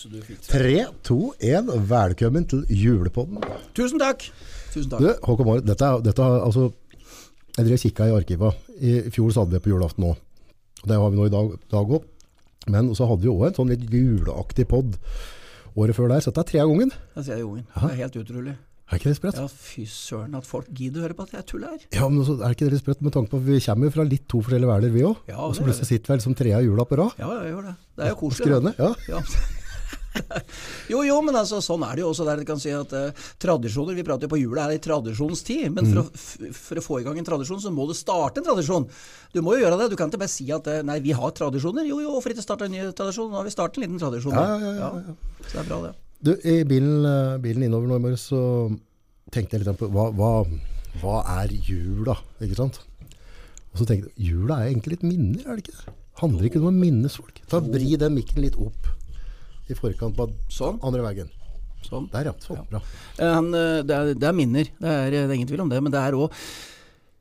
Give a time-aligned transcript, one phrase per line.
[0.00, 1.66] Tre, to, én.
[1.88, 3.42] Velkommen til julepodden.
[3.76, 4.22] Tusen takk!
[4.72, 5.02] Tusen takk.
[5.02, 6.70] Du, Håkon Marit, dette, er- dette er altså
[7.58, 8.52] Jeg drev kikka i arkiva.
[8.80, 10.16] I fjor så hadde vi på julaften òg.
[10.86, 12.06] Det har vi nå i dag dag òg.
[12.72, 14.96] Men så hadde vi òg en sånn litt juleaktig pod
[15.76, 16.24] året før der.
[16.24, 16.92] Så dette er tredje gangen.
[17.18, 17.66] Det er, Jungen.
[17.74, 18.56] Det er helt utrolig.
[18.90, 19.36] Er ikke det sprøtt?
[19.36, 21.76] Ja, fy søren at folk gidder å høre på at jeg tuller.
[21.92, 23.94] Ja, men også, er ikke det litt sprøtt med tanke på at vi kommer jo
[23.98, 25.20] fra litt to forskjellige verdener, vi òg.
[25.28, 27.12] Ja, og så plutselig sitter vi her som trea jula på rad.
[27.20, 27.74] Ja, jeg gjør det.
[28.00, 28.46] Det er jo koselig.
[28.48, 28.74] Skrøne.
[28.80, 28.94] Ja.
[29.12, 29.20] Ja.
[30.92, 32.40] jo, jo, men altså, sånn er det jo også der.
[32.42, 35.86] Du kan si at eh, Tradisjoner Vi prater jo på jula er i tradisjonstid, men
[35.86, 38.88] for, å, for å få i gang en tradisjon, så må du starte en tradisjon.
[39.34, 39.90] Du må jo gjøre det.
[39.92, 41.86] Du kan ikke bare si at eh, nei, vi har tradisjoner.
[41.88, 43.30] Jo, jo, hvorfor ikke starte en ny tradisjon?
[43.30, 44.34] Nå har vi startet en liten tradisjon.
[44.34, 45.42] Ja, ja, ja, ja, ja.
[45.46, 45.96] Så det er bra, det.
[46.20, 48.42] Du, I bilen, eh, bilen innover nå i morges så
[49.32, 50.34] tenkte jeg litt på hva, hva,
[51.00, 52.82] hva er jula, ikke sant?
[53.70, 55.94] Og så tenkte jeg, jula er egentlig litt minner, er det ikke det?
[56.20, 57.38] Handler ikke om å minnes folk.
[57.48, 58.90] Ta Vri den mikken litt opp
[59.70, 60.80] i forkant på Sånn.
[60.82, 61.30] andre veien.
[61.86, 62.10] Sånn.
[62.12, 62.82] Der ja, sånn, bra.
[63.18, 65.70] Eh, Han, eh, det, er, det er minner, det er, det er ingen tvil om
[65.72, 65.80] det.
[65.82, 66.34] Men det er òg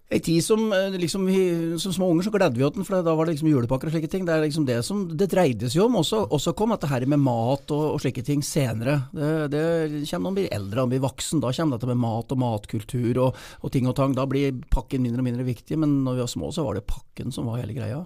[0.10, 1.42] ei tid som eh, liksom, vi,
[1.78, 3.94] Som små unger så gledde vi oss den, for da var det liksom julepakker og
[3.94, 4.26] slike ting.
[4.26, 6.00] Det er liksom det som det dreide seg om.
[6.02, 8.98] Også, også kom dette her med mat og, og slike ting senere.
[9.14, 9.64] Det, det
[10.10, 11.44] kommer når man blir eldre og blir voksen.
[11.46, 14.18] Da kommer dette med mat og matkultur og, og ting og tang.
[14.18, 15.78] Da blir pakken mindre og mindre viktig.
[15.80, 18.02] Men når vi var små, så var det pakken som var hele greia.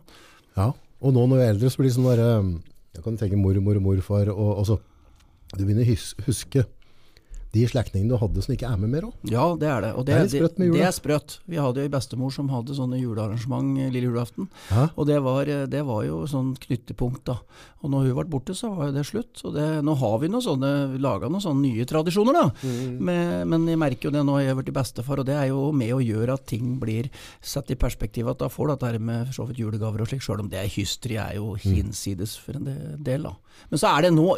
[0.59, 0.70] Ja,
[1.03, 2.28] og nå når vi er eldre så blir det sånn der,
[2.94, 4.80] jeg kan tenke mormor og morfar, og, og så,
[5.54, 6.66] du begynner å huske
[7.54, 9.14] de slektningene du hadde som ikke er med mer òg.
[9.30, 9.92] Ja, det er det.
[9.94, 10.78] Og det, Det er sprøtt med jula.
[10.80, 11.36] det er sprøtt.
[11.46, 14.48] Vi hadde jo ei bestemor som hadde sånne julearrangement eh, lille julaften.
[14.72, 14.88] Hæ?
[14.98, 17.36] Og det var, det var jo sånn knyttepunkt, da.
[17.84, 19.42] Og når hun ble borte, så var jo det slutt.
[19.46, 20.72] Og det, nå har vi noe sånne,
[21.04, 22.46] laga noen sånne nye tradisjoner, da.
[22.64, 22.98] Mm.
[23.04, 25.68] Med, men jeg merker jo det nå, jeg har blitt bestefar, og det er jo
[25.76, 27.12] med å gjøre at ting blir
[27.44, 28.28] satt i perspektiv.
[28.31, 30.64] At da får du dette med for så vidt julegaver og slik, sjøl om det
[30.64, 31.76] er hysteri er jo Mm.
[31.76, 32.66] hinsides for en
[33.04, 33.36] del, da.
[33.70, 34.31] Men så er det nå,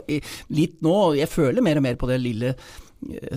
[0.49, 2.55] litt nå, jeg føler mer og mer på det lille eh,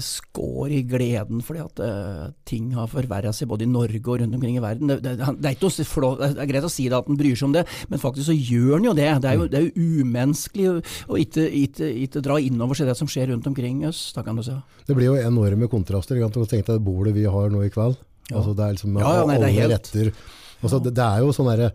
[0.00, 4.36] skår i gleden fordi at uh, ting har forverra seg både i Norge og rundt
[4.38, 4.88] omkring i verden.
[4.88, 7.50] Det, det, det, er flå, det er greit å si det at en bryr seg
[7.50, 9.08] om det, men faktisk så gjør en jo det.
[9.24, 10.76] Det er jo, det er jo umenneskelig å,
[11.12, 14.56] å ikke, dra innover seg det som skjer rundt omkring oss, da kan du si.
[14.88, 16.18] Det blir jo enorme kontraster.
[16.22, 17.98] Kan du tenke Tenk deg bordet vi har nå i kveld.
[18.30, 18.40] Ja.
[18.40, 20.10] Altså, det er liksom Ja, ja, nei, det er alle helt- retter.
[20.58, 21.68] Altså, det, det er jo sånn derre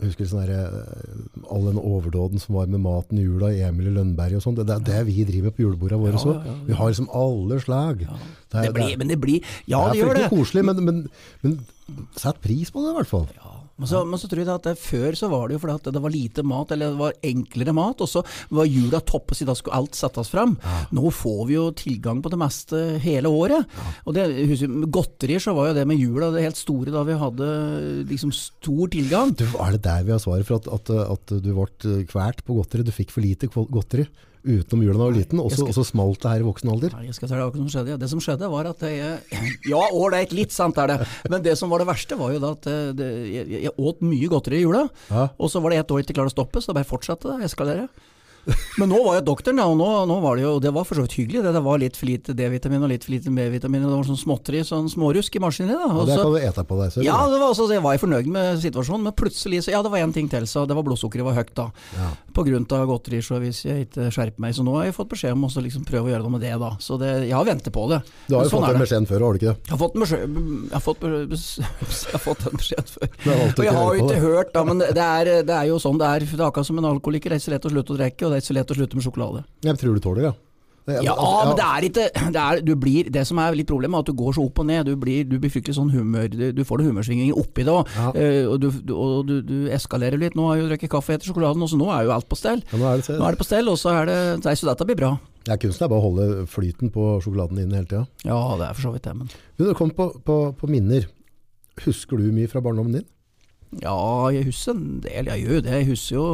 [0.00, 3.94] jeg husker sånn eh, all den overdåden som var med maten i jula, Emil i
[3.94, 4.56] Lønnberg og sånn.
[4.58, 6.18] Det, det er det vi driver med på julebordene våre.
[6.22, 6.32] Så.
[6.34, 6.64] ja, ja, ja.
[6.66, 8.02] Vi har liksom alle slag.
[8.04, 10.24] Det, er- Det blir, men det blir Ja, det det er gjør det.
[10.24, 11.00] fryktelig koselig, men, men,
[11.42, 11.58] men
[12.16, 13.26] sett pris på det i hvert fall.
[13.36, 15.74] Ja, men så, men så tror jeg at det, før så var det jo fordi
[15.76, 18.22] at det var lite mat, eller det var enklere mat, og så
[18.54, 20.54] var jula toppet siden da skulle alt settes fram.
[20.94, 23.74] Nå får vi jo tilgang på det meste hele året.
[24.06, 27.18] Og det, husker, godterier så var jo det med jula det helt store da vi
[27.18, 27.48] hadde
[28.12, 29.34] liksom stor tilgang.
[29.34, 32.60] Du, er det der vi har svaret for at, at, at du ble kvalt på
[32.60, 32.86] godteri?
[32.86, 34.06] Du fikk for lite godteri
[34.44, 36.94] utenom jula da du var liten, og så smalt det her i voksen alder?
[36.96, 37.98] Nei, jeg skal si hva som skjedde.
[38.00, 39.40] Det som skjedde var at jeg
[39.72, 40.98] Ja, ålreit, litt sant er det.
[41.32, 44.02] Men det som var det verste, var jo da at eh, det, jeg, jeg åt
[44.04, 44.86] mye godteri i jula.
[45.10, 45.28] Ja.
[45.38, 47.32] Og så var det ett år jeg ikke klarte å stoppe, så det bare fortsatte
[47.32, 47.88] det, eskalere.
[48.78, 50.98] Men nå var jo doktoren, da, og nå, nå var det jo Det var for
[50.98, 51.42] så vidt hyggelig.
[51.46, 54.18] Det, det var litt for lite D-vitamin og litt for lite B-vitamin, det var sånn
[54.20, 55.74] småtteri, sånn smårusk i maskinen.
[55.78, 55.88] Da.
[55.88, 57.06] Og Og det kan du ete på deg selv.
[57.06, 60.04] ja, det var også, jeg var fornøyd med situasjonen, men plutselig så Ja, det var
[60.04, 61.68] én ting til, så det var blodsukkeret var høyt da.
[61.96, 62.10] Ja.
[62.34, 64.54] På grunn av godteri, så hvis jeg ikke skjerper meg.
[64.58, 66.52] Så nå har jeg fått beskjed om å liksom prøve å gjøre noe med det,
[66.60, 66.72] da.
[66.82, 68.00] Så det, jeg har ventet på det.
[68.28, 69.56] Du har jo sånn fått den beskjeden før, har du ikke det?
[69.64, 70.38] Jeg har fått, beskjed,
[70.68, 71.04] jeg har fått,
[72.10, 73.08] jeg har fått den beskjeden før.
[73.54, 76.10] Og jeg har jo ikke hørt, da, men det er, det er jo sånn det
[76.10, 76.26] er.
[76.34, 77.32] Det er akkurat som en alkoholiker.
[77.34, 78.80] Er ikke så lett å slutte å drikke, og det er ikke så lett å
[78.82, 79.44] slutte med sjokolade.
[79.64, 80.40] Jeg tror du tåler det, ja.
[80.84, 82.02] Ja, Ja, altså, men det er ikke
[82.34, 84.58] det, er, du blir, det som er litt problemet, er at du går så opp
[84.60, 84.84] og ned.
[84.84, 87.88] Du blir, du blir fryktelig sånn humør Du, du får noen humørsvingninger oppi det òg.
[87.96, 88.10] Ja.
[88.50, 90.36] og du, du, og du, eskalerer litt.
[90.36, 92.36] Nå har jeg jo drukket kaffe etter sjokoladen, og så nå er jo alt på
[92.36, 92.60] stell.
[92.68, 94.68] Ja, nå er det, Nå er det på stell, og så er det Nei, så
[94.68, 95.14] dette blir bra.
[95.48, 98.04] ja, kunsten er bare å holde flyten på sjokoladen inne hele tida.
[98.28, 101.08] Ja, det er for så vidt det, men Du, det kom på, på, på minner.
[101.86, 103.08] Husker du mye fra barndommen din?
[103.82, 105.26] Ja, jeg husker en del.
[105.32, 105.72] Jeg gjør jo det.
[105.74, 106.26] Jeg husker jo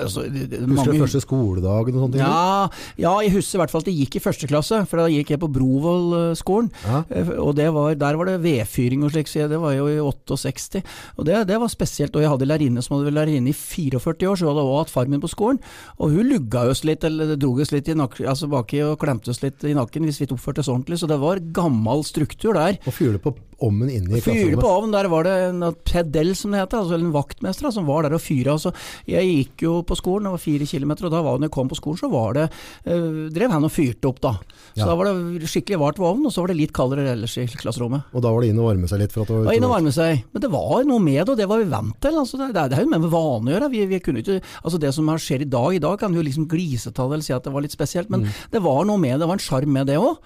[0.00, 2.18] altså, Husker mange- du første skoledagen og sånne?
[2.22, 2.68] Ja,
[2.98, 5.30] ja, jeg husker i hvert fall at jeg gikk i første klasse, for da gikk
[5.34, 6.70] jeg på Brovoll-skolen.
[6.86, 7.02] Ja.
[7.10, 9.98] Eh, Og det var, der var det vedfyring og slik, så det var jo i
[10.00, 10.82] 68.
[11.18, 12.14] Og det, det var spesielt.
[12.16, 14.78] Og jeg hadde lærerinne som hadde vært lærerinne i 44 år, så hun hadde også
[14.84, 15.60] hatt far min på skolen.
[15.98, 19.30] Og hun lugga oss litt, eller drog oss litt i nakken, altså baki og klemte
[19.30, 20.98] oss litt i nakken hvis vi ikke oppførte oss ordentlig.
[21.00, 22.78] Så det var gammel struktur der.
[22.86, 23.34] Og fyrer på
[23.66, 24.50] ommen inne i klasserommet.
[24.54, 27.72] Fyre på ovnen, der var det en pedell som det heter, altså en vaktmester da,
[27.76, 28.54] som var der og fyra.
[28.56, 28.72] Altså,
[29.10, 31.68] jeg gikk jo på skolen, det var fire kilometer, og da var, når jeg kom
[31.72, 32.46] på skolen, så var det
[32.86, 34.32] øh, drev han og fyrte opp, da.
[34.74, 34.86] Så Ja.
[34.90, 37.46] da var det skikkelig vart ved ovnen, og så var det litt kaldere ellers i
[37.46, 38.04] klasserommet.
[38.14, 39.74] Og da var det inn og varme seg litt for at det var inn og
[39.76, 42.18] varme seg, men det var noe med det, og det var vi vant til.
[42.20, 43.70] Altså, det, det er jo med vane å gjøre.
[43.76, 46.20] Vi, vi kunne ikke, altså det som her skjer i dag, i dag kan vi
[46.22, 48.96] jo liksom glise det eller si at det var litt spesielt, men det var noe
[49.00, 50.18] med det, det var en sjarm med det òg.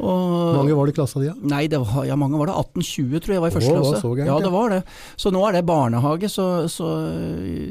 [0.00, 1.26] Hvor mange var det i klassa di?
[1.28, 1.34] Ja?
[1.52, 2.54] Nei, det var, ja, mange var det.
[2.56, 4.10] 18-20 tror jeg var i første var klasse.
[4.16, 4.78] gærent, ja, det var det.
[5.20, 6.88] Så nå er det barnehage, så, så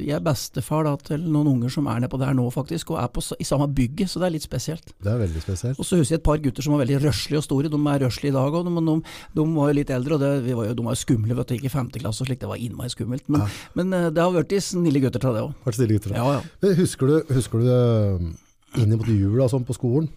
[0.05, 3.09] jeg er bestefar da, til noen unger som er nedpå der nå faktisk, og er
[3.13, 4.93] på, i samme bygget, så det er litt spesielt.
[5.01, 5.79] Det er veldig spesielt.
[5.81, 7.71] Og så husker jeg et par gutter som var veldig røslige og store.
[7.73, 8.97] De er røslige i dag òg, men de,
[9.39, 11.49] de var jo litt eldre, og det, vi var jo, de var jo skumle, vet
[11.49, 11.55] du.
[11.59, 13.25] Ikke i femte klasse og slikt, det var innmari skummelt.
[13.27, 13.47] Men, Ja.
[13.79, 16.09] men eh, det har blitt snille gutter til det òg.
[16.13, 16.41] Ja, ja.
[16.61, 20.09] Men husker du, husker du det inn mot jula sånn på skolen?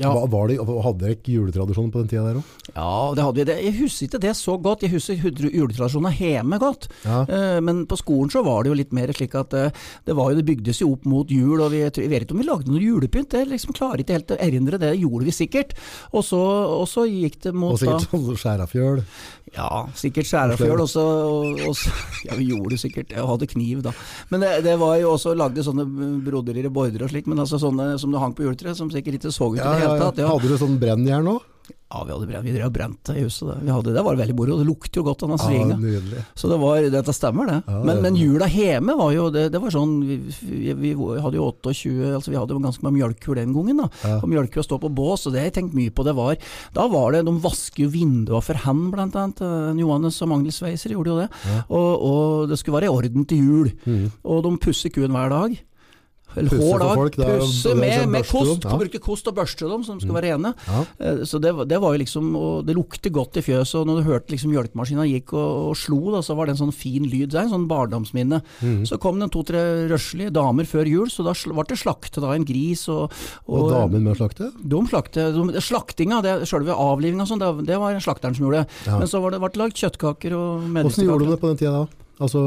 [0.00, 0.08] Ja.
[0.08, 2.52] Hva, var det, hadde dere ikke juletradisjoner på den tida der òg?
[2.70, 3.56] Ja, det hadde vi det.
[3.60, 4.86] Jeg husker ikke det så godt.
[4.86, 6.86] Jeg husker juletradisjonen hjemme godt.
[7.04, 7.18] Ja.
[7.28, 10.32] Uh, Men på skolen så var det jo litt mer slik at uh, det var
[10.32, 12.72] jo, det bygdes jo opp mot jul, og vi, jeg vet ikke om vi lagde
[12.72, 13.36] noe julepynt.
[13.36, 14.94] Jeg liksom klarer ikke helt å erindre det.
[14.94, 15.76] Det gjorde vi sikkert.
[16.16, 19.04] Og så, og så gikk det mot Og sikkert sånn skjærafjøl.
[19.52, 21.92] Ja, sikkert skjærafjøl og så, og, og så
[22.30, 23.12] Ja, vi gjorde det sikkert.
[23.12, 23.92] Jeg hadde kniv da.
[24.32, 25.84] Men det, det var jo også lagde sånne
[26.24, 29.20] broderier og bordere og slik, men altså sånne som det hang på juletreet, som sikkert
[29.20, 30.20] ikke så ut i Ja, det hele tatt.
[30.22, 30.28] Ja.
[30.32, 31.48] Hadde du sånn brennjern òg?
[31.92, 33.44] Ja, vi hadde brent, vi drev og brent det i huset.
[33.50, 33.54] Det.
[33.66, 34.54] Vi hadde, det var veldig moro.
[34.56, 35.76] Det lukter jo godt av den svinga.
[35.76, 36.22] nydelig.
[36.40, 37.56] Så det var, dette stemmer det.
[37.68, 40.16] Ja, men, men jula hjemme var jo det, det var sånn vi,
[40.72, 43.82] vi, hadde jo 28 altså Vi hadde jo ganske mye mjølkkur den gangen.
[43.84, 44.14] da Ja.
[44.22, 46.06] Og mjølkkur å stå på bås, og det har jeg tenkt mye på.
[46.08, 46.38] Det var,
[46.72, 49.44] da var det De vasker jo vindua for hand, blant annet.
[49.44, 51.28] Eh, Johannes og Magnhild Sveiser gjorde jo det.
[51.68, 53.74] Og, og det skulle være i orden til jul.
[53.84, 54.08] Mm.
[54.24, 55.60] Og de pusser kuen hver dag.
[56.34, 58.60] Pusse for folk, det er Pusse det er med, sånn med børste kost.
[58.62, 58.78] dem, Ja.
[58.82, 60.54] Bruke kost og børste dem, så de skal være rene.
[60.66, 60.80] Ja.
[61.00, 63.86] Eh, Så det, var- det var jo liksom Og det lukter godt i fjøset, og
[63.86, 66.72] når du hørte liksom mjølkemaskina gikk og, og slo, da, så var det en sånn
[66.74, 67.30] fin lyd.
[67.30, 68.42] Det er en sånn barndomsminne.
[68.62, 68.86] Mhm.
[68.86, 72.32] Så kom det to-tre røslige damer før jul, så da sl- ble det slaktet da
[72.32, 72.88] en gris.
[72.88, 73.10] Og,
[73.48, 74.52] Og damen med å slakte?
[74.62, 78.68] de slakte, de, slaktinga, det, selve avlivinga, sånn, det, det var slakteren som gjorde det.
[78.86, 78.98] Ja.
[78.98, 81.30] Men så var det ble det lagd kjøttkaker og Åssen gjorde du medisterkaker.
[81.30, 81.86] det på den tida da?
[82.20, 82.40] Altså,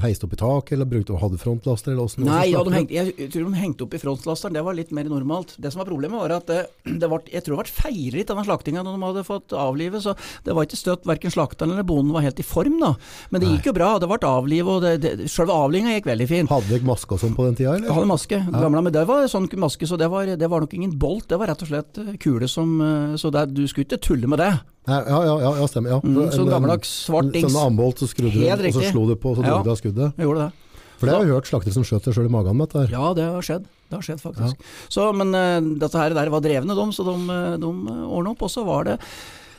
[0.00, 1.92] Heiste opp i taket, eller brukte hadde frontlaster?
[1.92, 4.76] Eller hvordan, Nei, ja, de hengte, jeg tror de hengte opp i frontlasteren, det var
[4.76, 5.52] litt mer normalt.
[5.60, 6.62] Det som var problemet var at det,
[7.02, 10.16] det var, jeg tror det ble feiret denne slaktinga når de hadde fått avlive, så
[10.46, 12.94] det var ikke støtt, verken slakteren eller bonden var helt i form da.
[13.30, 16.28] Men det gikk jo bra, det ble avliv, og det, det, selve avlivinga gikk veldig
[16.30, 16.52] fint.
[16.52, 17.92] Hadde dere maske og sånn på den tida, eller?
[17.92, 20.96] hadde maske, gamle, men det var sånn maske, så det var, det var nok ingen
[20.98, 24.00] bolt, det var rett og slett eh, kule som, eh, så det, du skulle ikke
[24.02, 24.54] tulle med det.
[24.86, 25.90] Nei, ja, ja, ja, ja, stemmer.
[25.96, 26.00] Ja.
[26.00, 27.50] Mm, så En- gammeldags svart dings.
[27.52, 28.92] Sånn ambolt, så skrudde du, Helt og så riktig.
[28.92, 29.56] slo du på, så Ja.
[29.56, 30.14] dro du av skuddet.
[30.16, 30.52] Gjorde det.
[30.98, 32.90] For det har jeg hørt slaktere som skjøt seg sjøl i magen med dette.
[32.90, 33.64] Ja, det har skjedd.
[33.90, 34.56] Det har skjedd faktisk.
[34.88, 37.66] Så, men uh, dette her der var drevne, de, så de, eh, de
[38.08, 38.42] ordna opp.
[38.42, 38.98] Og så var det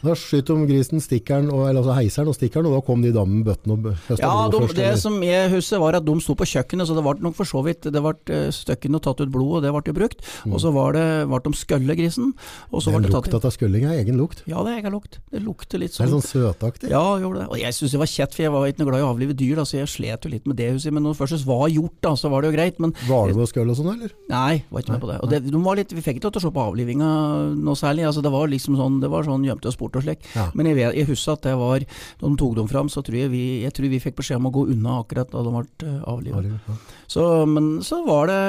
[0.04, 3.12] Da skyter de grisen, stikkeren, og, eller altså heiseren og stikkeren, og da kom de
[3.16, 4.76] damene med bøttene og høsta Ja, blod de, først.
[4.78, 5.02] det eller?
[5.02, 7.64] som jeg husker var at de sto på kjøkkenet, så det ble nok for så
[7.66, 10.20] vidt Det ble eh, støkken og tatt ut blod, og det ble brukt.
[10.22, 10.52] brukt.
[10.52, 12.34] Og så var det, ble de skølle grisen,
[12.72, 14.44] og så Den lukta av skølling er egen lukt.
[14.48, 15.20] Ja, det er egen lukt.
[15.32, 16.90] Det lukter litt Det er sånn sånn søtaktig.
[16.94, 17.48] Ja, gjorde det.
[17.50, 19.34] Og jeg syns det var kjett, for jeg var ikke noe glad i å avlive
[19.38, 20.70] dyr, da, så jeg slet jo litt med det.
[20.78, 20.94] jeg.
[20.94, 22.80] Men når det først var gjort, da, så var det jo greit.
[22.80, 24.14] Men Var det noe skøll og sånn, eller?
[24.30, 25.20] nei, var ikke med på det.
[25.24, 27.10] Og det, de var litt, vi fikk ikke lov til å se på avlivinga
[27.58, 28.06] noe særlig.
[28.06, 30.24] altså Det var liksom sånn det var sånn gjemte og sport og slik.
[30.36, 30.48] Ja.
[30.54, 33.32] Men jeg, jeg husker at det var Da de tok dem fram, så tror jeg
[33.34, 36.52] vi, jeg tror vi fikk beskjed om å gå unna akkurat da de ble avlivet.
[36.68, 36.78] Ja.
[37.08, 38.40] Så, men så var det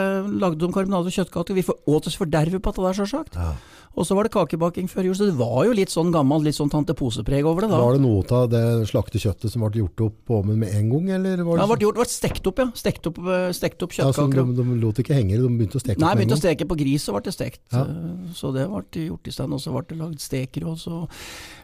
[0.40, 1.54] lagde de karbonade og kjøttkaker.
[1.58, 3.34] Vi får- åt oss forderve på det der, sjølsagt.
[3.38, 3.52] Ja.
[3.98, 5.14] Og så var det kakebaking før jul.
[5.18, 7.80] Så det var jo litt sånn gammelt, litt sånn tante pose-preg over det da.
[7.82, 10.88] Var det noe av det slakte kjøttet som ble gjort opp på ovnen med en
[10.92, 12.68] gang, eller var Ja, det det ble gjort, det ble stekt opp, ja.
[12.78, 14.54] Stekt opp, eh, stekt opp Ja, kjøttkaker.
[14.54, 16.14] de, de lot ikke henge, de begynte å steke Nei, opp med en gang?
[16.14, 17.60] Nei, begynte å steke på gris, så ble det stekt.
[17.74, 17.82] Ja.
[17.82, 19.52] Eh, Så det ble gjort i stand.
[19.52, 21.08] Og så ble det lagd steker, og så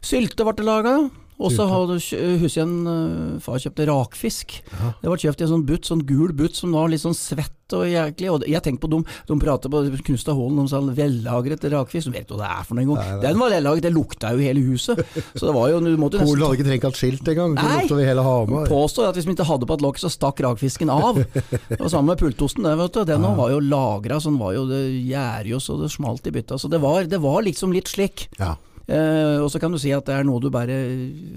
[0.02, 0.96] Sylte ble det laga.
[1.42, 4.60] Og så husker jeg en far kjøpte rakfisk.
[4.70, 4.92] Ja.
[5.02, 7.50] Det var kjøpt i en sånn butt, sånn gul butt som var litt sånn svett
[7.74, 8.28] og jæklig.
[8.30, 12.06] Og jeg tenkte på dem, de pratet på Knustad Hålen om sånn vellagret rakfisk.
[12.06, 13.20] De vet hva det er for noe engang.
[13.24, 15.00] Den var vellagret, det lukta jo hele huset.
[15.34, 18.68] Så det var jo, du måtte jo nesten ikke trengt et skilt engang, så Nei.
[18.70, 21.18] påstår at hvis vi ikke hadde på et lokk, så stakk rakfisken av.
[21.18, 23.04] Det var samme med pultosten, det, vet du.
[23.10, 23.34] Den Ja.
[23.34, 26.60] var jo lagra, sånn var jo det gjære jo så det smalt i bytta.
[26.60, 28.28] Så det var, det var liksom litt slik.
[28.38, 28.54] Ja.
[28.88, 30.74] Eh, og så kan du si at det er noe du bare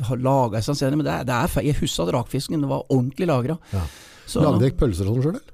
[0.09, 1.69] har laga i senere, men det er, det er feil.
[1.71, 3.55] Jeg husker at rakfisken det var ordentlig lagra.
[3.73, 3.85] Ja.
[4.41, 5.53] Lagde dere pølser og sånn sjøl, eller?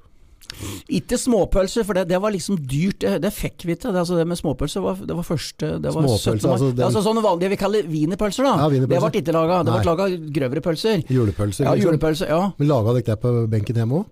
[0.93, 2.99] Ikke småpølser, for det, det var liksom dyrt.
[3.01, 3.89] Det, det fikk vi ikke.
[3.93, 6.43] Det, altså det med småpølser var, det var første det var Småpølser, 17.
[6.45, 6.53] mai.
[6.53, 8.55] altså den- altså sånne vanlige vi kaller wienerpølser, da.
[8.61, 9.61] Ja, det ble ikke laga.
[9.65, 10.07] Det ble laga
[10.37, 11.03] grøvere pølser.
[11.09, 11.65] Julepølser?
[11.65, 11.89] Ja, liksom.
[11.93, 12.27] julepølser.
[12.29, 12.41] Ja.
[12.59, 14.05] Men laga dere det på benken hjemme òg?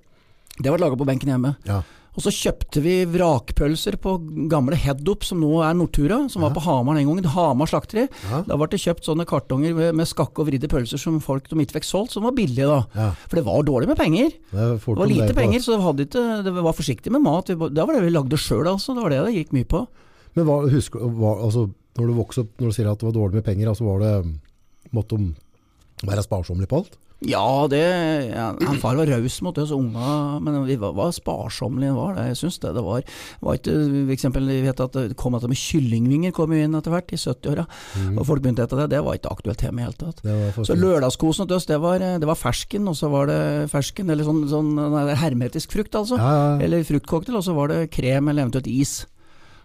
[0.61, 1.55] Det ble laga på benken hjemme.
[1.69, 1.81] Ja.
[2.11, 4.17] Og så kjøpte vi vrakpølser på
[4.51, 7.29] gamle Headup, som nå er Nortura, som var på Hamar den gangen.
[7.31, 8.03] Hamar slakteri.
[8.27, 8.41] Ja.
[8.49, 11.55] Da ble det kjøpt sånne kartonger med, med skakke og vridde pølser som folk de
[11.63, 12.81] ikke fikk solgt, som var billige da.
[12.97, 13.07] Ja.
[13.31, 14.33] For det var dårlig med penger.
[14.51, 17.47] Det Det var lite penger, så det, ikke, det var forsiktig med mat.
[17.47, 18.97] Det var det vi lagde sjøl, altså.
[18.97, 19.85] Det var det det gikk mye på.
[20.35, 23.15] Men hva, husk, hva, altså, når du vokste opp, når du sier at det var
[23.15, 24.13] dårlig med penger, altså var det,
[24.95, 25.31] måtte de
[26.07, 26.99] være sparsommelig på alt?
[27.21, 27.81] Ja, det
[28.31, 31.93] ja, han Far var raus mot oss unga, men vi var, var sparsommelige.
[31.93, 32.71] Var det, jeg syns det.
[32.73, 33.03] Det var,
[33.45, 36.95] var ikke for eksempel, Vi vet at det kom dette med kyllingvinger kom inn etter
[36.95, 37.67] hvert, i 70-åra.
[38.15, 38.89] Og folk begynte etter det.
[38.95, 40.25] Det var ikke aktuelt tema i det hele tatt.
[40.25, 44.09] Det Så lørdagskosen til oss, det var, det var fersken, og så var det fersken,
[44.09, 46.17] eller sånn, sånn det er hermetisk frukt, altså.
[46.17, 46.59] ja, ja.
[46.65, 49.03] Eller fruktcocktail, og så var det krem eller eventuelt is.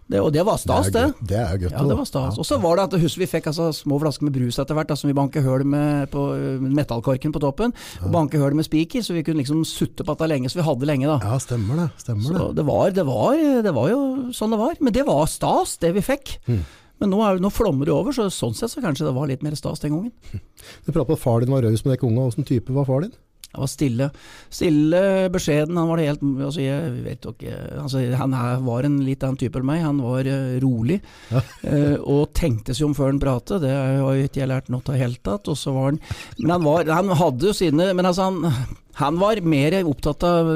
[0.07, 1.01] Det, og det var stas, det.
[1.03, 1.73] er Det er godt.
[1.75, 2.37] Ja, det var stas.
[2.39, 4.93] Og så var det at husk, vi fikk altså små flasker med brus etter hvert,
[4.95, 7.75] som vi banket høl med på øh, metallkorken på toppen.
[7.99, 10.67] Og banket høl med spiker, så vi kunne liksom sutte på dette lenge, så vi
[10.69, 11.19] hadde lenge da.
[11.27, 11.89] Ja, stemmer det.
[12.05, 12.39] Stemmer det.
[12.39, 14.01] Så det var, det, var, det var jo
[14.37, 14.79] sånn det var.
[14.79, 16.37] Men det var stas, det vi fikk.
[16.47, 16.63] Mm.
[17.03, 19.43] Men nå, er, nå flommer det over, så sånn sett så kanskje det var litt
[19.45, 20.41] mer stas den gangen.
[20.87, 22.31] Du prater på at far din var raus med dere unga.
[22.31, 23.13] Åssen type var far din?
[23.53, 24.09] Han var stille.
[24.53, 25.01] Stille,
[25.33, 25.77] beskjeden.
[25.79, 29.39] Han var det helt altså Jeg vet ikke altså Han her var en litt annen
[29.39, 29.83] type enn meg.
[29.85, 30.99] Han var uh, rolig.
[31.31, 31.41] Ja.
[31.63, 33.63] uh, og tenkte seg om før han pratet.
[33.63, 35.47] Det har jo ikke jeg lært noe av i hele tatt.
[35.49, 36.01] Og så var han
[36.37, 40.53] Men han, var, han hadde jo sine Men altså, han, han var mer opptatt av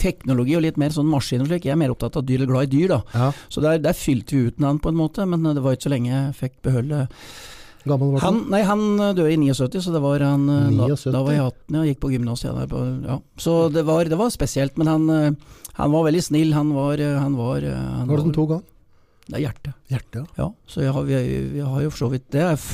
[0.00, 1.66] teknologi og litt mer sånn maskin og slik.
[1.66, 3.02] Jeg er mer opptatt av dyr, eller glad i dyr, da.
[3.14, 3.32] Ja.
[3.48, 5.94] Så der, der fylte vi ut han på en måte, men det var ikke så
[5.94, 7.06] lenge jeg fikk beholde
[7.86, 11.22] Gammel var han, nei, han døde i 79, så det var han eh, da, da
[11.22, 12.42] var jeg 18 og gikk på gymnas.
[12.46, 12.54] Ja,
[13.06, 13.18] ja.
[13.40, 16.54] Så det var, det var spesielt, men han, eh, han var veldig snill.
[16.56, 18.64] Han var, eh, han var, eh, han var det som tok han?
[19.26, 19.72] Det er hjertet.
[19.90, 20.26] Hjertet, ja.
[20.38, 21.16] Ja, så jeg har, vi,
[21.56, 22.66] vi har jo for så vidt det er,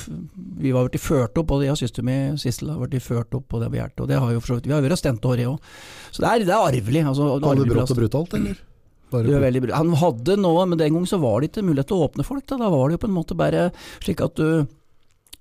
[0.60, 3.56] Vi var blitt ført opp, og jeg og søsteren min Sissel har blitt ført opp
[3.56, 4.02] og det med hjertet.
[4.04, 5.72] Og det har jo for så vidt Vi har vært stentårige òg.
[6.12, 7.06] Så det er, det er arvelig.
[7.08, 8.60] Altså, Var det brått og brutalt, eller?
[9.12, 9.64] Det er veldig.
[9.76, 12.44] Han hadde noe, men den gang så var det ikke mulighet til å åpne folk.
[12.48, 13.66] Da, da var det jo på en måte bare
[14.04, 14.64] slik at du,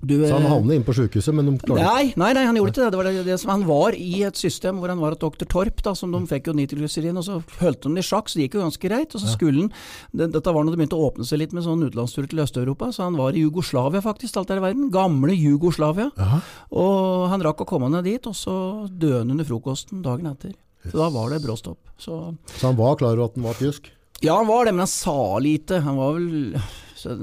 [0.01, 2.57] du Så han eh, havnet inn på sykehuset, men de klarte Nei, nei, nei, han
[2.57, 2.89] gjorde ikke det.
[2.93, 5.49] det, var det, det som, han var i et system hvor han var et doktor
[5.51, 8.39] Torp, da, som de fikk jo nitroglyserin, og så holdt de det i sjakk, så
[8.39, 9.13] det gikk jo ganske greit.
[9.13, 9.71] Og så skulle han
[10.11, 12.91] det, Dette var når det begynte å åpne seg litt med sånn utenlandsturer til Øst-Europa,
[12.95, 14.89] så han var i Jugoslavia faktisk, alt der i verden.
[14.93, 16.09] Gamle Jugoslavia.
[16.17, 16.41] Aha.
[16.81, 18.57] Og han rakk å komme ned dit, og så
[18.89, 20.53] døde han under frokosten dagen etter.
[20.89, 21.77] Så da var det bråstopp.
[22.01, 23.91] Så Så han var klar over at han var tysk?
[24.21, 25.79] ja, han var det, men han sa lite.
[25.81, 26.57] Han var vel
[27.01, 27.15] så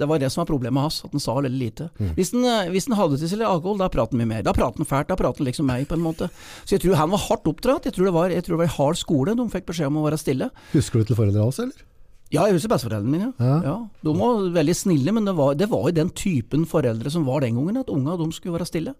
[0.00, 1.90] Det var det som var problemet hans, at han sa veldig lite.
[2.16, 4.42] Hvis, han, eh, hvis han hadde til litt alkohol, da pratet han mye mer.
[4.46, 6.30] Da pratet han fælt, da pratet han liksom meg, på en måte.
[6.64, 7.88] Så jeg tror han var hardt oppdratt.
[7.88, 9.36] Jeg tror det var, jeg tror det var en hard skole.
[9.36, 10.50] De fikk beskjed om å være stille.
[10.74, 11.86] Husker du til foreldrene hans, eller?
[12.30, 13.28] Ja, jeg husker besteforeldrene mine.
[13.42, 13.54] Ja.
[13.66, 13.72] Ja.
[14.06, 17.42] De var veldig snille, men det var, det var jo den typen foreldre som var
[17.42, 18.92] den gangen, at unga de skulle være stille.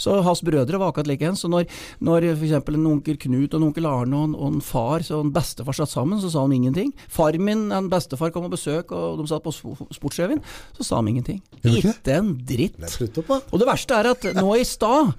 [0.00, 1.36] Så hans brødre var akkurat like en.
[1.36, 1.66] Så når,
[2.00, 2.56] når f.eks.
[2.72, 5.76] en onkel Knut og en onkel Arne og en, og en far og en bestefar
[5.76, 6.94] satt sammen, så sa de ingenting.
[7.12, 10.40] Far min, en bestefar kom på besøk, og de satt på sp- sportsrevyen,
[10.78, 11.42] så sa de ingenting.
[11.60, 11.92] Ikke?
[12.16, 12.80] En dritt.
[12.80, 13.36] Det opp.
[13.52, 15.12] Og det verste er at nå i stad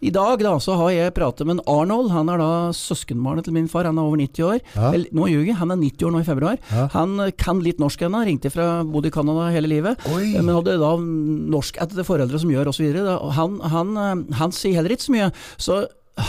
[0.00, 3.52] i dag da, så har jeg pratet med en Arnold, han er da søskenbarnet til
[3.56, 4.58] min far, han er over 90 år.
[4.72, 4.92] Ja.
[4.96, 6.58] Eller, nå ljuger jeg, han er 90 år nå i februar.
[6.72, 6.86] Ja.
[6.94, 10.00] Han eh, kan litt norsk ennå, ringte fra, bodde i Canada hele livet.
[10.14, 10.30] Oi.
[10.32, 12.88] Eh, Men hadde da norskættede foreldre som gjør osv.
[13.36, 15.30] Han, han, eh, han sier heller ikke så mye.
[15.60, 15.80] Så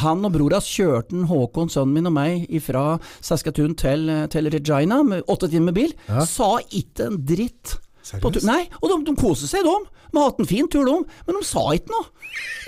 [0.02, 2.84] han og brora kjørte Håkon, sønnen min og meg fra
[3.24, 5.96] Saskatoon til, til Regina med åtte timer med bil.
[6.08, 6.26] Ja.
[6.28, 7.78] Sa ikke en dritt.
[8.06, 8.46] Seriøst?
[8.48, 9.76] Nei, og de, de koser seg, de.
[10.12, 11.20] De har hatt en fin tur, de.
[11.28, 12.10] Men de sa ikke noe.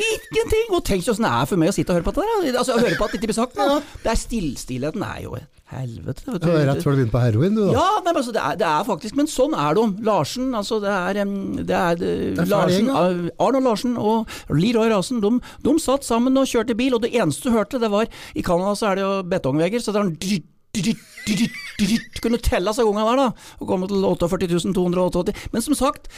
[0.03, 0.69] Ingenting!
[0.75, 2.37] Og tenk åssen det er for meg å sitte og høre på dette.
[2.45, 2.59] der.
[2.61, 3.81] Altså, høre på at det ikke blir sagt noe.
[4.03, 5.35] Det er stillstillheten er jo
[5.73, 6.23] helvete.
[6.27, 7.73] Vet Det var rett før du begynner på heroin, du da.
[7.73, 9.85] ja, nei, men altså, det, er, det er faktisk Men sånn er de.
[10.05, 15.21] Larsen, altså det er, det er, det er Larsen, eh, Arnold Larsen og Leroy Rasen,
[15.23, 15.33] de,
[15.65, 18.05] de satt sammen og kjørte bil, og det eneste du hørte, det var
[18.37, 20.43] I Canada så er det jo betongvegger, så det er sånn
[22.23, 25.35] kunne telle seg gangene der, da, og komme til 48 288.
[25.53, 26.09] Men som sagt,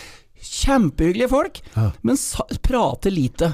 [0.45, 1.91] kjempehyggelige folk, Ja.
[2.03, 2.15] men
[2.63, 3.53] prater lite.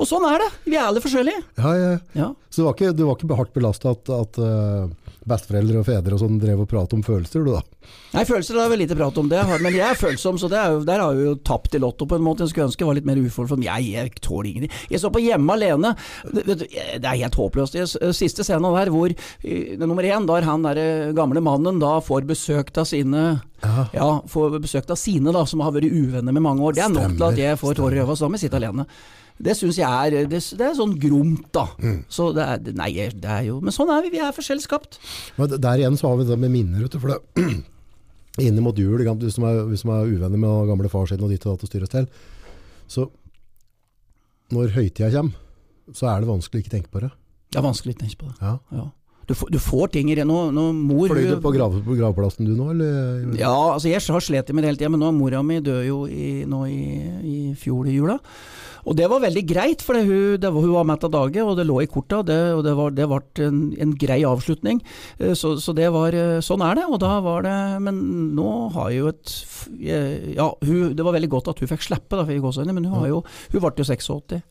[0.00, 0.50] Og sånn er det.
[0.66, 1.42] Vi er alle forskjellige.
[1.58, 1.90] Ja, ja.
[2.16, 2.28] Ja.
[2.50, 4.38] Så du var ikke, du var ikke hardt belasta at, at
[5.28, 7.62] besteforeldre og fedre og sånn drev og pratet om følelser, du da?
[8.12, 10.74] Nei, følelser har vel lite prat om, det, men jeg er følsom, så det er
[10.74, 12.44] jo, der har vi jo tapt i lotto på en måte.
[12.44, 13.64] Jeg skulle ønske jeg var litt mer ufølsom.
[13.66, 14.74] Jeg, jeg tåler ingenting.
[14.92, 15.94] Jeg så på Hjemme alene,
[16.32, 17.78] det, det er helt håpløst.
[17.78, 21.96] Jeg, siste scenen der hvor eh, nummer én, der han der eh, gamle mannen da
[22.04, 23.24] får besøk av sine
[23.62, 23.86] Ja.
[23.94, 26.74] ja, får besøk av sine da, som har vært uvenner med mange år.
[26.74, 28.58] Det er nok til at jeg får tårer i øynene, så da må jeg sitte
[28.58, 28.86] alene.
[29.42, 31.64] Det syns jeg er det, det er sånn gromt, da.
[31.82, 31.96] Mm.
[32.12, 35.00] Så det er, nei, det er jo Men sånn er vi, vi er forskjellig skapt.
[35.38, 37.48] Men der igjen så har vi det med minner, vet du, for det
[38.46, 41.28] Inne mot jul, du som hvis er, hvis er uvenner med gamle far sin og
[41.34, 42.06] ditt og datt og styres til,
[42.88, 43.04] så
[44.52, 45.36] når høytida kommer,
[45.92, 47.10] så er det vanskelig å ikke tenke på det.
[47.52, 48.36] Det er vanskelig å ikke tenke på det.
[48.40, 48.54] Ja.
[48.78, 48.86] Ja.
[49.28, 50.24] Du, får- du får ting i det.
[50.28, 53.36] Nå, nå mor Fløy du på, grav, på gravplassen du nå, eller?
[53.38, 56.00] Ja, altså jeg har slitt med det hele tida, men nå mora mi døde jo
[56.10, 56.80] i, nå i,
[57.28, 58.16] i fjor i jula.
[58.82, 61.66] Og det var veldig greit, for hun, var, hun var mett av dage, og det
[61.68, 64.80] lå i korta, det, og det var, det ble en, en grei avslutning.
[65.18, 68.00] Eh, Så, så det var, eh, sånn er det, og da var det Men
[68.36, 69.36] nå har jo et
[70.34, 72.40] Ja, hun, det var veldig godt at hun fikk slippe, da, i
[72.72, 73.22] men hun, har jo,
[73.52, 74.42] hun ble jo 86.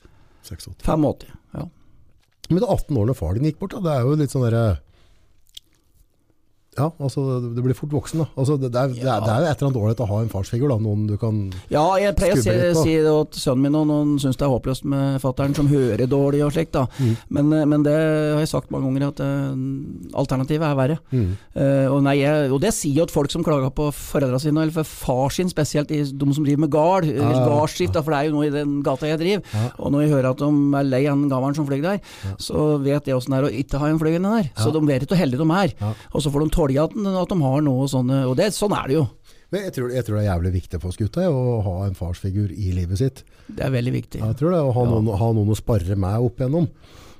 [0.47, 0.71] 86.
[0.85, 1.27] 85.
[1.57, 1.67] Ja.
[2.49, 3.83] Men det er 18 år når far din gikk bort, da.
[3.83, 4.79] Det er jo litt sånn derre
[6.77, 8.25] Ja, altså du blir fort voksen, da.
[8.39, 10.29] Altså, det, er, det, er, det er jo et eller annet ålreit å ha en
[10.31, 10.77] farsfigur, da.
[10.79, 13.89] Noen du kan Ja, jeg pleier å si, litt si det til sønnen min, og
[13.89, 16.85] noen syns det er håpløst med fattern som hører dårlig og slikt, da.
[16.95, 17.09] Mm.
[17.35, 20.97] Men, eh, men det har jeg sagt mange ganger, at uh, alternativet er verre.
[21.11, 21.27] mm.
[21.51, 24.63] Uh, og, nei, jeg, og det sier jo at folk som klager på foreldra sine,
[24.63, 27.43] eller for far sin spesielt, de som driver med gard, Ja, ja, ja.
[27.51, 29.43] gardsskift, for det er jo noe i den gata jeg driver.
[29.51, 29.67] Ja.
[29.75, 31.99] Og når jeg hører at de er lei han gaveren som flyr der,
[32.39, 34.49] så vet jeg åssen det er å ikke ha en flygende der.
[34.55, 35.75] Så de vet ikke hvor heldige de er.
[35.83, 35.93] Ja.
[36.15, 38.87] Og så får de tåle at, at de har noe sånne Og det, sånn er
[38.91, 39.07] det jo.
[39.51, 41.95] Men jeg tror, jeg tror det er jævlig viktig for oss gutta å ha en
[41.97, 43.23] farsfigur i livet sitt.
[43.51, 44.21] Det er veldig viktig.
[44.23, 44.91] Jeg tror det, Å ha, Ja.
[44.93, 46.69] noen, ha noen å sparre meg opp igjennom.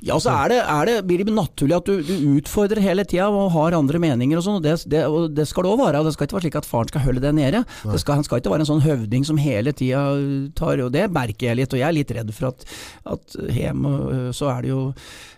[0.01, 3.27] Ja, så er det, er det, blir det naturlig at du, du utfordrer hele tida
[3.29, 4.57] og har andre meninger og sånn.
[4.57, 6.01] og Det, det, og det skal det òg være.
[6.01, 7.63] og Det skal ikke være slik at faren skal holde det nede.
[7.85, 10.01] Det skal, han skal ikke være en sånn høvding som hele tida
[10.57, 12.65] tar Og det merker jeg litt, og jeg er litt redd for at,
[13.13, 14.81] at hjemme øh, så er det jo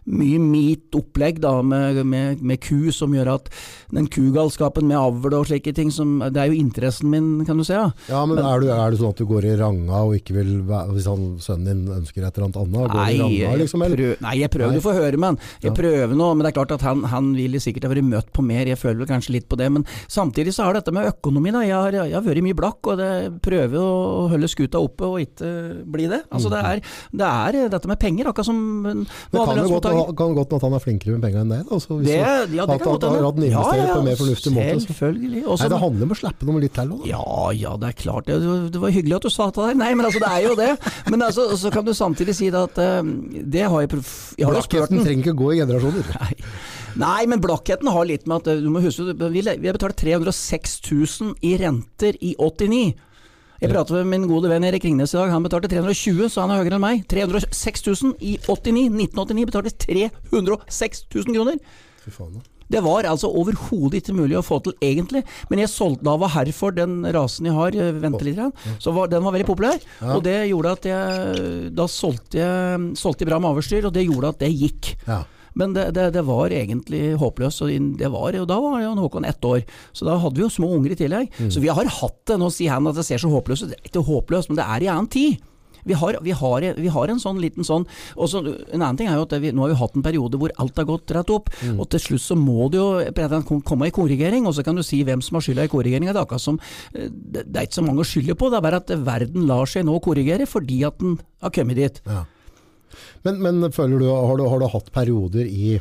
[0.04, 3.46] mye mitt opplegg da, med, med, med ku som gjør at
[3.94, 7.64] den kugalskapen med avl og slike ting som Det er jo interessen min, kan du
[7.64, 7.76] si.
[7.76, 7.90] Ja.
[8.12, 10.52] Ja, men, er, du, er det sånn at du går i ranga og ikke vil
[10.68, 13.86] være, Hvis han, sønnen din ønsker et eller annet annet, går Nei, i ranga, liksom?
[13.88, 14.02] Eller?
[14.04, 14.78] prøv, nei, jeg Nei.
[14.78, 15.38] å få høre med han.
[15.62, 15.76] Jeg Ja.
[15.82, 18.44] prøver nå, men det er klart at han, han vil sikkert ha vært møtt på
[18.44, 18.66] mer.
[18.66, 19.72] Jeg føler vel kanskje litt på det.
[19.72, 21.62] Men samtidig så har dette med økonomi, da.
[21.62, 25.20] Jeg har, jeg har vært mye blakk, og det prøver å holde skuta oppe og
[25.24, 26.24] ikke bli det.
[26.32, 26.82] Altså det er,
[27.12, 28.60] det er dette med penger, akkurat som
[28.94, 31.66] Det kan jo godt, kan godt at han er flinkere med penger enn deg.
[31.70, 34.16] Da, så hvis Det, ja, det at han har hatt den investert på en mer
[34.20, 34.74] fornuftig måte.
[34.80, 34.88] Så.
[34.94, 35.44] Selvfølgelig.
[35.48, 37.10] Også, Nei, det handler om å slippe noe litt til òg, da.
[37.14, 38.26] ja, ja, det er klart.
[38.28, 38.38] Det,
[38.74, 39.76] det var hyggelig at du sa det der.
[39.80, 40.72] Nei, men altså, det er jo det.
[41.10, 43.02] Men altså, så kan du samtidig si det at eh,
[43.56, 43.90] det har jeg
[44.44, 45.04] Jeg har jo spurt den.
[45.06, 46.12] trenger ikke gå i generasjoner.
[46.20, 46.36] Nei.
[47.00, 50.78] Nei, men blakkheten har litt med at eh, du må huske Vi vi betalt 306
[50.92, 52.84] 000 i renter i 89.
[53.64, 55.32] Jeg pratet med min gode venn Erik Ringnes i dag.
[55.32, 57.06] Han betalte 320, så han er høyere enn meg.
[57.08, 58.90] 306 000 i 89.
[58.92, 61.62] 1989 betalte 306 000 kroner.
[62.04, 62.34] Fy faen.
[62.36, 62.44] da.
[62.74, 66.34] Det var altså overhodet ikke mulig å få til egentlig, men jeg solgte da var
[66.34, 68.42] Herford, den rasen jeg har, eh, vente litt,
[68.82, 69.78] så var, den var veldig populær.
[70.02, 70.16] Ja.
[70.16, 74.08] Og det gjorde at jeg Da solgte jeg, solgte jeg bra med avlsdyr, og det
[74.08, 74.94] gjorde at det gikk.
[75.08, 75.22] Ja.
[75.60, 77.62] Men det, det, det var egentlig håpløst.
[77.66, 80.52] Og det var, og da var jo Håkon ett år, så da hadde vi jo
[80.54, 81.34] små unger i tillegg.
[81.54, 82.40] Så vi har hatt det.
[82.42, 83.74] Nå sier han at det ser så håpløst ut.
[83.74, 85.44] Det er ikke håpløst, men det er i annen tid.
[85.88, 88.44] Vi har, vi, har, vi har en sånn liten sånn også,
[88.74, 90.80] En annen ting er jo at vi, nå har vi hatt en periode hvor alt
[90.80, 91.52] har gått rett opp.
[91.76, 95.04] Og til slutt så må det jo komme i korrigering, og så kan du si
[95.06, 96.14] hvem som har skylda i korrigeringa.
[96.14, 96.60] Det er akkurat som
[96.94, 99.46] eh, Det det er ikke så mange å skylde på, det er bare at verden
[99.50, 102.00] lar seg nå korrigere fordi at den har kommet dit.
[102.08, 102.24] Ja.
[103.24, 105.78] Men, men du har, du, har du hatt perioder i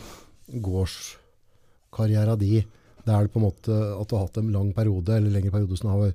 [0.52, 2.62] gårdskarriera di
[3.06, 5.78] der det på en måte at du har hatt en lang periode eller lengre periode
[5.80, 6.12] som har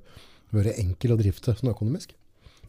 [0.54, 2.14] vært enkel å drifte sånn økonomisk?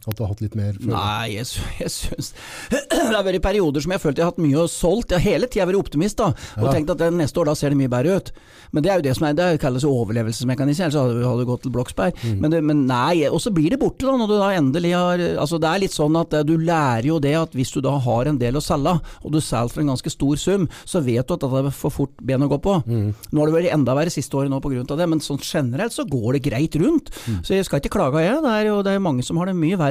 [0.06, 0.92] At du har hatt litt mer følelse?
[0.94, 1.46] Nei, jeg,
[1.82, 2.30] jeg syns
[2.72, 5.12] Det har vært perioder som jeg har følt jeg har hatt mye og solgt.
[5.12, 6.72] Jeg har hele tida vært optimist da, og Ja.
[6.74, 8.32] tenkt at neste år da ser det mye bedre ut.
[8.72, 11.64] Men det er jo det som er, det kalles overlevelsesmekanisme, ellers hadde hadde du gått
[11.66, 12.14] til Bloksberg.
[12.22, 12.36] Mm.
[12.40, 15.22] Men, det, men nei, og så blir det borte da, når du da endelig har
[15.40, 17.96] Altså Det er litt sånn at eh, du lærer jo det at hvis du da
[18.02, 21.26] har en del å selge, og du selger for en ganske stor sum, så vet
[21.28, 22.76] du at det er for fort ben å gå på.
[22.86, 23.10] Mm.
[23.32, 24.84] Nå har det vært enda verre siste året nå pga.
[24.96, 27.10] det, men sånn generelt så går det greit rundt.
[27.26, 27.40] Mm.
[27.46, 28.38] Så jeg skal ikke klage, jeg.
[28.44, 29.89] Det er jo det er mange som har det mye verre.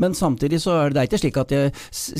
[0.00, 1.72] Men samtidig så er det, er ikke slik at jeg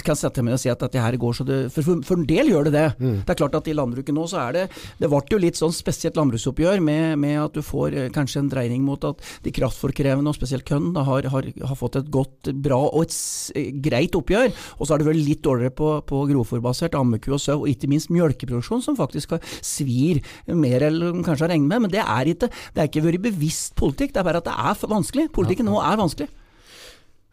[0.07, 2.27] kan sette meg ned og si at dette her går så det For, for, en
[2.29, 2.87] del gjør det det.
[3.01, 3.17] Mm.
[3.25, 4.65] Det er klart at i landbruket nå så er det
[5.01, 8.51] Det ble jo litt sånn spesielt landbruksoppgjør med, med at du får eh, kanskje en
[8.53, 12.81] dreining mot at de kraftforkrevende, og spesielt kønn, har, har, har fått et godt, bra
[12.89, 13.17] og et
[13.59, 14.51] eh, greit oppgjør.
[14.79, 17.91] Og så har det vært litt dårligere på, på grovfòrbasert ammeku og sau, og ikke
[17.91, 21.87] minst mjølkeproduksjon, som faktisk har, svir mer eller kanskje har regnet med.
[21.87, 24.57] Men det er ikke Det er ikke vært bevisst politikk, det er bare at det
[24.57, 25.31] er vanskelig.
[25.35, 26.31] Politikken nå er vanskelig.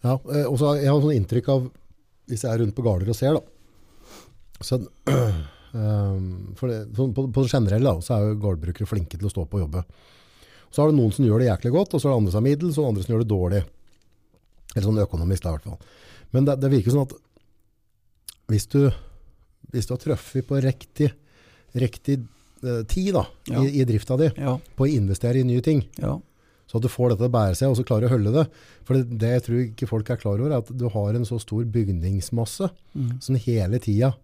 [0.05, 1.69] Ja, eh, og så jeg har sånn inntrykk av,
[2.27, 3.41] hvis jeg er rundt på gårder og ser da,
[4.61, 4.77] så,
[5.77, 9.29] ehm, for det, sånn på, på det generelle da, så er jo gårdbrukere flinke til
[9.29, 9.83] å stå på og jobbe.
[10.73, 12.41] Så har det noen som gjør det jæklig godt, og så er det andre som
[12.43, 13.61] er middels, og andre som gjør det dårlig.
[14.75, 15.93] Eller sånn økonomisk da i hvert fall.
[16.35, 17.13] Men det, det virker sånn at
[18.51, 18.81] hvis du,
[19.73, 21.09] hvis du har trøffet på riktig,
[21.77, 22.17] riktig
[22.63, 23.61] eh, tid da, Ja.
[23.63, 26.17] i, i drifta di, Ja, på å investere i nye ting, ja.
[26.67, 28.45] Så at du får dette til å bære seg, og så klarer å holde det.
[28.83, 31.25] For det, det jeg tror ikke folk er klar over, er at du har en
[31.27, 33.21] så stor bygningsmasse Mm.
[33.21, 34.15] som hele tida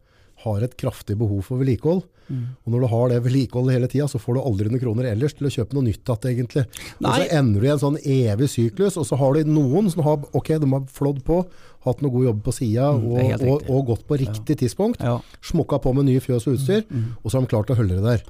[0.43, 2.01] har et kraftig behov for vedlikehold.
[2.27, 2.45] Mm.
[2.65, 5.35] Og når du har det vedlikeholdet hele tida, så får du aldri noen kroner ellers
[5.37, 6.63] til å kjøpe noe nytt igjen, egentlig.
[6.99, 10.03] Og så ender du i en sånn evig syklus, og så har du noen som
[10.03, 11.45] har, ok, de har flådd på,
[11.85, 14.99] hatt noe god jobb på sida, Mm, og, og, og gått på riktig tidspunkt.
[15.03, 15.19] Ja.
[15.43, 16.83] Smukka på med nye fjøs og utstyr,
[17.23, 18.25] og så har de klart å holde det der.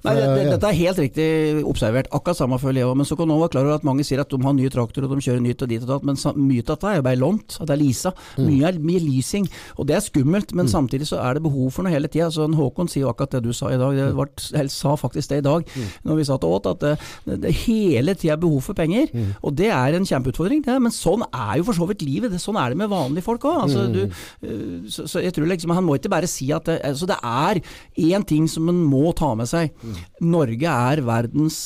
[0.00, 1.26] Nei, det, det, Dette er helt riktig
[1.68, 2.08] observert.
[2.16, 2.96] Akkurat samme føler jeg òg.
[2.96, 5.08] Men så kan også være klar over at mange sier at de har nye traktorer
[5.10, 6.06] og de kjører nytt og dit og datt.
[6.08, 7.58] Men mye av dette er jo bare lånt.
[7.60, 8.12] Det er leasa.
[8.40, 9.48] Mye er mye leasing.
[9.76, 12.30] Og det er skummelt, men samtidig så er det behov for noe hele tida.
[12.32, 13.98] Så Håkon sier jo akkurat det du sa i dag.
[14.00, 14.32] Det var,
[14.72, 15.68] sa faktisk det i dag
[16.08, 16.80] når vi satt og åt, at
[17.26, 19.12] det, det hele tida er behov for penger.
[19.44, 20.64] Og det er en kjempeutfordring.
[20.64, 20.78] Det.
[20.80, 22.32] Men sånn er jo for så vidt livet.
[22.32, 23.60] Det, sånn er det med vanlige folk òg.
[23.66, 24.02] Altså, du,
[24.48, 27.20] eh, så, så jeg tror liksom, han må ikke bare si at det, altså, det
[27.20, 27.60] er
[28.00, 29.74] én ting som en må ta med seg.
[30.20, 31.60] Norge er verdens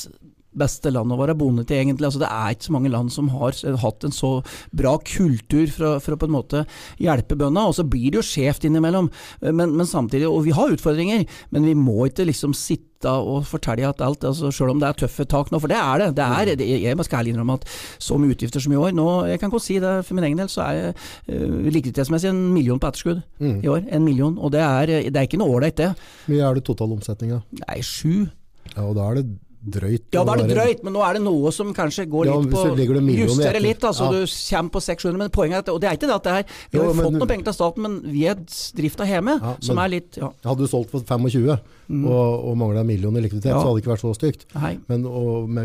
[0.56, 2.06] beste land å være bonde til, egentlig.
[2.08, 4.32] Altså, det er ikke så mange land som har hatt en så
[4.72, 6.64] bra kultur for, å- for å på en måte
[7.02, 7.66] hjelpe bøndene.
[7.68, 9.10] Og så blir det jo skjevt innimellom.
[9.42, 13.84] Men, men samtidig, og vi har utfordringer, men vi må ikke liksom sitte og fortelle
[13.84, 16.06] at alt, altså selv om det er tøffe tak nå, for det er det.
[16.16, 17.66] det, er, det jeg skal ærlig innrømme at
[18.00, 20.40] så mye utgifter som i år nå, Jeg kan godt si det for min egen
[20.40, 20.94] del, så er jeg
[21.28, 23.84] uh, likviditetsmessig en million på etterskudd i år.
[23.92, 24.38] En million.
[24.40, 25.90] Og det er, det er ikke noe ålreit, det.
[26.24, 27.42] Hvor mye er det totalomsetninga?
[27.66, 28.24] Nei, sju.
[28.72, 29.26] Ja, og da er det
[29.64, 30.02] drøyt.
[30.12, 32.50] Ja, da er det drøyt, men nå er det noe som kanskje går Ja, litt
[32.52, 33.60] på det ligger det millioner Justere etter.
[33.64, 34.04] litt, altså.
[34.04, 34.10] Ja.
[34.10, 36.32] Du kommer på 600 men poenget er at Og det er ikke det at det
[36.32, 38.34] er Vi har Jo, fått noen penger til staten, men vi er
[38.76, 40.30] drifta hjemme, som men- er litt Ja.
[40.44, 41.58] Hadde du solgt for 25
[41.90, 43.56] og, og mangla en million i likviditet, Mm.
[43.56, 43.60] Ja.
[43.62, 44.44] så hadde det ikke vært så stygt.
[44.54, 44.72] Nei.
[44.88, 45.22] Men å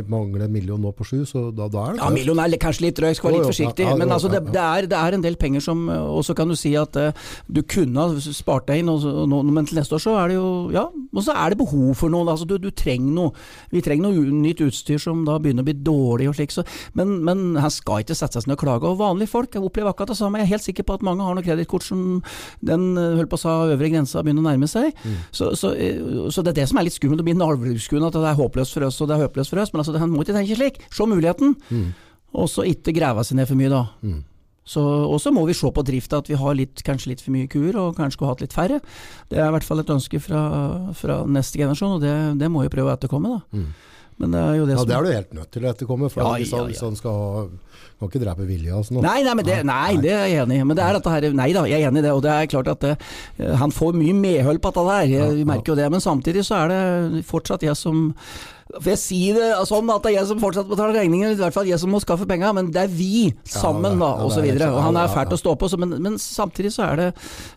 [0.10, 2.82] mangle en million nå på sju, så da, da er det Ja, million er kanskje
[2.88, 3.86] litt drøyt, skal være litt forsiktig.
[3.86, 6.36] ja, ja, men altså, det, det, er, det er en del penger som Og så
[6.36, 7.12] kan du si at uh,
[7.48, 10.36] du kunne ha spart deg inn, og og men til neste år så er det
[10.36, 12.28] jo Ja, og så er det behov for noe.
[12.30, 13.32] Altså, du, du trenger noe.
[13.72, 16.52] Vi trenger noe nytt utstyr som da begynner å bli dårlig og slik.
[16.54, 18.90] Så, men, men han skal ikke sette seg ned og klage.
[18.92, 20.40] Og vanlige folk jeg opplever akkurat det samme.
[20.42, 22.22] Jeg er helt sikker på at mange har noen kredittkort som
[22.66, 24.94] den eh, holdt på å sa øvre grensa begynner å nærme seg.
[25.32, 25.98] Så, så, eh,
[26.34, 27.22] så det er det som er litt skummelt.
[27.22, 29.74] å bli navlebeskuende, at det er håpløst for oss og det er håpløst for oss.
[29.74, 30.82] Men altså, han må ikke tenke slik.
[30.94, 31.56] Se muligheten.
[32.34, 33.84] Og så ikke grave seg ned for mye, da.
[34.70, 37.34] Så, og så må vi se på drifta, at vi har litt, kanskje litt for
[37.34, 38.78] mye kuer, og kanskje skulle hatt litt færre.
[39.32, 40.42] Det er i hvert fall et ønske fra,
[40.94, 43.40] fra neste generasjon, og det, det må vi prøve å etterkomme.
[43.40, 43.64] da.
[44.20, 46.10] Men det er jo det Ja, som det er du helt nødt til å etterkomme,
[46.12, 46.80] for Ja, hvis, han, ja.
[46.84, 47.44] han skal ha
[48.00, 49.04] Kan ikke drepe vilje altså, nå.
[49.04, 50.68] Nei, nei, men det, nei, det er jeg enig i.
[50.68, 52.14] Men det er dette her Nei da, jeg er enig i det.
[52.16, 52.94] Og det er klart at det,
[53.40, 55.36] eh, han får mye medhold på dette der.
[55.40, 55.90] Vi merker jo det.
[55.92, 58.08] Men samtidig så er det fortsatt jeg som
[58.70, 61.56] For jeg sier det sånn at det er jeg som fortsatt betaler regningen, i hvert
[61.56, 64.44] fall jeg som må skaffe penga, men det er vi sammen, da, ja, og så
[64.44, 64.70] er videre.
[64.76, 65.40] Og han er fælt ja.
[65.40, 67.08] å stå på, så, men, men samtidig så er det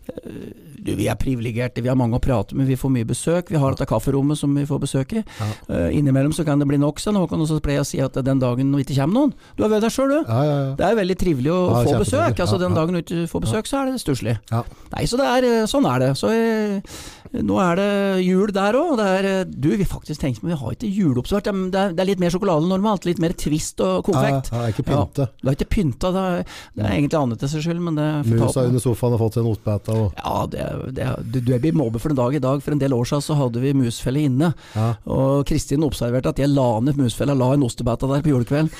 [0.09, 3.51] eh, du, Vi er privilegerte, vi har mange å prate med, vi får mye besøk.
[3.53, 5.23] Vi har dette kafferommet som vi får besøk i.
[5.23, 8.01] Eh, innimellom så kan det bli nok sånn, Håkon, og så pleier jeg å si
[8.03, 10.19] at den dagen det ikke kommer noen Du har vært der sjøl, du.
[10.25, 10.75] Ja, ja, ja.
[10.79, 12.33] Det er veldig trivelig å Ja, få besøk.
[12.33, 14.35] Altså Ja, Den dagen du ikke får besøk, så er det stusslig.
[14.51, 14.63] Ja.
[14.95, 16.11] Nei, så det er, eh, sånn er det.
[16.19, 16.99] Så uh,
[17.43, 17.91] nå er det
[18.25, 19.05] jul der òg.
[19.53, 21.47] Du, vi faktisk tenkte men vi har ikke juleoppsvart.
[21.73, 23.05] Det er, det er litt mer sjokolade enn normalt.
[23.07, 24.49] Litt mer twist og konfekt.
[24.53, 25.27] Ja, er ikke pynte.
[25.27, 26.11] Ja, det er ikke pynta.
[26.15, 26.43] Det er,
[26.77, 29.21] det er egentlig annet til seg skyld, men det får ta Musa under sofaen har
[29.23, 29.97] fått seg en ostebeta.
[29.99, 32.63] Og, Ja, det, det, du, du er blitt mobbet for en dag i dag.
[32.65, 34.53] For en del år siden så hadde vi musfelle inne.
[34.75, 34.89] ja.
[35.13, 38.71] Og Kristin observerte at jeg la ned musfella, la en ostebeta der på julekvelden.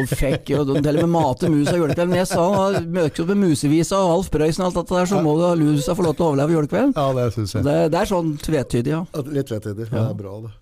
[0.00, 2.12] Og fikk jo til og med mate musa julekvelden.
[2.14, 2.46] Men jeg sa
[2.88, 6.06] møkte opp med Musevisa og Alf Prøysen og alt dette der, så må lusa få
[6.06, 6.94] lov til å overleve julekvelden.
[6.96, 7.64] ja, det syns jeg.
[7.66, 9.02] Det, det er sånn tvetydig, ja.
[9.14, 9.88] Ja, Litt tvetydig.
[9.90, 9.94] Ja.
[9.98, 10.54] Det er bra, det.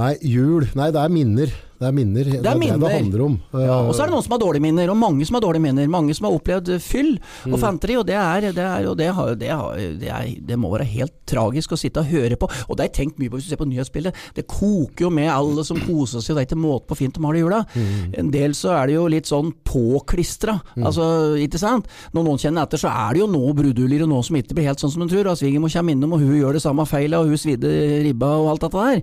[0.00, 0.64] Nei, jul.
[0.74, 1.50] Nei, det er minner.
[1.82, 2.28] Det er minner.
[2.30, 2.78] Det er det minner.
[2.86, 3.36] det handler om.
[3.58, 5.64] Ja, og så er det noen som har dårlige minner, og mange som har dårlige
[5.66, 5.88] minner.
[5.90, 7.54] Mange som har opplevd fyll Mm.
[7.54, 10.56] og fanteri, og det er, det, er, og det, har, det, har, det, er, det
[10.60, 12.46] må være helt tragisk å sitte og høre på.
[12.68, 14.14] Og det har jeg tenkt mye på hvis du ser på nyhetsbildet.
[14.36, 17.14] Det koker jo med alle som koser seg, og det er ikke måte på fint
[17.16, 17.60] de har det i jula.
[17.74, 18.14] Mm.
[18.22, 21.06] En del så er det jo litt sånn påklistra, altså,
[21.42, 21.88] ikke sant.
[22.14, 24.68] Når noen kjenner etter, så er det jo noe bruduller, og noe som ikke blir
[24.70, 25.30] helt sånn som en tror.
[25.32, 27.72] Og Svigermor kommer innom, og hun gjør det samme feilet, og hun svidde
[28.06, 29.02] ribba og alt dette der.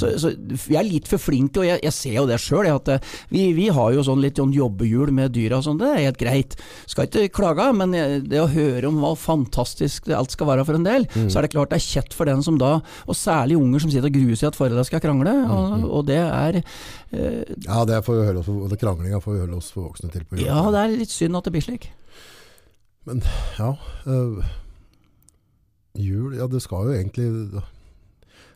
[0.00, 0.32] Så, så
[0.70, 3.00] jeg er litt for flink, og jeg, jeg ser jo det sjøl, eh,
[3.32, 6.20] vi, vi har jo sånn litt sånn jobbehjul med dyra og sånn, det er helt
[6.20, 6.56] greit.
[6.90, 10.78] Skal ikke klage, men eh, det å høre om hva fantastisk alt skal være for
[10.78, 13.56] en del, så er det klart det er kjett for den som da, og særlig
[13.60, 17.42] unger som sitter og gruer seg at foreldra skal krangle, og, og det er eh,
[17.66, 20.38] Ja, det får vi høre oss, for kranglinga får vi høre oss voksne til på.
[20.42, 21.90] Ja, det er litt synd at det blir slik.
[23.08, 23.22] Men
[23.58, 23.74] Ja.
[24.06, 24.42] øh,
[25.96, 27.28] jul Ja, det skal jo egentlig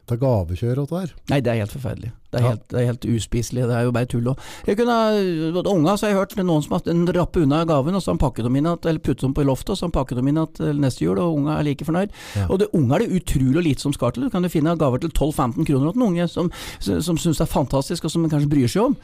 [0.05, 1.13] Det er gavekjør og det der.
[1.33, 2.11] Nei, det er helt forferdelig.
[2.35, 2.49] Det er Ja.
[2.51, 3.63] helt, det er helt uspiselig.
[3.69, 4.27] Det er jo bare tull.
[4.67, 8.13] Jeg kunne, unga så har jeg hørt noen som har rappet unna gaven, og så
[8.19, 10.59] pakket dem inn at, eller puttet dem på loftet, og så pakket dem inn at,
[10.77, 12.11] neste jul, og unga er like fornøyd.
[12.37, 12.47] Ja.
[12.51, 14.25] Og det, unga er det utrolig lite som skal til.
[14.27, 17.47] Du kan jo finne gaver til 12-15 kroner til en unge som, som syns det
[17.47, 18.97] er fantastisk, og som kanskje bryr seg om.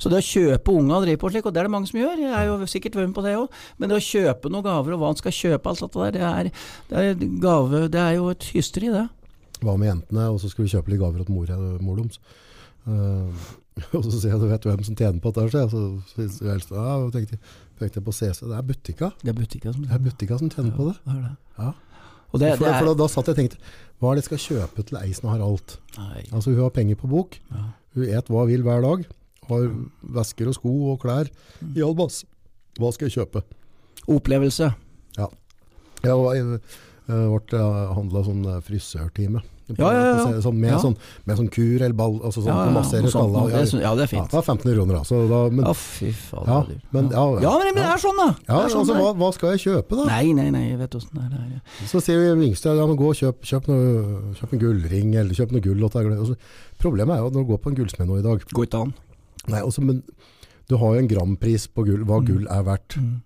[0.00, 2.00] Så det å kjøpe unga og drive på slik, og det er det mange som
[2.00, 3.46] gjør, jeg er jo sikkert med på det òg,
[3.78, 6.24] men det å kjøpe noen gaver, og hva han skal kjøpe, alt dette der, det
[6.24, 6.50] er,
[6.88, 9.06] det er gave, det er jo et hysteri, det.
[9.62, 11.50] Var med jentene, og så skulle vi kjøpe litt gaver til mor,
[11.82, 12.20] mor deres.
[12.88, 13.32] Uh,
[13.98, 15.64] og så sier jeg, du vet hvem som tjener på dette?
[15.72, 17.38] Så, så, så jeg, ja, og tenkte,
[17.82, 19.10] jeg på CC, det er butikka.
[19.22, 20.96] Det er butikka som Det er butikka som tjener på det.
[21.06, 21.34] Ja, det.
[21.58, 21.74] Ja.
[22.28, 23.60] Og det, for, det er, for da, da satt jeg og tenkte,
[23.98, 25.78] hva er det jeg skal kjøpe til ei som har alt?
[25.96, 27.62] Nei, Altså hun har penger på bok, ja.
[27.96, 29.06] hun et hva hun vil hver dag,
[29.48, 29.70] har
[30.18, 31.30] vesker og sko og klær
[31.72, 31.96] i all.
[31.96, 33.42] Hva skal jeg kjøpe?
[34.12, 34.68] Opplevelse.
[35.16, 35.30] Ja.
[36.04, 36.76] Jeg var i- eh,
[37.08, 37.60] ble
[37.96, 39.40] handla sånn eh, frisørtime.
[39.76, 40.40] Ja, ja, ja.
[40.40, 40.78] Sånn, med, Ja.
[40.80, 40.94] sånn,
[41.28, 43.50] med sånn kur eller ball, altså sånn Ja, ja, ja, massere noe.
[43.52, 44.32] Ja, Det, ja, det er ja, fint.
[44.32, 45.02] var 1500 kroner da.
[45.28, 46.46] Da men, Ja, fy faen.
[46.46, 48.28] ja, men, ja, Ja, men det er sånn, da.
[48.48, 50.04] Ja, er sånn altså, hva, hva skal jeg kjøpe da?
[50.06, 51.60] Nei, nei, nei, jeg vet åssen det er.
[51.60, 51.60] det.
[51.84, 55.34] Så sier vi yngste, ja, men gå og kjøp, kjøp, noe, kjøp en gullring, eller
[55.36, 55.84] kjøp noe gull.
[55.84, 56.36] og ta- og så-
[56.80, 58.80] Problemet er jo at når du går på en gullsmed nå i dag, Går ikke
[58.80, 58.94] an.
[59.48, 60.02] nei, også, men
[60.66, 62.96] du har jo en grampris på gull, hva gull er verdt.
[62.96, 63.20] Mm.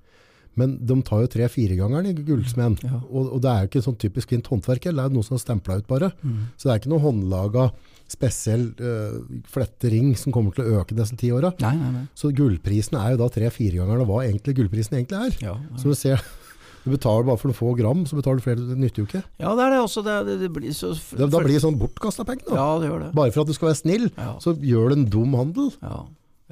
[0.61, 2.77] Men de tar jo tre-fire-gangeren i gullsmeden.
[2.85, 2.99] Ja.
[3.09, 5.39] Og, og det er jo ikke sånn typisk fint håndverk, det er jo noe som
[5.39, 6.11] er stempla ut bare.
[6.21, 6.43] Mm.
[6.61, 7.71] Så det er ikke noe håndlaga
[8.13, 11.55] spesiell uh, flettering som kommer til å øke disse ti åra.
[12.19, 15.39] Så gullprisen er jo da tre-firegangeren av hva egentlig gullprisen egentlig er.
[15.49, 16.21] Ja, Så du ser,
[16.85, 19.23] du betaler bare for noen få gram, så betaler du flere, det nytter jo ikke.
[19.41, 20.05] ja, det er det også.
[20.05, 22.51] Det, det, det blir så Da, da blir det sånn bortkasta penger.
[22.53, 22.59] Da.
[22.61, 23.13] Ja, det gjør det.
[23.17, 24.35] Bare for at du skal være snill, Ja.
[24.45, 25.73] så gjør du en dum handel.
[25.81, 26.03] Ja.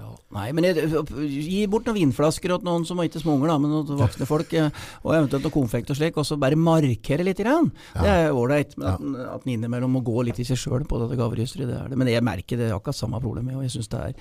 [0.01, 0.11] Ja.
[0.33, 0.89] Nei, men jeg,
[1.21, 4.71] gi bort noen vinflasker til noen som ikke småunger, da, men noen voksne folk, eh,
[5.05, 7.41] og eventuelt noe konfekt og slik, og så bare markere litt.
[7.41, 7.71] Grann.
[7.95, 8.77] Det er ålreit.
[8.79, 11.69] men At, en- at en innimellom må gå litt i seg sjøl på dette gaverysteret,
[11.71, 11.99] det er det.
[12.01, 14.15] Men jeg merker det er akkurat samme problemet, og jeg syns det er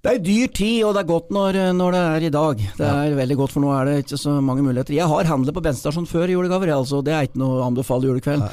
[0.00, 2.62] det er dyr tid, og det er godt når, når det er i dag.
[2.78, 4.96] Det er veldig godt, for nå er det ikke så mange muligheter.
[4.96, 7.02] Jeg har handlet på bensinstasjon før julegaver, altså.
[7.04, 8.46] Det er ikke noe å anbefale julekveld.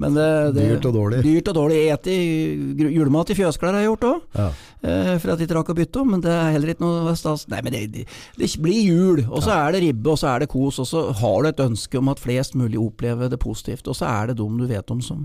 [0.00, 1.20] Men det, det, dyrt og dårlig.
[1.26, 1.82] Dyrt og dårlig.
[2.00, 4.24] Spiser julemat i fjøsklær har jeg gjort òg.
[4.38, 4.48] Ja.
[4.84, 7.14] Eh, for at de ikke rakk å bytte om, men det er heller ikke noe
[7.18, 7.46] stas.
[7.52, 8.06] Nei, men det, det,
[8.40, 11.06] det blir jul, og så er det ribbe, og så er det kos, og så
[11.20, 14.40] har du et ønske om at flest mulig opplever det positivt, og så er det
[14.40, 15.24] dem du vet om som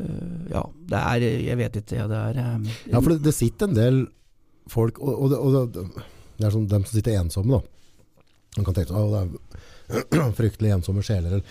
[0.00, 3.70] uh, Ja, det er Jeg vet ikke, det er um, Ja, for det, det sitter
[3.70, 4.04] en del
[4.70, 5.52] folk, og, og, det, og
[6.38, 7.60] det, er sånn dem som sitter ensomme da.
[8.56, 11.42] Man kan tenke at «Å, det er fryktelig ensomme sjeler.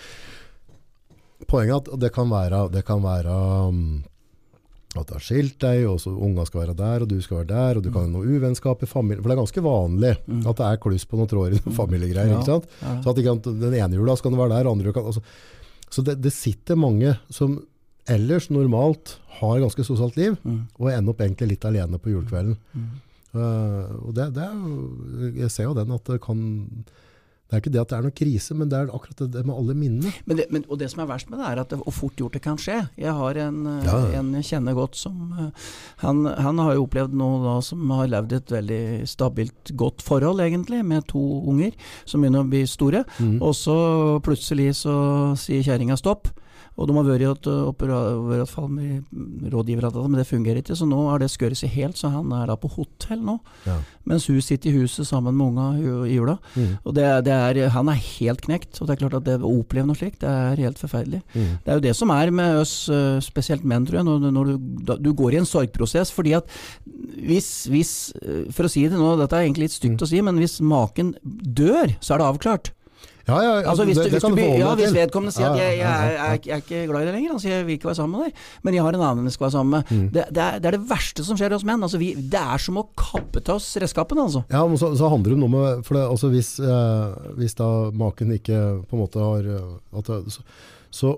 [1.46, 3.32] Poenget er at det kan være, det kan være
[3.68, 3.80] um,
[4.96, 7.50] at du har skilt deg, og så unga skal være der, og du skal være
[7.52, 10.56] der, og du kan ha noe uvennskap i familien For det er ganske vanlig at
[10.62, 12.32] det er kluss på noen tråder i noen familiegreier.
[12.32, 12.68] Ja, ikke sant?
[12.80, 12.94] ja.
[13.04, 15.22] Så at ikke, den ene jula skal du være der, andre kan, altså,
[15.92, 17.58] Så det, det sitter mange som
[18.08, 20.62] ellers normalt har ganske sosialt liv, Mm.
[20.78, 22.56] og ender opp egentlig litt alene på julekvelden.
[22.72, 22.88] Mm.
[23.36, 26.40] Eh, og det, det jeg ser jo den at det kan
[27.46, 29.42] Det er ikke det at det er noen krise, men det er akkurat det, det
[29.46, 30.10] med alle minnene.
[30.26, 32.16] Men det, men, og det som er verst med det, er at det, og fort
[32.18, 32.80] gjort det kan skje.
[32.98, 34.00] Jeg har en, eh, Ja.
[34.18, 35.68] en jeg kjenner godt som eh,
[36.02, 40.42] han, han har jo opplevd noe da som har levd et veldig stabilt, godt forhold,
[40.42, 41.70] egentlig, med to unger
[42.04, 43.04] som begynner å bli store.
[43.22, 43.38] Mm.
[43.40, 43.78] Og så
[44.26, 44.96] plutselig så
[45.38, 46.32] sier kjerringa stopp.
[46.76, 50.76] Og de har vært et, fall med rådgivere, men det fungerer ikke.
[50.76, 53.38] Så nå har det skåret seg helt, så han er da på hotell nå.
[53.64, 53.78] Ja.
[54.06, 56.36] Mens hun sitter i huset sammen med unga i jula.
[56.54, 56.74] Mm.
[56.84, 58.76] Og det, det er, han er helt knekt.
[58.80, 61.22] Og det er klart at det å oppleve noe slikt, det er helt forferdelig.
[61.32, 61.50] Mm.
[61.64, 64.52] Det er jo det som er med oss, øh, spesielt menn, tror jeg, når, når
[64.52, 66.12] du, da, du går i en sorgprosess.
[66.12, 66.52] Fordi at
[67.16, 70.20] hvis, hvis øh, For å si det nå, dette er egentlig litt stygt å si,
[70.24, 72.76] men hvis maken dør, så er det avklart.
[73.26, 75.58] Ja, ja, Altså hvis, det, du, det hvis, kan du, ja, hvis vedkommende sier at
[75.58, 77.74] Ja, jeg, ja, jeg, jeg, jeg er ikke glad i deg lenger, altså jeg vil
[77.74, 79.90] ikke være sammen med deg, men jeg har en annen jeg skal være sammen med.
[79.90, 80.08] Mm.
[80.14, 81.82] Det, det, er, det er det verste som skjer hos menn.
[81.82, 84.44] Altså vi, det er som å kappe til oss redskapene, altså.
[84.52, 87.70] Ja, men så, så handler det om noe med det, altså hvis, eh, hvis da
[87.90, 90.46] maken ikke på en måte har eh, at så,
[90.94, 91.16] så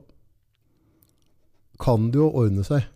[1.82, 2.88] kan det jo ordne seg.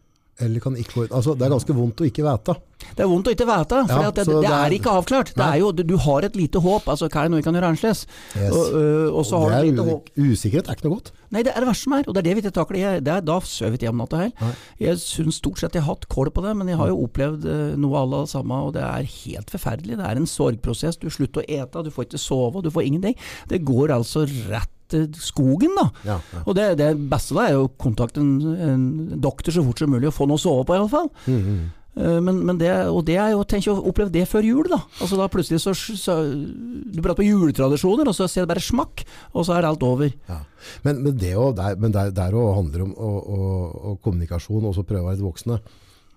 [0.42, 2.56] Eller kan ikke ordne Altså, det er ganske vondt å ikke vite.
[2.82, 5.32] Det er vondt å ikke vite, for Ja, det, det, det er- ikke avklart.
[5.36, 6.88] Det er jo, du, har et lite håp.
[6.90, 8.06] Altså, hva er det noe vi kan gjøre annerledes?
[8.34, 8.52] Yes.
[8.52, 10.10] Og, øh, og så har du et lite håp.
[10.18, 11.12] usikkerhet er ikke noe godt.
[11.32, 12.80] Nei, det er det verste som er, og det er det vi ikke takler.
[12.82, 14.58] Jeg, det er, da sover ikke jeg om natta heller.
[14.82, 17.46] Jeg syns stort sett jeg har hatt kål på det, men jeg har jo opplevd
[17.48, 19.96] eh, noe alle det samme, og det er helt forferdelig.
[20.02, 20.98] Det er en sorgprosess.
[21.00, 23.16] Du slutter å ete, du får ikke sove, du får ingenting.
[23.48, 25.88] Det går altså rett til skogen, da.
[26.06, 26.42] Ja, ja.
[26.46, 28.34] Og det, det beste da er jo å kontakte en,
[28.70, 28.88] en
[29.24, 31.08] doktor så fort som mulig, og få noe å sove på, iallfall.
[31.26, 31.62] Mm, mm.
[31.92, 34.78] Eh, Men, men det, og det er jo, tenk å oppleve det før jul, da.
[35.04, 39.02] Altså da plutselig så, så Du prater på juletradisjoner, og så ser det bare smakk,
[39.36, 40.08] og så er alt over.
[40.30, 40.38] Ja.
[40.86, 43.50] Men, men det å- der, men der, der handler om å, å,
[43.92, 45.60] og kommunikasjon, og så prøve å være litt voksne.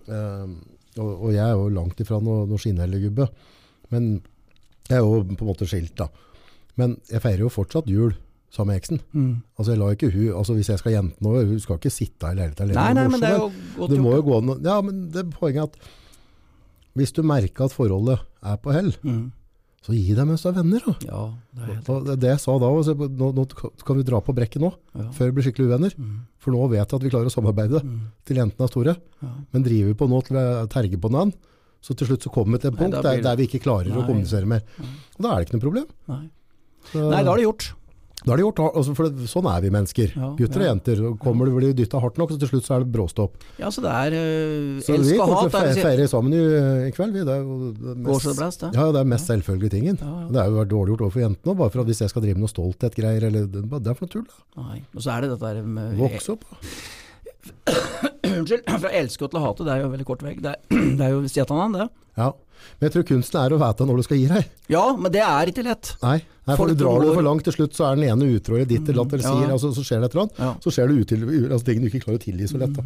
[0.08, 0.46] Eh,
[0.96, 3.26] og, og jeg er jo langt ifra noen noe skinnhellegubbe.
[3.92, 4.06] Men
[4.88, 6.08] jeg er jo på en måte skilt, da.
[6.80, 8.14] Men jeg feirer jo fortsatt jul
[8.56, 9.00] sammen med eksen.
[9.12, 9.30] Mm.
[9.58, 12.34] Altså jeg ikke hun, altså Hvis jeg skal jente noe, hun skal ikke sitte i
[12.40, 12.80] leiligheten alene.
[12.80, 15.22] Nei, nei, men det er jo godt det må jo gå an Ja, men det
[15.24, 15.78] er poenget at
[16.96, 19.26] hvis du merker at forholdet er på hell, Mm.
[19.84, 20.80] så gi deg mens du er venner.
[20.86, 20.94] Da.
[21.04, 23.44] Ja, det er Og det, jeg sa da, altså, nå, nå
[23.84, 25.10] kan vi dra på brekket nå, ja.
[25.12, 25.92] før vi blir skikkelig uvenner.
[26.00, 26.14] Mm.
[26.40, 28.00] For nå vet jeg at vi klarer å samarbeide Mm.
[28.24, 28.96] til jentene er store.
[29.22, 29.28] Ja.
[29.52, 31.34] Men driver vi på nå til vi terger på annen,
[31.84, 33.62] så til slutt så kommer vi til et punkt nei, blir der, der vi ikke
[33.62, 34.62] klarer å kommunisere mer.
[34.80, 34.94] Nei.
[35.18, 35.86] Og da er det ikke noe problem.
[36.08, 36.22] Nei.
[36.90, 37.68] Så, nei, da er det gjort.
[38.26, 38.60] Da er det gjort.
[38.74, 40.14] Altså, for det, sånn er vi mennesker.
[40.18, 40.64] Ja, Gutter ja.
[40.64, 41.02] og jenter.
[41.22, 43.36] Kommer du blir dytta hardt nok, så til slutt så er det bråstopp.
[43.60, 44.16] Ja, så det er
[44.82, 45.54] Så vi elsk og kommer hat.
[45.54, 46.42] til å feire sammen i,
[46.88, 47.14] i kveld.
[47.14, 47.22] Vi.
[47.28, 48.72] Det er jo det mest, blæst, det.
[48.74, 49.30] ja, det er mest
[49.76, 50.00] tingen.
[50.02, 50.26] Ja, ja.
[50.34, 52.38] Det er jo vært dårlig gjort overfor jentene, bare for at hvis jeg skal drive
[52.40, 54.26] med noe stolthet-greier, eller det er for noe tull.
[54.26, 54.66] da.
[54.66, 54.82] Nei.
[54.94, 56.46] Og så er det dette der med Vokse opp.
[58.26, 58.66] Unnskyld.
[58.82, 60.34] Fra elske til å hate, det er jo veldig kort vei.
[60.42, 60.56] Det
[60.98, 61.88] det er jo Sietanan, det.
[62.18, 62.32] Ja.
[62.78, 64.48] Men jeg tror kunsten er å vite når du skal gi deg.
[64.72, 65.92] Ja, men det er ikke lett.
[66.02, 68.56] Nei, Nei for du drar det for langt til slutt, så er den ene utro
[68.58, 69.52] eller ditt eller datt eller Mm, sier, ja.
[69.58, 70.42] altså, så skjer det et eller annet.
[70.44, 70.50] Ja.
[70.64, 72.76] Så skjer det util, altså, ting du ikke klarer å tilgi så lett.
[72.76, 72.84] Da.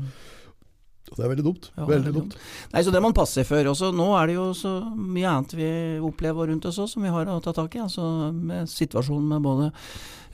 [1.11, 1.65] Og Det er veldig dumt.
[1.75, 2.35] Ja, veldig dumt.
[2.73, 3.67] Nei, så det må man passe seg for.
[3.73, 5.71] Også, nå er det jo så mye annet vi
[6.07, 7.83] opplever rundt oss òg, som vi har å ta tak i.
[7.83, 9.73] Altså, med situasjonen med både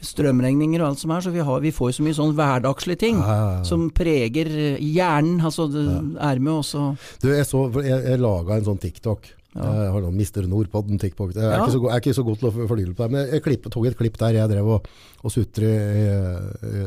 [0.05, 3.03] strømregninger og alt som er, så vi, har, vi får jo så mye sånn hverdagslige
[3.07, 3.23] ting.
[3.23, 3.65] Ja, ja.
[3.69, 5.41] Som preger eh, hjernen.
[5.41, 6.91] Altså, det er med også
[7.23, 9.33] Du, jeg, så, jeg, jeg laga en sånn TikTok.
[9.57, 11.31] Jeg har noen Mister Nordpodden TikTok.
[11.33, 13.31] Jeg er, ikke så, jeg er ikke så god til å fordyle på det, men
[13.33, 14.89] jeg klipp, tok et klipp der jeg drev og,
[15.23, 16.83] og sutret i, i,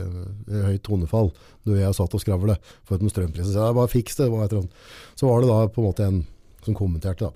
[0.53, 1.31] i høyt tonefall
[1.65, 3.55] når jeg satt og skravlet for at strømprisen.
[3.55, 4.29] Så jeg bare fiks det.
[4.29, 4.53] var.
[5.17, 6.21] Så var det da på en måte en
[6.65, 7.33] som kommenterte da,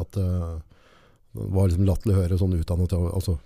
[0.00, 0.56] at uh,
[1.36, 3.36] det var liksom latterlig å høre sånn utdannet altså,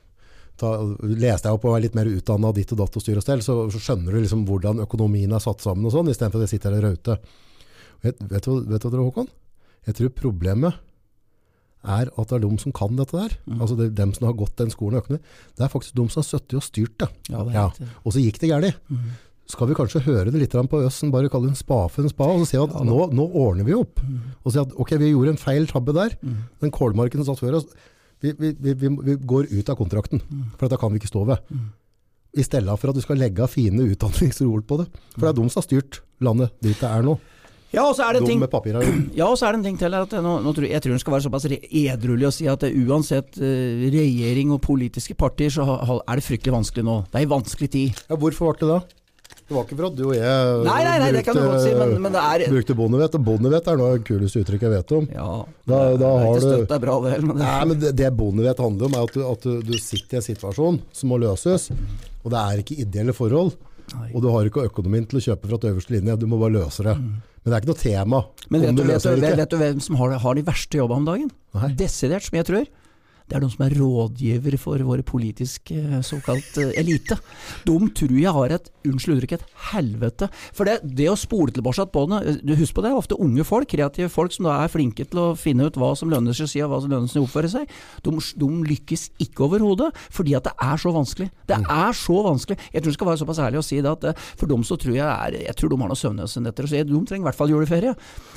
[0.60, 3.24] ta, Leste jeg opp og er litt mer utdannet ditt og datt og styr og
[3.24, 6.48] stell, så, så skjønner du liksom hvordan økonomien er satt sammen og sånn, istedenfor at
[6.48, 7.24] jeg sitter her og rauter.
[8.04, 9.32] Vet, vet, vet du hva, Håkon?
[9.88, 10.78] Jeg tror problemet
[11.80, 13.34] er at det er de som kan dette der.
[13.48, 13.56] Mm.
[13.60, 15.22] Altså det er dem som har gått den skolen økonomi.
[15.56, 17.08] Det er faktisk de som har sittet og styrt det.
[17.32, 17.66] Ja, det Ja.
[18.04, 18.80] Og så gikk det galt.
[18.90, 19.12] Mm.
[19.50, 22.28] Skal vi kanskje høre det litt på Østen, bare kalle en spa for en spa,
[22.28, 23.98] og så si at Ja, nå, nå ordner vi opp.
[24.04, 24.36] Mm.
[24.44, 26.14] Og si at ok, vi gjorde en feil tabbe der.
[26.22, 26.36] Mm.
[26.60, 27.66] Den kålmarken som satt før oss,
[28.20, 30.22] vi, vi, vi, går ut av kontrakten.
[30.56, 31.52] For dette kan vi ikke stå ved.
[32.36, 34.88] I stedet for at du skal legge av fine utdanningsord på det.
[35.16, 37.18] For det er de som har styrt landet dit det er nå.
[37.70, 38.40] Ja, og så er det en ting.
[39.20, 39.94] Ja, er det en ting til.
[39.94, 42.72] At nå, nå tror, jeg tror en skal være såpass edruelig å si at det,
[42.82, 46.96] uansett eh, regjering og politiske partier, så ha, er det fryktelig vanskelig nå.
[47.10, 48.02] Det er en vanskelig tid.
[48.10, 48.99] Ja, hvorfor ble det det?
[49.50, 51.64] Det var ikke for at du og jeg Nei, nei, nei, det kan du godt
[51.64, 53.16] si, men, men er brukte bondevett.
[53.18, 55.08] Og bondevett er noe av det kuleste uttrykket jeg vet om.
[55.10, 55.24] Ja,
[55.66, 57.16] Da- da er har ikke du- støtt deg bra, det.
[57.24, 59.74] Men det, Nei, men det, det bondevett handler om, er at, du, at du, du
[59.82, 61.66] sitter i en situasjon som må løses.
[62.22, 63.56] Og det er ikke ideelle forhold.
[63.96, 64.12] nei.
[64.14, 66.14] Og du har ikke økonomien til å kjøpe fra øverste linje.
[66.22, 66.94] Du må bare løse det.
[66.94, 68.18] Men det er ikke noe tema
[68.52, 70.94] Men vet du vet, du, vet, vet du hvem som har, har de verste jobba
[71.00, 71.30] om dagen?
[71.58, 71.72] Nei.
[71.74, 72.66] Desidert, som jeg tror.
[73.30, 77.14] Det er de som er rådgivere for våre politiske eh, såkalt eh, elite.
[77.64, 80.28] De tror jeg har et, unnskyld uttrykket, et helvete.
[80.56, 83.44] For det, det å spole tilbake på det, eh, du Husk på det, ofte unge
[83.46, 86.48] folk, kreative folk som da er flinke til å finne ut hva som lønner seg
[86.48, 87.70] å si og hva som lønner seg å oppføre seg.
[88.04, 91.30] De, de lykkes ikke overhodet, fordi at det er så vanskelig.
[91.46, 91.66] Det Mm.
[91.70, 92.56] er så vanskelig.
[92.72, 94.76] Jeg tror jeg skal være såpass ærlig og si det at eh, for dem så
[94.80, 96.66] tror jeg er Jeg tror de har noe søvnløsnetter.
[96.68, 97.94] Så de trenger i hvert fall juleferie.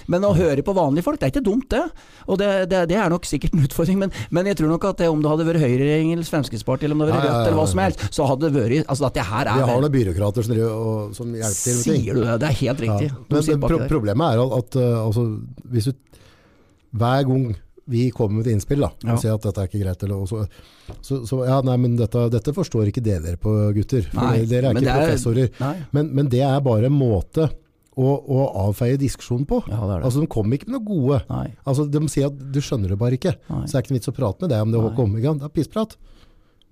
[0.07, 1.83] Men å høre på vanlige folk, det er ikke dumt det.
[2.27, 3.99] Og det, det, det er nok sikkert en utfordring.
[3.99, 6.95] Men, men jeg tror nok at det, om det hadde vært Høyreregjering eller Fremskrittspartiet eller
[6.97, 9.13] om det hadde vært Rødt eller hva som helst, så hadde det vært Altså at
[9.13, 11.77] det her Vi er har noen byråkrater som, driver og, som hjelper til.
[11.83, 12.39] Sier du det?
[12.41, 13.09] Det er helt riktig.
[13.11, 13.19] Ja.
[13.29, 15.27] Men, men pro problemet er at, uh, altså,
[15.69, 15.93] hvis du,
[16.97, 19.13] hver gang vi kommer med et innspill da, Ja.
[19.13, 20.45] og sier at dette er ikke greit, eller, så,
[21.03, 24.45] så, så ja, nei, men dette, dette forstår ikke det dere på gutter, for Nei,
[24.47, 25.49] dere er ikke er- professorer.
[25.91, 27.49] Men, men det er bare en måte
[27.93, 29.59] å, å avfeie diskusjonen på.
[29.67, 30.05] Ja, det det.
[30.07, 31.19] Altså, de kommer ikke med noe gode.
[31.29, 31.49] Nei.
[31.67, 33.35] Altså, de sier at du skjønner det bare ikke.
[33.51, 33.65] Nei.
[33.67, 34.81] Så det er ikke noe vits å prate med deg om det.
[34.87, 35.13] Håkon.
[35.19, 35.97] Det er pissprat.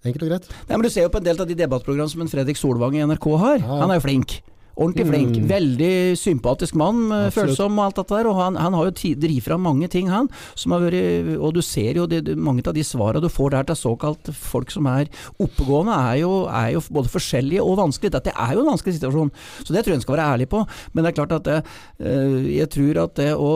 [0.02, 0.48] Enkelt og greit.
[0.68, 2.96] Nei, men Du ser jo på en del av de debattprogram som en Fredrik Solvang
[2.98, 3.60] i NRK har.
[3.62, 3.82] Ja.
[3.84, 4.40] Han er jo flink.
[4.76, 5.36] Ordentlig flink.
[5.42, 5.48] Mm.
[5.52, 7.52] Veldig sympatisk mann, eh, Absolutt.
[7.58, 8.30] følsom og alt dette der.
[8.32, 10.30] Og han, han har jo drevet fram mange ting, han.
[10.56, 13.64] Som har vært, og du ser jo det, mange av de svarene du får der
[13.72, 15.10] til såkalt folk som er
[15.42, 18.16] oppegående, er jo, er jo både forskjellige og vanskelige.
[18.18, 19.32] Dette er jo en vanskelig situasjon,
[19.64, 20.64] så det tror jeg en skal være ærlig på.
[20.94, 21.60] Men det er klart at det,
[22.00, 23.52] eh, jeg tror at det å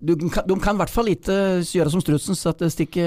[0.00, 0.28] du, De
[0.62, 3.06] kan i hvert fall ikke gjøre som strutsen, sette- stikke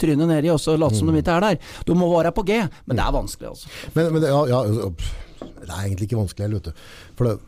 [0.00, 1.58] trynet nedi og så late som de ikke er der.
[1.86, 3.68] De må være på G, men det er vanskelig, altså.
[3.94, 4.94] Men, men det, ja, ja,
[5.62, 6.84] det er egentlig ikke vanskelig, vet du.
[7.18, 7.38] For det,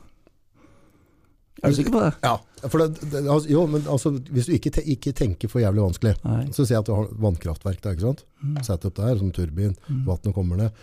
[1.63, 2.11] Er du sikker på det?
[2.25, 2.33] Ja,
[2.67, 5.85] for det, det, altså, jo, men altså, hvis du ikke, te, ikke tenker for jævlig
[5.85, 6.45] vanskelig, Nei.
[6.51, 8.25] så sier jeg at du har vannkraftverk der, ikke sant?
[8.67, 9.77] Sett opp der som turbin,
[10.09, 10.83] vannet kommer ned.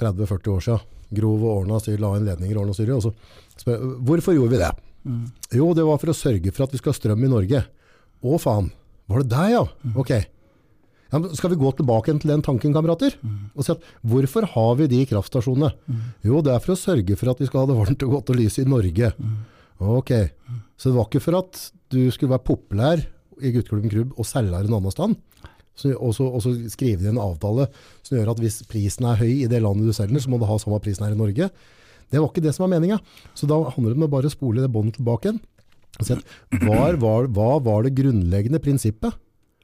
[0.00, 3.12] 30-40 år siden, grov og ordna styr, la inn ledninger, ordna styr, og så
[3.56, 4.72] spør jeg, hvorfor gjorde vi det?
[5.54, 7.62] Jo, det var for å sørge for at vi skal ha strøm i Norge.
[8.26, 8.72] Å faen,
[9.06, 9.62] var det deg ja?
[9.94, 10.12] Ok.
[11.12, 13.14] Ja, skal vi gå tilbake til den tanken, kamerater?
[13.54, 15.70] Og si at hvorfor har vi de kraftstasjonene?
[16.26, 18.32] Jo, det er for å sørge for at vi skal ha det varmt og godt
[18.34, 19.12] og lyse i Norge.
[19.78, 20.10] Ok.
[20.76, 21.60] Så det var ikke for at
[21.94, 23.04] du skulle være populær
[23.42, 25.16] i gutteklubben Krubb og selge her en annen stand.
[25.76, 27.66] Så, og, så, og så skrive inn en avtale
[28.00, 30.46] som gjør at hvis prisen er høy i det landet du selger, så må du
[30.48, 31.50] ha samme prisen her i Norge.
[32.10, 32.96] Det var ikke det som var meninga.
[33.36, 35.42] Så da handler det om å bare spole det båndet tilbake igjen.
[36.00, 36.24] Og si at,
[36.62, 39.16] hva, var, hva var det grunnleggende prinsippet?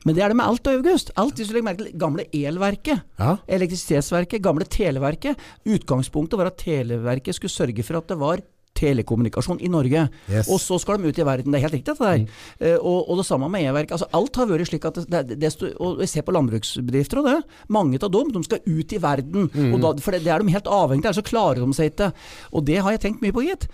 [0.07, 1.13] Men det er det med alt, August.
[1.21, 3.05] Alt hvis du legger merke til gamle elverket.
[3.21, 5.39] Ja, Elektrisitetsverket, gamle Televerket.
[5.69, 8.43] Utgangspunktet var at Televerket skulle sørge for at det var
[8.83, 10.07] telekommunikasjon i Norge.
[10.31, 10.49] Yes.
[10.51, 11.53] Og så skal de ut i verden.
[11.53, 12.25] Det er helt riktig, dette der.
[12.59, 13.95] Eh, og, og det samme med E-verket.
[13.99, 17.29] Altså, alt har vært slik at det, det, det Og jeg ser på landbruksbedrifter og
[17.29, 17.39] det.
[17.73, 19.49] Mange av dem de skal ut i verden.
[19.69, 21.93] Og da, for det, det er de helt avhengig av, ellers så klarer de seg
[21.93, 22.13] ikke.
[22.53, 23.69] Og det har jeg tenkt mye på, gitt.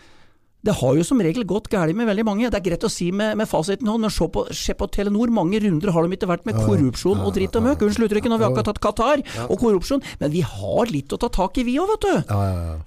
[0.66, 2.48] Det har jo som regel gått galt med veldig mange.
[2.50, 4.88] Det er greit å si med, med fasiten i hånd, men se på, se på
[4.90, 5.30] Telenor.
[5.30, 7.84] Mange runder har de ikke vært med korrupsjon og dritt og møkk.
[7.86, 10.02] Unnskyld uttrykket, nå har vi akkurat tatt Qatar og korrupsjon.
[10.18, 12.32] Men vi har litt å ta tak i, vi òg, vet du.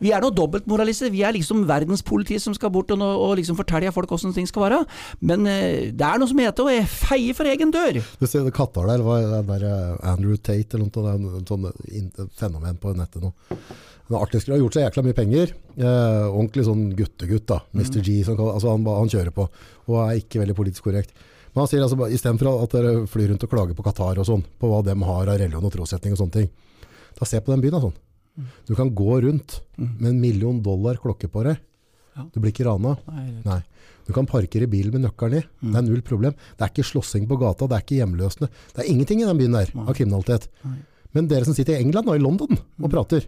[0.04, 1.14] Vi er noe dobbeltmoralister.
[1.16, 4.68] Vi er liksom verdenspoliti som skal bort og, og liksom fortelle folk hvordan ting skal
[4.68, 4.82] være.
[5.24, 8.02] Men eh, det er noe som heter å feie for egen dør.
[8.20, 11.48] Du ser det Qatar der, var det der eh, Andrew Tate eller noe, det er
[11.48, 13.32] sånn fenomen på nettet nå.
[14.12, 15.54] En artist har gjort seg jækla mye penger.
[15.80, 17.62] Eh, ordentlig sånn guttegutt da.
[17.72, 18.02] Mr.
[18.04, 19.48] G, som, altså han, han kjører på.
[19.88, 21.16] Og er ikke veldig politisk korrekt.
[21.54, 24.44] Men han sier altså, istedenfor at dere flyr rundt og klager på Qatar og sånn,
[24.60, 26.52] på hva de har av religion og trossetning og sånne ting,
[27.18, 27.98] da se på den byen da sånn.
[28.68, 31.60] Du kan gå rundt med en million dollar klokke på deg.
[32.32, 32.96] Du blir ikke rana.
[33.48, 33.60] Nei.
[34.08, 35.44] Du kan parkere bilen med nøkkelen i.
[35.72, 36.36] Det er null problem.
[36.58, 38.50] Det er ikke slåssing på gata, det er ikke hjemløsende.
[38.72, 40.48] Det er ingenting i den byen der av kriminalitet.
[41.12, 43.28] Men dere som sitter i England og i London og prater,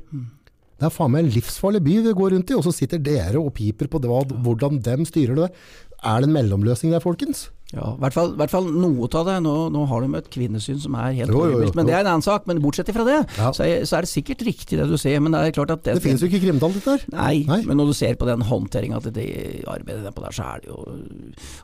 [0.84, 3.40] det er faen meg en livsfarlig by vi går rundt i, og så sitter dere
[3.40, 4.12] og piper på det,
[4.44, 5.50] hvordan dem styrer det.
[6.04, 7.48] Er det en mellomløsning der, folkens?
[7.74, 9.36] Ja, i hvert fall, hvert fall noe av det.
[9.42, 11.74] Nå, nå har de et kvinnesyn som er helt horribelt.
[11.78, 12.46] Men det er en annen sak.
[12.50, 13.50] Men bortsett fra det, Ja.
[13.56, 15.20] så, er, så er det sikkert riktig det du sier.
[15.24, 17.06] Men det er klart at det, Det finnes jo ikke kriminalitet der.
[17.18, 17.62] Nei, Nei.
[17.66, 19.28] men når du ser på den håndteringa til det
[19.66, 20.78] arbeidet der på der, så er det jo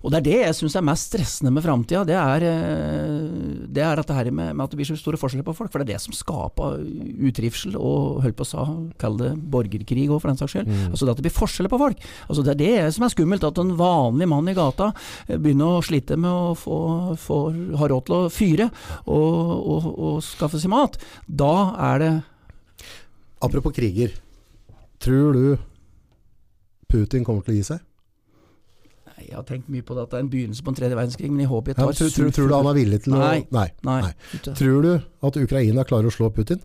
[0.01, 2.01] Og det er det jeg syns er mest stressende med framtida.
[2.09, 5.53] Det, er, at det er her med, med at det blir så store forskjeller på
[5.57, 5.69] folk.
[5.71, 6.81] For det er det som skaper
[7.29, 8.65] utrivsel og holdt på å sa,
[8.97, 10.73] kall det borgerkrig òg, for den saks skyld.
[10.89, 12.01] Altså det at det blir forskjeller på folk.
[12.27, 13.45] Altså Det er det som er skummelt.
[13.45, 14.89] At en vanlig mann i gata
[15.27, 16.77] eh, begynner å slite med å få,
[17.19, 17.37] få
[17.79, 18.69] ha råd til å fyre
[19.05, 20.97] og, og, og skaffe seg mat.
[21.27, 21.53] Da
[21.91, 22.11] er det
[23.39, 24.11] Apropos kriger.
[24.99, 25.43] Tror du
[26.91, 27.85] Putin kommer til å gi seg?
[29.19, 31.29] Jeg har tenkt mye på det at det er en begynnelse på en tredje verdenskrig,
[31.31, 33.19] men jeg håper jeg Ja, tar tror, tror, tror du han er villig til å.
[33.19, 33.39] Nei.
[33.51, 33.67] Nei.
[33.85, 34.11] Nei.
[34.47, 34.91] Tror du
[35.27, 36.61] at Ukraina klarer å slå Putin?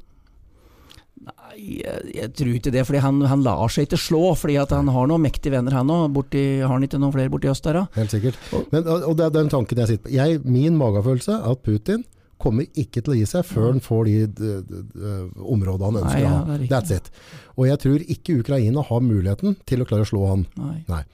[1.55, 4.22] Nei, jeg, jeg tror ikke det, fordi han, han lar seg ikke slå.
[4.38, 6.18] Fordi at han har noen mektige venner, han òg.
[6.64, 7.84] Har han ikke noen flere borti øst der, da?
[7.94, 8.40] Helt sikkert.
[8.72, 10.14] Men, og det er den tanken jeg sitter på.
[10.16, 12.05] Jeg, min magefølelse er at Putin
[12.44, 16.00] kommer ikke til å gi seg før han får de, de, de, de områdene han
[16.02, 16.57] ønsker Nei, ja, å ha.
[16.72, 17.07] That's it.
[17.55, 20.42] Og jeg tror ikke Ukraina har muligheten til å klare å slå han.
[20.59, 21.05] Nei.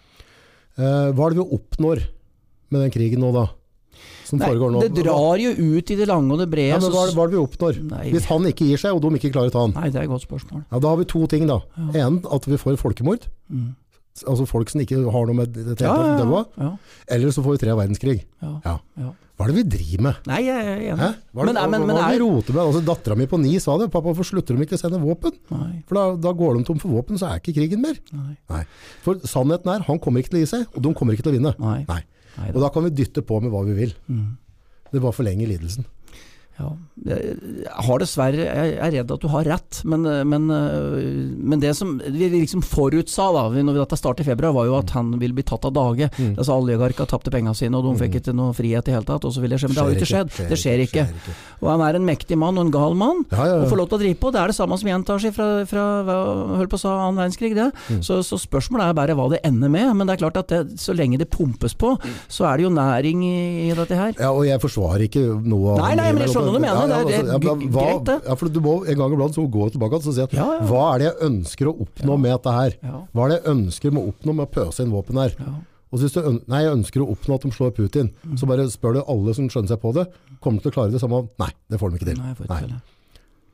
[0.80, 2.02] Eh, hva er det vi oppnår
[2.72, 3.44] med den krigen nå, da?
[4.24, 4.80] Som Nei, foregår nå?
[4.84, 6.68] det drar jo ut i det lange og det brede.
[6.70, 7.80] ja, men hva, hva er det vi oppnår?
[7.90, 8.10] Nei.
[8.14, 9.74] Hvis han ikke gir seg, og de ikke klarer å ta han?
[9.74, 10.64] Nei, det er et godt spørsmål.
[10.70, 11.60] Ja, da har vi to ting, da.
[11.94, 13.26] En, at vi får folkemord.
[13.50, 13.72] Mm.
[14.26, 16.70] Altså folk som ikke har noe med det å ja, dø ja, ja,
[17.08, 18.22] Eller så får vi tre verdenskrig.
[18.42, 18.78] ja, Ja.
[18.98, 19.12] ja.
[19.40, 20.16] Hva er det vi driver med?
[20.28, 21.06] Nei, jeg er enig.
[21.32, 22.60] Hva er det, Men- men- men hva er det vi roter med?
[22.66, 23.86] Altså, Dattera mi på ni sa det.
[23.90, 25.32] Pappa, hvorfor slutter de ikke å sende våpen?
[25.50, 27.96] Nei, For da, da går de tom for våpen, så er ikke krigen mer.
[28.12, 28.64] nei, Nei.
[29.00, 31.32] For sannheten er, han kommer ikke til å gi seg, og de kommer ikke til
[31.32, 31.54] å vinne.
[31.58, 32.02] nei.
[32.36, 32.50] Nei.
[32.50, 33.94] nei Og da kan vi dytte på med hva vi vil.
[34.10, 34.28] Mm.
[34.90, 35.86] Det bare forlenger lidelsen.
[36.58, 36.70] Ja,
[37.00, 41.94] jeg har dessverre Jeg er redd at du har rett, men, men, men det som
[42.00, 45.44] vi liksom forutsa da når dette startet i februar, var jo at han ville bli
[45.46, 46.10] tatt av dage.
[46.18, 46.34] Mm.
[46.34, 49.24] Altså Oligarka tapte pengene sine, og de fikk ikke noe frihet i hele tatt.
[49.24, 50.34] Og så ville det skje, men det har jo ikke skjedd.
[50.50, 51.06] Det skjer ikke.
[51.60, 53.24] Og han er en mektig mann og en gal mann.
[53.32, 54.32] Ja, ja, Og får lov til å drive på.
[54.34, 55.86] Det er det samme som gjentar seg fra, fra
[56.60, 57.52] holdt på å sa annen verdenskrig.
[57.56, 57.68] Det.
[57.88, 58.02] Mm.
[58.06, 59.92] Så, så spørsmålet er bare hva det ender med.
[59.96, 61.94] Men det er klart at det, så lenge det pumpes på,
[62.28, 63.36] så er det jo næring i,
[63.68, 64.14] i dette her.
[64.18, 66.86] Ja, og jeg forsvarer ikke noe av Nei, nei, men jeg skjønner du mener.
[66.86, 68.16] Det er- det ja, g- hva, greit, det.
[68.28, 70.30] Ja, for du må en gang iblant så gå tilbake og si at
[70.68, 72.70] hva er det jeg ønsker å oppnå med dette her?
[73.14, 75.34] Hva er det jeg ønsker med å oppnå med å pøse inn våpen her?
[75.92, 78.66] Og så hvis du nei, jeg ønsker å oppnå at de slår Putin, så bare
[78.70, 80.06] spør du alle som skjønner seg på det,
[80.40, 81.28] kommer de til å klare det samme?
[81.38, 82.18] Nei, det får de ikke til.
[82.48, 82.60] Nei.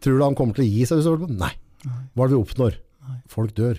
[0.02, 1.28] Tror du han kommer til å gi seg?
[1.30, 1.52] Nei.
[2.14, 2.74] Hva er det vi oppnår?
[3.28, 3.78] Folk dør.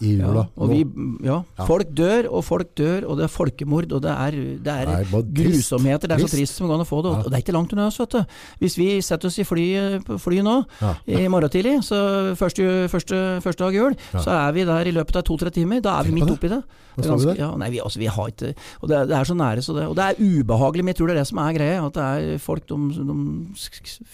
[0.00, 0.48] I Ja, jula.
[0.56, 0.84] og vi,
[1.24, 1.64] ja, Ja.
[1.66, 4.30] folk dør, og folk dør, og det er folkemord, og det er,
[4.62, 5.34] det er, er trist.
[5.34, 6.08] grusomheter.
[6.08, 6.54] Det er så Trist.
[6.56, 7.12] som går an å få det.
[7.12, 7.18] Ja.
[7.24, 8.24] Og det er ikke langt unna oss, vet du.
[8.60, 10.94] Hvis vi setter oss i fly, fly nå, Ja.
[11.06, 14.20] i morgen tidlig, så første, første, første dag jul, Ja.
[14.20, 15.80] så er vi der i løpet av to-tre timer.
[15.80, 16.62] Da er vi midt oppi det.
[16.96, 19.34] Det er ganske- nei, vi, altså, vi har ikke Og det, er- det er så
[19.34, 21.52] nære, så det Og det er ubehagelig, men jeg tror det er det som er
[21.52, 21.84] greia.
[21.86, 22.02] At det
[22.34, 23.54] er folk de, de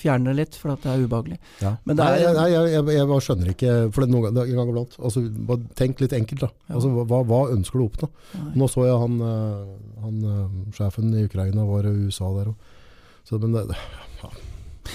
[0.01, 1.39] fjerner litt, for at det er ubehagelig.
[1.61, 1.77] Ja.
[1.85, 4.55] Men det er- nei, jeg, jeg, jeg jeg skjønner ikke For det er noen ganger,
[4.55, 5.21] gang iblant altså,
[5.79, 6.49] Tenk litt enkelt, da.
[6.73, 8.09] Altså, hva, hva ønsker du å oppnå?
[8.59, 12.69] Nå så jeg han, eh, han eh, sjefen i Ukraina var i USA der òg.
[13.31, 13.77] Men det,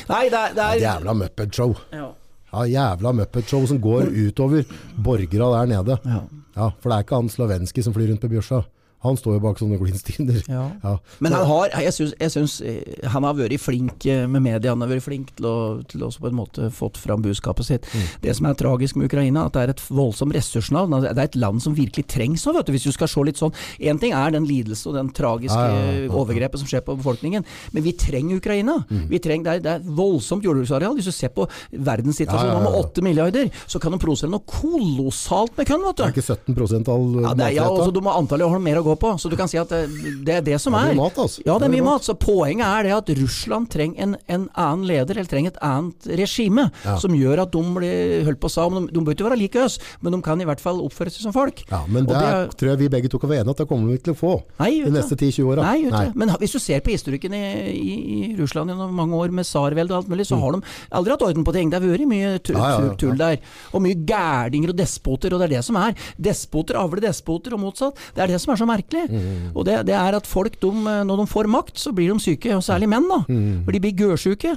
[0.09, 1.75] Nei, det det er jævla Muppet-show.
[1.95, 2.11] ja.
[2.55, 4.63] Ja, jævla Muppet-show som går utover
[5.03, 5.97] borgere der nede.
[6.05, 6.21] Ja.
[6.55, 8.61] Ja, For det er ikke han Slavenski som flyr rundt på Bjørsa.
[9.05, 10.41] Han står jo bak sånne glinstiner.
[10.49, 10.65] Ja.
[10.83, 10.95] Ja.
[11.23, 14.73] Men han har, jeg syns, jeg syns eh, han har vært flink eh, med media.
[14.73, 15.55] Han har vært flink til å,
[15.89, 17.89] til å på en måte fått fram budskapet sitt.
[17.93, 18.05] Mm.
[18.25, 20.95] Det som er tragisk med Ukraina, at det er et voldsomt ressursnavn.
[20.95, 22.73] Altså, Det er et land som virkelig trengs nå, vet du.
[22.75, 23.53] Hvis du skal se litt sånn.
[23.79, 26.11] Én ting er den lidelse og den tragiske Ja, ja, ja, ja.
[26.15, 28.77] overgrepet som skjer på befolkningen, men vi trenger Ukraina.
[28.89, 29.05] Mm.
[29.11, 30.95] Vi trenger, det, er, det er voldsomt jordbruksareal.
[30.97, 32.71] Hvis du ser på verdenssituasjonen Ja, ja, nå ja.
[32.71, 36.25] med åtte milliarder, så kan de produsere noe kolossalt med kønn, vet Det er ikke
[36.25, 38.94] 17 av all Ja, det er, ja, også, du må antallet har mer å gå
[38.99, 39.81] på, så du kan si at det,
[40.25, 40.89] det er det som er.
[40.89, 40.97] det er.
[40.97, 41.43] mye mat, altså.
[41.45, 42.05] Ja, det er mye mat.
[42.07, 46.09] Så poenget er det at Russland trenger en, en annen leder, eller trenger et annet
[46.19, 46.97] regime, Ja.
[47.01, 49.61] som gjør at de blir holdt på å sa, de, de bør ikke være like
[49.63, 51.63] oss, men de kan i hvert fall oppføre seg som folk.
[51.71, 53.89] Ja, men der det, tror jeg vi begge to kan være enige at det kommer
[53.91, 55.65] vi ikke til å få Nei, de neste 10-20 åra.
[55.71, 56.05] Nei, nei.
[56.15, 59.91] Men hvis du ser på historikken i, i, i Russland gjennom mange år med tsarveldet
[59.95, 60.61] og alt mulig, så har de
[60.95, 61.69] aldri hatt orden på ting.
[61.71, 62.61] Det har vært mye tull, Mm.
[62.65, 63.37] Ja, ja, tull der.
[63.75, 65.91] Og mye gærninger og despoter, og det er det som er.
[66.17, 67.99] Despoter avler despoter, og motsatt.
[68.15, 68.84] Det er det som er så merkelig.
[68.93, 69.49] Mm.
[69.55, 70.71] Og det, det er at folk, de,
[71.07, 72.53] når de får makt, så blir de syke.
[72.55, 73.23] Og særlig menn, da.
[73.65, 74.55] For de blir gørsyke.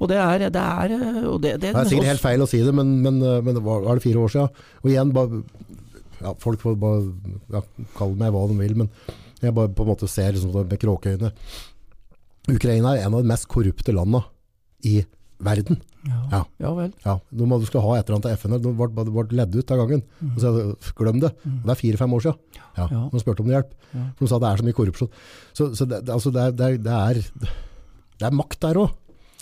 [0.00, 0.94] Og det er, det er
[1.28, 1.80] og det, det, Mm.
[1.80, 4.22] Er sikkert helt feil å si det, men, men, men det var, var det fire
[4.24, 4.48] år siden.
[4.80, 5.42] Og igjen, bare,
[6.22, 7.02] ja, folk får bare
[7.52, 7.60] ja,
[7.98, 8.88] kalle meg hva de vil, men
[9.42, 11.30] jeg bare på en måte ser liksom det med kråkeøyne.
[12.50, 14.24] Ukraina er en av de mest korrupte landene
[14.88, 15.02] i
[15.44, 15.80] verden.
[16.06, 16.18] Ja.
[16.32, 16.40] Ja.
[16.64, 16.92] ja vel.
[17.04, 19.56] Ja, de hadde skal ha et eller annet til FN, her, ble, ble, ble ledd
[19.58, 20.04] ut av gangen.
[20.30, 21.32] Og så jeg, glem det.
[21.44, 22.62] Og det er fire-fem år siden.
[22.78, 23.02] Ja, Ja.
[23.12, 23.74] De spurte om hjelp.
[23.92, 25.10] For de sa det er så mye korrupsjon.
[25.52, 26.96] Så, så det, det- altså det, er, det, er, det,
[27.50, 27.54] er,
[28.24, 28.96] det makt der òg.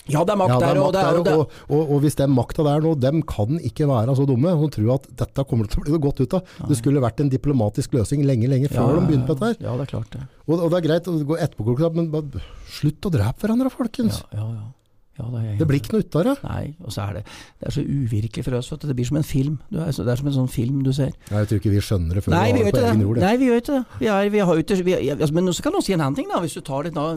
[0.09, 0.87] Ja, det er makt der, òg.
[0.87, 4.25] og det og og, og, hvis den makta der nå, dem kan ikke være så
[4.25, 6.55] dumme og tro at dette kommer til å bli noe godt ut av.
[6.65, 9.67] Det skulle vært en diplomatisk løsning lenge, lenge før de begynte på dette her.
[9.69, 10.23] Ja, det er klart det.
[10.47, 12.41] Og, det er greit å gå etterpåklokskap, men
[12.79, 14.23] slutt å drepe hverandre, folkens.
[14.33, 14.67] Ja, ja, ja.
[15.19, 16.35] Ja det, Det blir ikke noe ut av det.
[16.47, 17.23] Nei, og så er det
[17.59, 18.69] Det er så uvirkelig for oss.
[18.71, 18.77] for.
[18.79, 19.59] Det blir som en film.
[19.69, 21.11] Du det er som en sånn film du ser.
[21.29, 23.05] Nei, Jeg tror ikke vi skjønner det før Nei, vi har det på egen det.
[23.09, 23.17] jord.
[23.19, 23.83] Nei, vi gjør ikke det.
[23.99, 26.29] Vi er, vi har ikke, vi, altså, men så kan du si en annen ting,
[26.31, 26.39] da.
[26.39, 27.07] Hvis du tar litt da,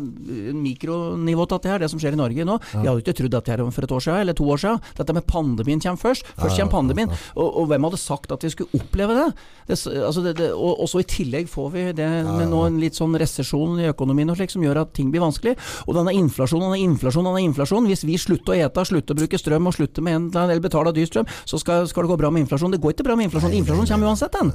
[0.62, 2.56] mikronivå til det her, det som skjer i Norge nå.
[2.72, 4.80] Vi hadde ikke trodd dette her for et år siden, eller to år siden.
[4.98, 6.26] Dette med pandemien kommer først.
[6.36, 7.08] Først Ja, ja, kommer pandemien.
[7.12, 9.28] ja, Og, og hvem hadde sagt at vi skulle oppleve det?
[9.68, 12.80] det, altså det, det og, og så i tillegg får vi det med nå en
[12.80, 15.56] litt sånn resesjon i økonomien og slik, som gjør at ting blir vanskelig.
[15.86, 17.88] Og denne inflasjonen, denne inflasjonen, denne inflasjonen.
[17.92, 20.92] Hvis vi slutter å ete, slutter å bruke strøm og slutter med en, eller betale
[20.96, 22.72] dyr strøm, så skal, skal det gå bra med inflasjon.
[22.74, 23.52] Det går ikke bra med inflasjon.
[23.60, 24.50] Inflasjon kommer uansett, den.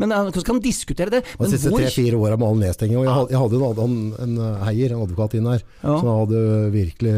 [0.00, 1.22] Men eh, hvordan kan man diskutere det?
[1.38, 2.98] De siste tre-fire åra med all nedstenging.
[3.04, 4.36] Jeg, jeg hadde en, en, en
[4.66, 5.96] heier, en advokat inn her, Ja.
[6.00, 6.42] som hadde
[6.74, 7.16] virkelig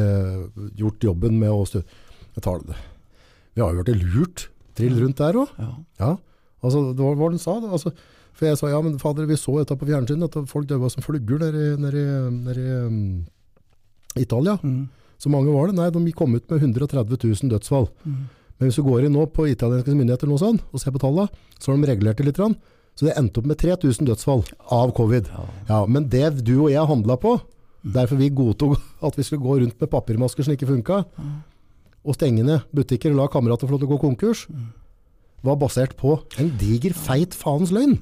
[0.81, 1.81] gjort jobben med å stu...
[2.37, 2.77] Jeg tar det.
[3.57, 4.49] Vi har jo blitt lurt
[4.79, 5.55] trill rundt der òg.
[5.59, 5.71] ja.
[6.01, 6.11] Ja.
[6.61, 7.55] Altså, det var hva den sa.
[7.63, 7.71] Det.
[7.73, 7.91] Altså,
[8.37, 11.01] for jeg sa ja, men fader, vi så dette på fjernsyn, at folk døde som
[11.05, 13.25] flugger nede i- um,
[14.21, 14.59] Italia.
[14.63, 14.89] Mm.
[15.21, 15.77] Så mange var det?
[15.77, 17.91] Nei, de kom ut med 130 000 dødsfall.
[18.09, 18.21] Mm.
[18.61, 21.29] Men hvis du går inn nå på italienske myndigheter noe sånt, og ser på tallene,
[21.61, 22.41] så har de regulert det litt.
[22.97, 24.43] Så det endte opp med 3000 dødsfall
[24.77, 25.31] av covid.
[25.69, 25.81] Ja.
[25.89, 27.39] Men det du og jeg handla på,
[27.81, 31.03] derfor vi godtok at vi skulle gå rundt med papirmasker som ikke funka,
[32.01, 34.47] og stenge ned butikker og la kamerater få lov til å gå konkurs,
[35.45, 37.97] var basert på en diger, feit faens løgn.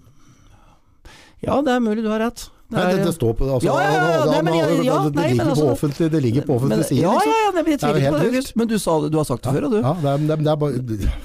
[1.43, 2.49] ja, det er mulig du har rett.
[2.69, 4.85] Det Nei, er- det, det står på altså, Ja, ja, ja, ja, nei, men jeg-
[4.85, 7.31] ja, det, nei, men på altså- offentlig, det ligger på offentlig side, ja, liksom.
[7.33, 8.57] ja, ja, nei, men jeg Det er tviler ikke på det, August.
[8.57, 9.79] Men du, sa det, du har sagt det før, og du.
[9.81, 10.73] Ja, det er, det er, det er bare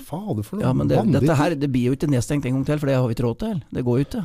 [0.07, 2.65] Fader, for noe Ja, men det, dette her det blir jo ikke nedstengt en gang
[2.65, 3.59] til, for det har vi ikke råd til.
[3.73, 4.23] Det går jo ikke.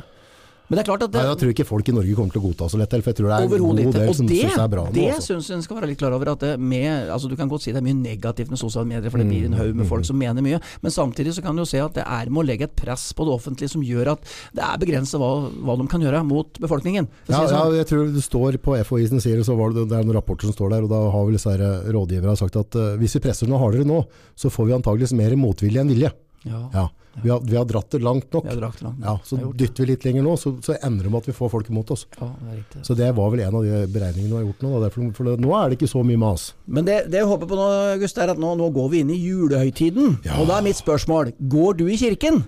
[0.69, 2.43] Men det er klart at det, Nei, jeg tror ikke folk i Norge kommer til
[2.43, 4.59] å godta så lett, for jeg tror det er en god del som det, syns
[4.59, 4.93] det er bra nå.
[4.93, 5.39] det altså.
[5.39, 6.33] syns en skal være litt klar over.
[6.35, 9.09] At det med, altså Du kan godt si det er mye negativt med sosiale medier,
[9.09, 10.59] for det blir en haug Mm, med folk som mener mye.
[10.81, 13.09] Men samtidig så kan du jo se at det er med å legge et press
[13.15, 15.31] på det offentlige som gjør at det er begrenset hva,
[15.65, 17.09] hva de kan gjøre mot befolkningen.
[17.27, 17.75] Ja, det ja, sånn.
[17.79, 20.49] jeg tror du står på FHI sin side, så var det, det er noen rapporter
[20.49, 23.23] som står der, og da har vel disse her rådgivere sagt at uh, hvis vi
[23.27, 24.01] presser noe hardere nå,
[24.39, 26.13] så får vi antageligvis mer motvilje enn vilje.
[26.45, 26.85] Ja, Ja,
[27.23, 28.45] vi har, vi har dratt det langt nok.
[28.45, 28.83] langt.
[29.03, 31.49] Ja, så dytter vi litt lenger nå, så, så endrer det med at vi får
[31.51, 32.05] folk imot oss.
[32.19, 32.83] Ja, det er riktig.
[32.87, 34.71] Så det var vel en av de beregningene vi har gjort nå.
[34.75, 34.83] Da.
[34.87, 36.45] Derfor, for det, nå er det ikke så mye mas.
[36.67, 37.65] Men det, det jeg håper på nå,
[37.97, 40.15] August, er at nå, nå går vi inn i julehøytiden.
[40.37, 42.43] Og da er mitt spørsmål, går du i kirken?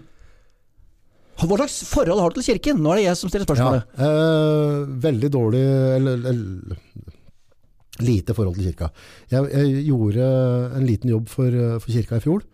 [1.42, 2.84] Hva slags forhold har du til kirken?
[2.86, 3.84] Nå er det jeg som stiller Ja, spørsmålet.
[3.98, 5.62] eh, veldig dårlig
[5.98, 8.92] eller, eller lite forhold til kirka.
[9.32, 10.28] Jeg, jeg gjorde
[10.78, 12.46] en liten jobb for, for kirka i fjor,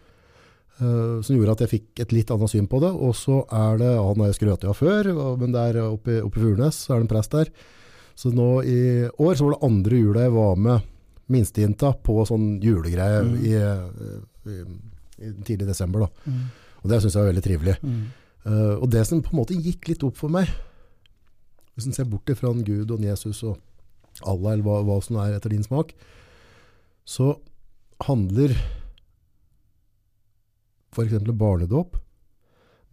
[0.78, 2.91] som gjorde at jeg fikk et litt annet syn på det.
[2.93, 5.09] Og så er det, han har jeg skrøt av før,
[5.41, 7.49] men der oppe, oppe i Furnes er det en prest der.
[8.17, 10.93] Så nå i år så var det andre jula jeg var med
[11.34, 13.34] minstejenta på sånn julegreie Mm.
[13.43, 13.84] i, eh,
[14.47, 16.05] i, i tidlig desember.
[16.05, 16.32] Da.
[16.32, 16.45] Mm.
[16.84, 17.75] Og det syns jeg var veldig trivelig.
[17.84, 18.05] Mm.
[18.47, 20.47] Uh, og det som på en måte gikk litt opp for meg,
[21.75, 23.57] hvis en ser bort ifra Gud og Jesus og
[24.23, 25.91] Allah, eller hva, hva som er etter din smak,
[27.05, 27.36] så
[28.07, 28.55] handler
[31.06, 31.98] eksempel barnedåp,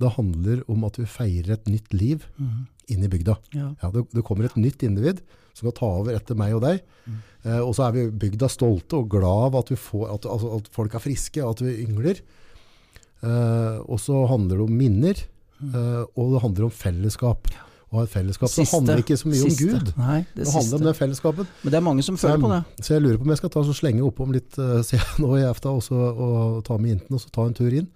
[0.01, 2.67] det handler om at vi feirer et nytt liv Mm.
[2.89, 3.37] inn i bygda.
[3.55, 3.75] Ja.
[3.83, 5.21] Ja, det, det kommer et nytt individ
[5.55, 6.81] som skal ta over etter meg og deg.
[7.07, 7.21] Mm.
[7.45, 10.57] Eh, og så er vi bygda stolte og glad av at, vi får, at, altså,
[10.59, 12.21] at folk er friske, at vi yngler.
[13.23, 15.15] Eh, og så handler det om minner,
[15.63, 15.71] Mm.
[15.73, 17.47] eh, og det handler om fellesskap.
[17.95, 18.51] Å ha et fellesskap.
[18.51, 19.68] Siste, det handler ikke så mye siste.
[19.68, 19.90] om Gud.
[20.01, 20.86] Nei, det, Det handler om siste.
[20.88, 21.53] det fellesskapet.
[21.62, 22.61] Men det er mange som føler på det.
[22.82, 25.45] så jeg lurer på om jeg skal ta så slenge oppom litt uh, nå i
[25.47, 27.86] EFTA og, så, og ta med jentene og så ta en tur inn.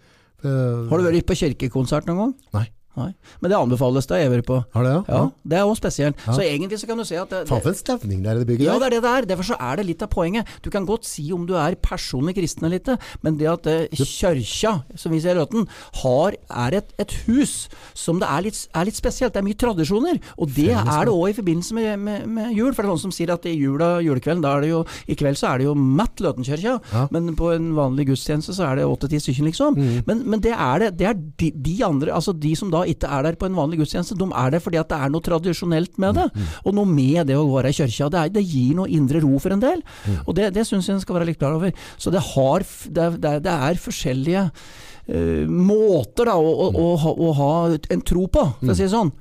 [0.44, 2.34] Uh, Har du vært på kirkekonsert noen gang?
[2.60, 2.66] Nei.
[2.98, 3.12] Nei.
[3.40, 4.58] Men det anbefales det, jeg har på.
[4.74, 5.02] Har det, ja?
[5.08, 6.16] Ja, Det er òg spesielt.
[6.26, 6.32] Ja.
[6.34, 8.48] Så egentlig så kan du si at Faen for en stemning det er i det
[8.50, 8.90] bygget Ja, der.
[8.90, 9.28] det er det det er.
[9.34, 10.46] Derfor så er det litt av poenget.
[10.62, 14.72] Du kan godt si om du er personlig kristen eller ikke, men det at kjørkja,
[14.98, 15.66] som vi ser i Løten,
[16.02, 16.36] har,
[16.66, 17.68] er et, et hus
[17.98, 19.32] som det er litt, er litt spesielt.
[19.34, 20.18] Det er mye tradisjoner.
[20.38, 20.94] Og det Fellesskap.
[20.98, 22.72] er det òg i forbindelse med, med, med jul.
[22.74, 25.16] For det er noen som sier at i jula, julekvelden, da er det jo I
[25.18, 27.04] kveld så er det jo matt Løtenkirka, Ja.
[27.14, 29.76] men på en vanlig gudstjeneste så er det åtte-ti stykker, liksom.
[29.78, 30.02] Mm.
[30.08, 30.90] Men, men det er det.
[30.98, 33.78] Det er de, de andre, altså de som da ikke er der på en vanlig
[33.82, 36.26] gudstjeneste, de er der fordi at det er noe tradisjonelt med det.
[36.64, 38.08] Og noe med det å være i kirka.
[38.14, 39.82] Det, det gir noe indre ro for en del.
[40.26, 41.72] Og det, det syns jeg en skal være litt klar over.
[42.00, 42.64] Så det, har,
[42.98, 43.08] det,
[43.46, 47.50] det er- forskjellige uh, måter da, å, å, å, ha, å ha
[47.94, 49.12] en tro på, for å si det sånn.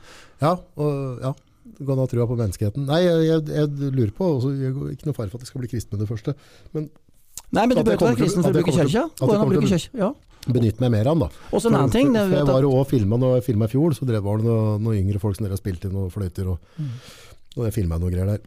[0.44, 1.34] Ja, og, ja.
[1.78, 2.88] Du kan ha trua på menneskeheten.
[2.90, 5.62] Nei, jeg, jeg, jeg lurer på også, jeg Ikke noe fare for at jeg skal
[5.62, 6.34] bli kristen med det første.
[6.74, 6.88] Men
[7.54, 9.70] Nei, men du bør ikke være kristen for å til- det Gå inn å bruke
[9.70, 10.10] til- Ja.
[10.54, 11.48] Benytt meg mer av den, da.
[11.52, 12.12] Og så en annen ting.
[12.14, 14.46] For jeg var jo også filmet når jeg filma i fjor, så drev, var det
[14.48, 16.94] noen, noen yngre folk som dere spilte inn noen fløyter, og, Mm.
[17.58, 18.40] og jeg filmet noen greier der.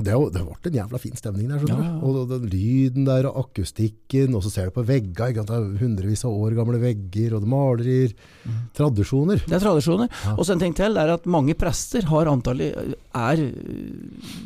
[0.00, 2.06] Og det, det ble en jævla fin stemning der, skjønner Ja, du.
[2.08, 6.34] Og den lyden der, og akustikken, og så ser du på det er hundrevis av
[6.34, 8.14] år gamle vegger, og det malerier,
[8.76, 9.42] tradisjoner.
[9.46, 10.10] Det er tradisjoner.
[10.24, 10.34] Ja.
[10.36, 13.42] Og så en ting til er at mange prester har antallet er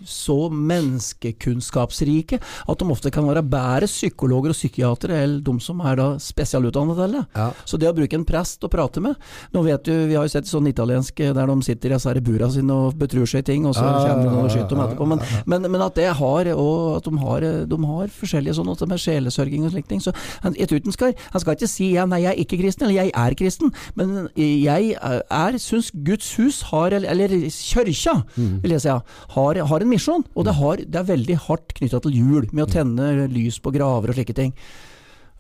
[0.09, 5.98] så menneskekunnskapsrike at de ofte kan være bedre psykologer og psykiatere enn de som er
[6.00, 7.24] da spesialutdannet til det.
[7.36, 7.48] Ja.
[7.68, 9.14] Så det å bruke en prest å prate med
[9.55, 12.14] Nå vet du, Vi har jo sett sånn italiensk eh, der de sitter i disse
[12.24, 15.09] bura sine og betrur seg i ting, og så kommer noen og skyter dem etterpå.
[15.11, 15.22] Men.
[15.47, 18.88] Men, men at det har og at de har, eh, de har forskjellige sånne også
[18.90, 20.01] med sjelesørging og slike ting.
[20.05, 20.12] Så
[20.45, 22.86] han, jeg tror han skal, han skal ikke si ja, nei, jeg er ikke kristen,
[22.88, 23.72] eller jeg er kristen.
[23.99, 28.62] Men jeg er, syns Guds hus har, eller, eller kyrkja, Mm.
[28.62, 28.88] vil jeg si,
[29.34, 30.24] har, har en misjon.
[30.34, 33.72] Og det, har, det er veldig hardt knytta til jul, med å tenne lys på
[33.74, 34.53] graver og slike ting.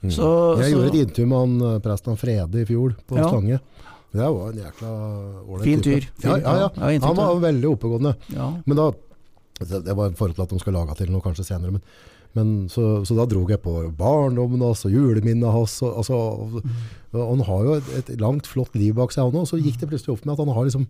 [0.04, 0.10] Mm.
[0.12, 0.28] Så,
[0.60, 3.28] Jeg så gjorde et intervju med han eh, presten Frede i fjor, på Ja.
[3.30, 3.60] Stange.
[4.14, 4.90] Det var en jækla
[5.42, 5.96] ålreit Fin type.
[6.04, 6.04] tyr.
[6.22, 6.68] Ja, ja, ja.
[6.92, 8.12] ja, Han var veldig oppegående.
[8.30, 8.52] ja.
[8.66, 8.84] Men da
[9.60, 11.76] Det var i forhold til at de skulle lage til noe kanskje senere.
[11.76, 11.82] Men,
[12.34, 15.76] men så, så da dro jeg på barndommen hans og juleminnet hans.
[15.86, 16.18] Og, altså,
[17.14, 19.28] og han har jo et, et langt, flott liv bak seg.
[19.28, 19.48] han òg.
[19.50, 20.88] Så gikk det plutselig opp med at han har liksom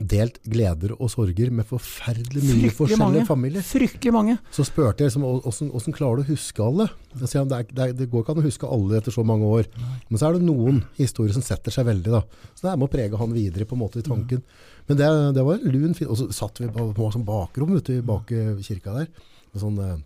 [0.00, 3.26] delt gleder og sorger med forferdelig mye Fryktelig forskjellige mange.
[3.28, 3.64] familier.
[3.66, 4.36] Fryktelig mange.
[4.54, 5.26] Så spurte jeg liksom,
[5.68, 6.86] hvordan klarer du å huske alle?
[7.20, 9.68] Jeg det, er, det, går ikke an å huske alle etter så mange år.
[10.08, 12.08] Men så er det noen historier som setter seg veldig.
[12.14, 12.22] da.
[12.56, 14.40] Så det er med å prege han videre på en måte i tanken.
[14.88, 16.08] Men det, det var en lun fin.
[16.08, 18.32] Og så satt vi på, på sånn bakrom ute i bak
[18.64, 19.12] kirka der.
[19.52, 20.00] Med sånn, eh,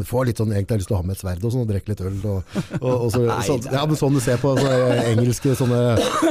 [0.00, 1.64] du får litt sånn, egentlig har lyst til å ha med et sverd og sånn,
[1.64, 2.18] og drikke litt øl.
[2.32, 4.72] Og, og, og så, Nei, sånn, ja, men sånn du ser på så,
[5.10, 5.80] engelske sånne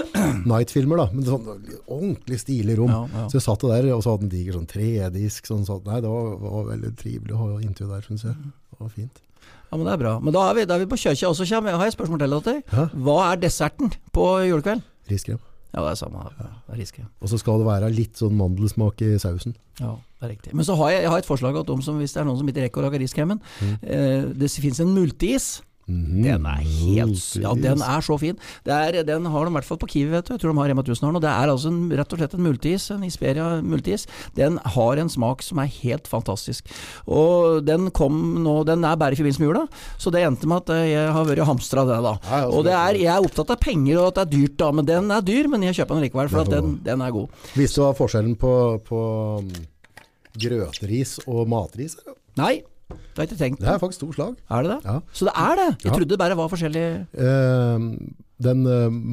[0.51, 1.03] night-filmer.
[1.03, 1.07] da.
[1.13, 1.47] Men sånn
[1.85, 2.91] ordentlig stilig rom.
[2.93, 3.25] Ja, ja.
[3.31, 5.49] Så jeg satt der, og så hadde en diger sånn tredisk.
[5.49, 8.37] Sånn, så, Nei, det var, var veldig trivelig å ha intervju der, syns jeg.
[8.73, 9.21] Det var fint.
[9.69, 10.15] Ja, men Det er bra.
[10.23, 11.69] Men da er vi, da er vi på kjøkkenet også, Kjem.
[11.69, 12.73] Jeg et spørsmål til deg.
[13.05, 14.81] Hva er desserten på julekveld?
[15.11, 15.41] Riskrem.
[15.73, 16.17] Ja, det er samme.
[16.23, 16.49] her.
[16.67, 17.05] Det er riskrem.
[17.21, 19.53] Og så skal det være litt sånn mandelsmak i sausen.
[19.79, 20.53] Ja, det er riktig.
[20.57, 22.39] Men så har jeg, jeg har et forslag at om som, hvis det er noen
[22.41, 23.75] som ikke rekker å lage riskremen Mm.
[23.83, 25.61] eh, Det finnes en multeis.
[25.89, 26.21] Mhm.
[26.23, 28.37] Den er helt Ja, den er så fin.
[28.65, 30.33] Det er, den har de i hvert fall på Kiwi, vet du.
[30.35, 31.23] Jeg tror de har Rema 1000 har den.
[31.25, 34.05] Det er altså en, rett og slett en multis, en Isperia multis.
[34.37, 36.69] Den har en smak som er helt fantastisk.
[37.09, 39.65] Og den kom nå Den er bare i forbindelse med jula,
[39.97, 42.13] så det endte med at eh, jeg har vært og hamstra det, da.
[42.51, 44.71] Og det er, jeg er opptatt av penger og at det er dyrt, da.
[44.75, 47.43] Men den er dyr, men jeg kjøper den likevel, for den, den er god.
[47.57, 48.53] Visste du hva forskjellen på,
[48.85, 48.99] på
[49.39, 49.53] um,
[50.39, 52.13] grøteris og matris er?
[52.39, 52.53] Nei,
[52.89, 54.35] det har jeg ikke tenkt Det er faktisk to slag.
[54.49, 54.79] Er det det?
[54.89, 54.97] Ja.
[55.13, 55.67] Så det er det?
[55.85, 57.85] Jeg trodde det bare var forskjellig Eh,
[58.39, 58.61] den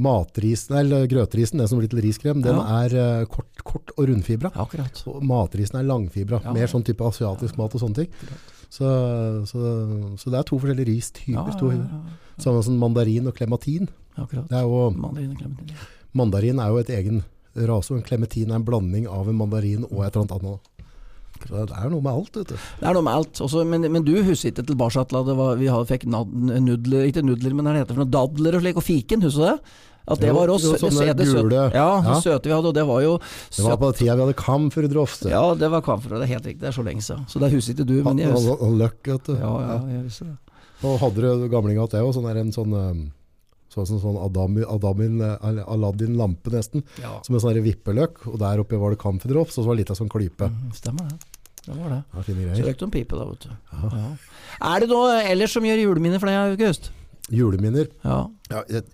[0.06, 4.52] matrisen, eller grøtrisen, den som blir til riskrem, den er eh, kort, kort og rundfibra.
[4.54, 5.00] Ja, akkurat.
[5.10, 6.38] Og matrisen er langfibra.
[6.54, 8.12] Mer sånn type asiatisk mat og sånne ting.
[8.70, 8.86] Så,
[9.50, 9.60] så,
[10.20, 11.34] så det er to forskjellige ristyper.
[11.34, 13.88] Ja, ja, ja, Samme som mandarin og klematin.
[14.16, 14.46] akkurat.
[14.50, 15.76] Det jo, Mandarin og klematin.
[16.12, 17.22] mandarin er jo et egen
[17.56, 20.72] rase, og en klementin er en blanding av en mandarin og et eller annet annet.
[21.48, 22.54] Så det er noe med alt, vet du.
[22.80, 23.40] Det er noe med alt.
[23.44, 27.22] Også, men, men du husker ikke tilbake til at var, vi hadde, fikk nudler, ikke
[27.26, 29.58] nudler, men hva det heter for noe, dadler og slik, og fiken, husker du det?
[30.06, 30.62] At det Jo, var oss.
[30.62, 32.20] jo, det sånne søte- gule- Ja, ja.
[32.22, 35.24] søte vi hadde, og det var jo Det var på den tida vi hadde kamferdroft.
[35.26, 36.60] Ja, det var kamfer, det er helt riktig.
[36.60, 37.26] Det er så lenge siden.
[37.26, 38.52] Så det husker ikke du, men jeg husker.
[38.62, 39.34] og, løkk, løk, vet du.
[39.34, 40.36] Ja, ja, jeg husker det.
[40.86, 43.10] Og hadde du gamling hatt det òg, sånn der en sånn
[43.76, 48.38] um, var sånn, sånn Adami, Adamin, eller Aladdin-lampe nesten, Ja, som en sånn vippeløk, og
[48.40, 50.48] der oppe var det kamferdrops, og så var det litt av sånn klype.
[50.50, 51.18] mm, stemmer det.
[51.66, 52.00] Det var det.
[52.14, 52.64] Ja, fine greier.
[52.70, 53.50] røykte om pipe da, vet du.
[53.72, 54.04] Ja.
[54.72, 56.90] Er det noe ellers som gjør juleminner for deg, August?
[57.30, 57.88] Juleminner.
[58.04, 58.28] Ja.
[58.50, 58.84] Ja, jeg,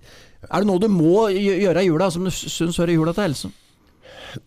[0.51, 3.53] Er det noe du må gjøre i jula, som du syns hører jula til helse?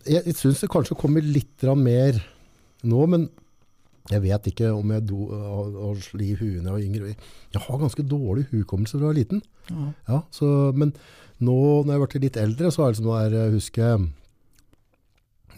[0.04, 2.18] jeg, jeg syns det kanskje kommer litt mer
[2.82, 3.28] nå, men
[4.10, 7.14] jeg vet ikke om jeg do, og, og sli huet når jeg var yngre.
[7.56, 9.42] Jeg har ganske dårlig hukommelse fra jeg var liten.
[9.70, 9.86] Ja.
[10.12, 10.92] Ja, så, men
[11.42, 13.96] nå når jeg ble litt eldre, så er det som når jeg husker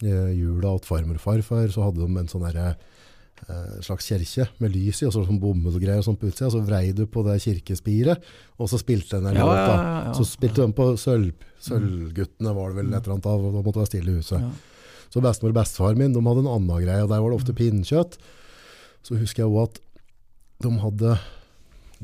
[0.03, 4.49] eh, jula til farmor og farfar, så hadde de en sånn derre eh, slags kirke
[4.63, 6.51] med lys i, og så sånn bomullgreier sånn på utsida.
[6.55, 8.25] Så vrei du på det kirkespiret,
[8.59, 9.61] og så spilte den en Ja, låt.
[9.61, 9.77] ja,
[10.09, 10.17] ja.
[10.17, 13.63] Så spilte de på sølv, Sølvguttene, var det vel et eller annet av, og da
[13.67, 14.67] måtte være stille i huset.
[15.09, 17.57] Så bestemor og bestefar min, de hadde en annen greie, og der var det ofte
[17.57, 18.19] pinnekjøtt.
[19.07, 19.83] Så husker jeg også at
[20.65, 21.15] de hadde,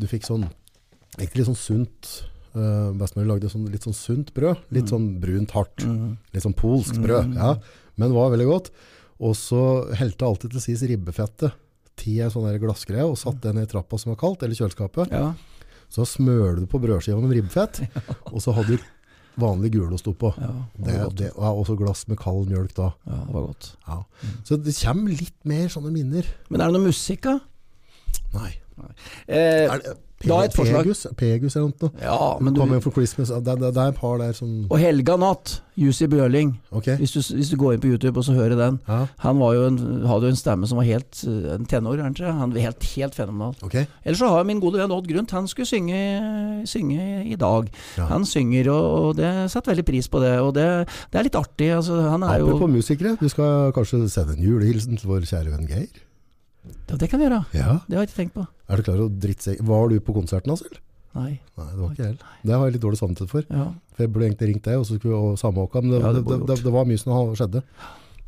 [0.00, 0.46] du fikk sånn,
[1.18, 2.12] egentlig sånn sunt,
[2.54, 5.84] uh, bestemor lagde sånn, litt sånn sunt brød, litt sånn brunt hardt,
[6.34, 7.56] litt sånn polsk brød, ja,
[8.00, 8.72] men var veldig godt.
[9.24, 9.60] Og så
[9.98, 11.54] helte alltid til sist ribbefettet
[11.98, 15.12] ti en sånn glassgreie, og satt den i trappa som var kaldt, eller kjøleskapet.
[15.14, 15.32] Ja.
[15.92, 17.84] Så smørte du på brødskiva med ribbefett,
[18.32, 18.88] og så hadde du
[19.40, 20.32] vanlig gulost oppå.
[20.38, 20.50] Ja,
[20.86, 22.90] det Det, og også glass med kald mjølk da.
[23.06, 23.70] Ja, det var godt.
[23.88, 23.98] Ja.
[24.44, 26.28] Så det kommer litt mer sånne minner.
[26.50, 27.38] Men er det noe musikk, da?
[28.34, 28.52] Nei.
[29.28, 29.96] Eh, Er det,
[30.28, 30.84] Da et forslag.
[30.84, 31.90] Pegus, Pegus eller noe?
[32.02, 33.28] ja, men du Coming for Christmas.
[33.28, 36.54] Det, det, det er et par der som Og Helga Natt, Jussi Bjørling.
[36.70, 36.96] Okay.
[37.00, 38.78] Hvis du, hvis du går inn på YouTube og så hører den.
[38.88, 41.98] Ja, Han var jo en, hadde jo en stemme som var helt eh, en tenår,
[42.04, 42.30] kanskje.
[42.30, 43.56] Han var helt, helt fenomenal.
[43.66, 43.86] Okay.
[44.04, 45.34] Ellers så har jeg min gode venn Odd Grunt.
[45.36, 45.98] Han skulle synge,
[46.70, 47.68] synge i dag.
[47.98, 48.08] Ja.
[48.12, 50.34] Han synger, og, og det setter veldig pris på det.
[50.40, 50.68] Og det,
[51.12, 51.72] det er litt artig.
[51.76, 55.54] Altså, han er jo Apropos musikere, du skal kanskje sende en julehilsen til vår kjære
[55.56, 56.03] venn Geir.
[56.64, 57.44] Ja, Det kan vi gjøre.
[57.52, 57.78] Ja.
[57.86, 58.46] Det har jeg ikke tenkt på.
[58.68, 59.62] Er du klar over drittsekk?
[59.68, 60.80] Var du på konserten hans, eller?
[61.14, 61.32] Nei.
[61.54, 62.38] Nei, det var ikke jeg heller.
[62.42, 63.44] Det har jeg litt dårlig samvittighet for.
[63.54, 63.66] Ja.
[63.94, 66.00] For jeg burde egentlig ringt deg, og så skulle vi og samme åka, men det,
[66.02, 67.62] Ja, det det, det, var mye som skjedde.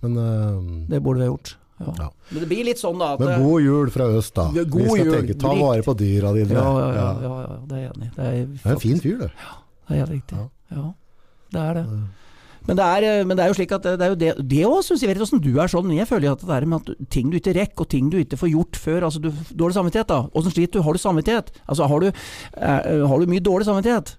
[0.05, 1.57] Men, uh, Det burde vi ha gjort.
[1.81, 1.95] Ja.
[1.99, 2.11] Ja.
[2.31, 4.47] Men det blir litt sånn da at men god jul fra øst, da.
[4.55, 5.17] God vi skal jul.
[5.17, 5.65] tenke, ta Dritt.
[5.67, 6.55] vare på dyra dine.
[6.57, 8.13] ja, ja, ja, ja, ja, det er jeg enig i.
[8.15, 9.57] Det er, Det er en fin fyr, Ja,
[9.89, 10.39] Det er helt riktig.
[10.39, 10.47] Ja.
[10.77, 10.87] Ja,
[11.53, 11.85] det er det.
[12.67, 14.63] Men det er, men det er jo slik at det, det er jo det Det
[14.67, 15.91] òg syns jeg vet ikke åssen du er sånn.
[15.95, 18.39] Jeg føler at det der med at ting du ikke rekker, og ting du ikke
[18.41, 20.21] får gjort før altså du, Dårlig samvittighet, da.
[20.35, 20.85] Åssen sliter du?
[20.87, 21.53] Har du samvittighet?
[21.69, 24.17] Altså Har du, er, har du mye dårlig samvittighet?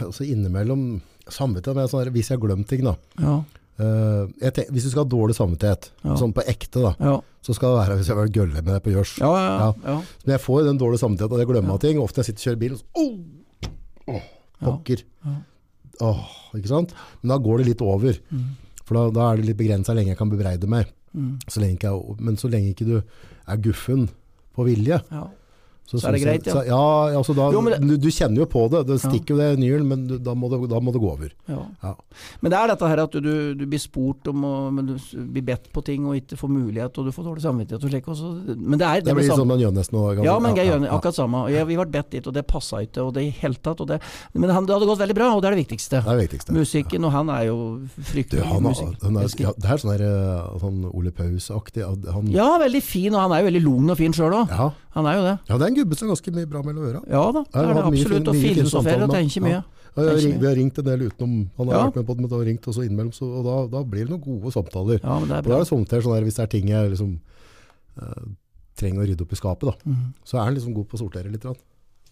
[0.00, 0.84] Altså innimellom
[1.28, 2.94] samvittighet med sånn, Hvis jeg har glemt ting, da.
[3.20, 3.38] Ja.
[3.78, 6.16] Uh, jeg tenk, hvis du skal ha dårlig samvittighet, Ja.
[6.18, 8.82] sånn på ekte, da, Ja, så skal det være hvis jeg var gølle med deg
[8.82, 9.12] på gjørs.
[9.22, 9.72] ja.
[9.84, 12.00] Men jeg får den dårlige samvittigheten og jeg glemmer ting.
[12.02, 14.14] Ofte jeg sitter og kjører bil, og så Åh!
[14.16, 14.22] Åh,
[14.64, 15.04] pokker.
[15.26, 15.34] Ja.
[16.08, 16.22] Åh,
[16.58, 16.94] ikke sant?
[17.22, 18.20] Men da går det litt over.
[18.84, 20.92] For da, da er det litt begrensa hvor lenge jeg kan bebreide meg.
[21.12, 21.34] Mm.
[21.48, 24.08] Så jeg, men så lenge ikke du er guffen
[24.56, 25.26] på vilje, ja.
[25.88, 26.52] Så, Så er det greit, ja.
[26.52, 28.82] Så, ja, altså da, Jo, det- du, du kjenner jo på det.
[28.90, 31.08] Det stikker jo det i nyren, men du, da, må det, da må det gå
[31.14, 31.30] over.
[31.48, 31.62] Ja.
[31.80, 31.94] Ja.
[32.42, 34.96] Men det er dette her at du, du, blir spurt om å men du
[35.32, 38.10] blir bedt på ting og ikke får mulighet, og du får dårlig samvittighet og slik.
[38.12, 38.32] Også.
[38.52, 40.02] men det er Det det blir sånn man gjør nesten nå.
[40.26, 40.98] Ja, men Geir ja, Jønne, ja.
[40.98, 41.44] akkurat samme.
[41.46, 43.80] Og jeg, vi ble bedt dit, og det passa ikke, og det i hele tatt.
[43.80, 44.00] Og det,
[44.34, 46.02] men han, det hadde gått veldig bra, og det er det viktigste.
[46.04, 46.56] Det er det viktigste.
[46.58, 47.56] Musikken, og han er jo
[48.12, 49.46] fryktelig er, elsker.
[49.46, 51.88] ja, det er sånn, der, eh, sånn Ole Paus-aktig.
[52.34, 54.52] Ja, veldig fin, og han er jo veldig lugn og fin sjøl òg.
[54.52, 54.68] ja.
[54.98, 55.34] Han er jo det.
[55.46, 57.00] ja, det er en gubbe seg ganske mye bra mellom øra.
[57.08, 58.30] Ja da, det er det absolutt.
[58.42, 59.58] filosoferer samtaler og med tenker mye.
[59.58, 59.62] Ja,
[59.98, 61.84] har Tenker vi har ringt en del utenom Han har Ja.
[61.88, 64.04] vært med på det, men da har ringt også innimellom, så, og da, da blir
[64.06, 65.00] det noen gode samtaler.
[65.02, 66.52] Ja, men det er Og da er det sånt her, sånn der, hvis det er
[66.52, 67.18] ting jeg liksom,
[67.98, 68.28] uh,
[68.78, 70.04] trenger å rydde opp i skapet, da, mm.
[70.24, 71.42] så er han liksom god på å sortere litt.
[71.42, 71.56] Det,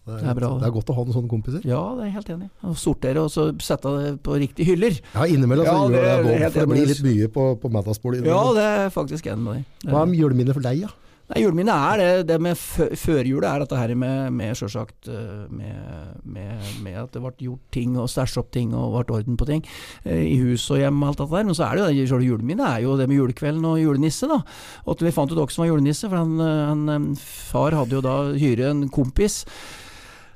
[0.07, 0.67] Det er bra, det.
[0.67, 1.63] er godt å ha noen sånne kompiser.
[1.67, 2.51] Ja, det er jeg helt enig i.
[2.67, 4.99] Å Sortere og så sette det på riktige hyller.
[5.13, 7.27] Ja, innimellom så Ja, gjør det er jeg det, helt for det blir litt mye
[7.27, 8.23] på, på middagsbordet.
[8.25, 9.65] Ja, det er faktisk enig med deg.
[9.87, 10.87] Er- Hva er juleminnet for deg, ja?
[11.27, 15.41] Nei, Juleminnet er det, det med fø- førjulet er dette her med, med sjølsagt eh,
[15.51, 19.35] med, med, med at det ble gjort ting og stæsja opp ting og ble orden
[19.35, 19.65] på ting
[20.05, 21.49] eh, i hus og hjem og alt dette der.
[21.49, 24.29] Men så er det jo det selve juleminnet er jo det med julekvelden og julenisse,
[24.31, 24.39] da.
[24.87, 27.09] Og vi fant ut hvem som var julenisse, for han, eh, han,
[27.51, 29.41] far hadde jo da hyret en kompis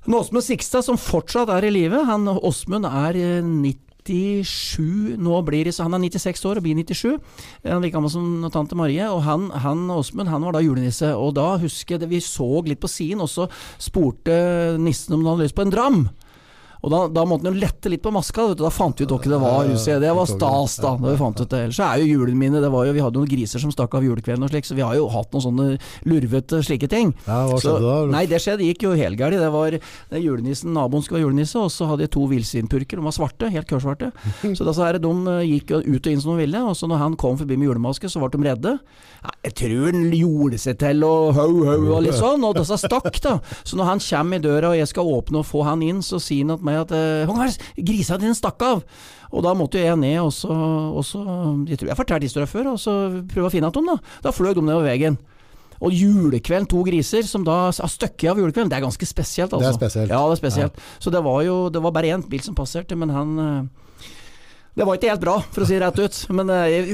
[0.10, 2.00] En Åsmund Sikstad som fortsatt er i live.
[2.08, 3.40] Han Åsmund er eh,
[4.12, 7.18] 97 nå blir så Han er 96 år og blir 97.
[7.66, 9.08] Han virker gammel som tante Marie.
[9.10, 11.14] Og han, han Åsmund han var da julenisse.
[11.16, 13.48] Og da husker jeg det, vi så litt på siden, og så
[13.82, 16.04] spurte nissen om han hadde lyst på en dram.
[16.82, 18.48] Og da, da måtte han jo lette litt på maska.
[18.50, 18.64] Vet du.
[18.66, 19.68] Da fant vi ut hva det var.
[19.70, 20.00] husker.
[20.02, 20.96] Det var stas, da.
[20.98, 21.60] da vi fant ut det.
[21.68, 24.06] Ellers er jo julene mine det var jo, Vi hadde noen griser som stakk av
[24.06, 25.68] julekvelden og slik, så vi har jo hatt noen sånne
[26.10, 27.14] lurvete slike ting.
[27.28, 28.12] Ja, hva Så- skjedde da?
[28.16, 29.38] Nei, det skjedde, gikk jo helgærlig.
[29.44, 32.98] Det var det julenissen, naboen skulle være julenisse, og så hadde jeg to villsvinpurker.
[32.98, 34.12] De var svarte, helt kørsvarte.
[34.58, 36.58] Så da så er det, de eh, gikk jo ut og inn som de ville,
[36.66, 38.74] og så når han kom forbi med julemaske, så ble de redde.
[39.46, 43.22] Jeg tror han gjorde seg til og ho, ho og litt sånn, og disse stakk,
[43.22, 43.38] da.
[43.64, 46.18] Så når han kommer i døra og jeg skal åpne og få han inn, så
[46.22, 47.86] sier han til meg at eh, «Håkon, hva er det?
[47.92, 48.86] grisa dine stakk av.
[49.32, 51.22] Og da måtte jo jeg ned og så, og så
[51.70, 52.96] Jeg tror jeg har fortalt historien før, og så
[53.32, 54.18] prøve å finne igjen dem, da.
[54.26, 55.20] Da fløy de nedover veggen.
[55.82, 59.54] Og julekvelden, to griser som da har støkket av julekvelden, det er ganske spesielt.
[59.56, 59.66] Altså.
[59.66, 60.14] Det er spesielt.
[60.14, 60.82] Ja, det er spesielt.
[61.02, 63.88] Så det var jo det var bare én bil som passerte, men han eh,
[64.72, 66.18] Det var ikke helt bra, for å si det rett ut.
[66.32, 66.92] Men eh,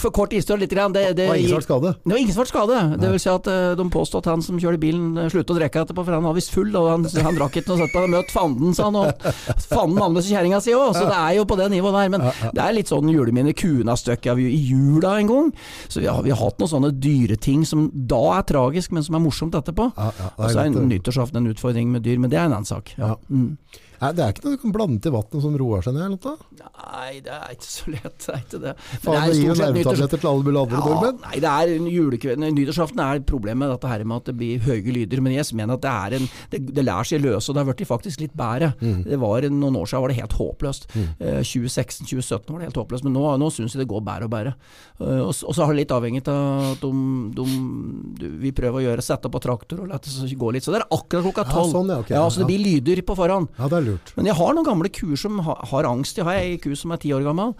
[0.00, 0.72] for kort historie litt.
[0.74, 1.92] Grann, det, det, Det var ingen svart skade.
[2.02, 2.80] det var ingen ble skade.
[2.98, 5.58] Det vil si at eh, De påstod at han som kjørte bilen eh, sluttet å
[5.60, 6.72] drikke etterpå, for han var visst full.
[6.74, 8.98] Og han, han drakk ikke noe sett på Han møtt fanden, sa han.
[8.98, 9.28] Og
[9.70, 12.10] fanden hos kjerringa si òg, så det er jo på det nivået der.
[12.16, 12.26] Men
[12.56, 13.54] det er litt sånn juleminne.
[13.54, 15.52] Kuene har støkket i jula en gang.
[15.86, 19.18] Så vi har, vi har hatt noen sånne dyreting som da er tragisk, men som
[19.18, 19.92] er morsomt etterpå.
[19.94, 22.90] Det Og så er nyttårsaften en utfordring med dyr, men det er en annen sak.
[22.98, 23.14] Ja.
[23.30, 23.54] Mm.
[24.00, 26.16] Nei, det er ikke noe du kan blande til vannet som roer seg ned eller
[26.16, 26.36] noe?
[26.60, 28.16] Nei, det er ikke så lett.
[28.24, 28.74] Det er ikke det.
[29.04, 31.18] Faen, det det gir jo nervetabletter til alle andre, Ja, nordmenn.
[31.26, 34.94] nei, det er julekvelden Nyttårsaften er problemet med dette her med at det blir høye
[34.96, 35.20] lyder.
[35.24, 37.68] Men jeg mener at det er en Det, det lærer seg løse, og det har
[37.74, 38.72] blitt faktisk litt bedre.
[38.80, 39.02] Mm.
[39.04, 40.88] Det var Noen år siden var det helt håpløst.
[40.96, 41.08] Mm.
[41.44, 44.54] 2016-2017 var det helt håpløst, men nå, nå syns jeg det går bedre og bedre.
[45.00, 46.92] Eh, og, og så har det litt avhengig av at de,
[47.36, 50.64] de, vi prøver å gjøre sette på traktor og la det gå litt.
[50.66, 52.12] Så det er akkurat klokka Ja, sånn, ja, ok.
[52.32, 53.50] så det blir lyder på forhånd.
[53.58, 53.89] Ja, det er lurt.
[54.16, 56.18] Men jeg har noen gamle kuer som ha, har angst.
[56.20, 57.54] Jeg har ei ku som er ti år gammel.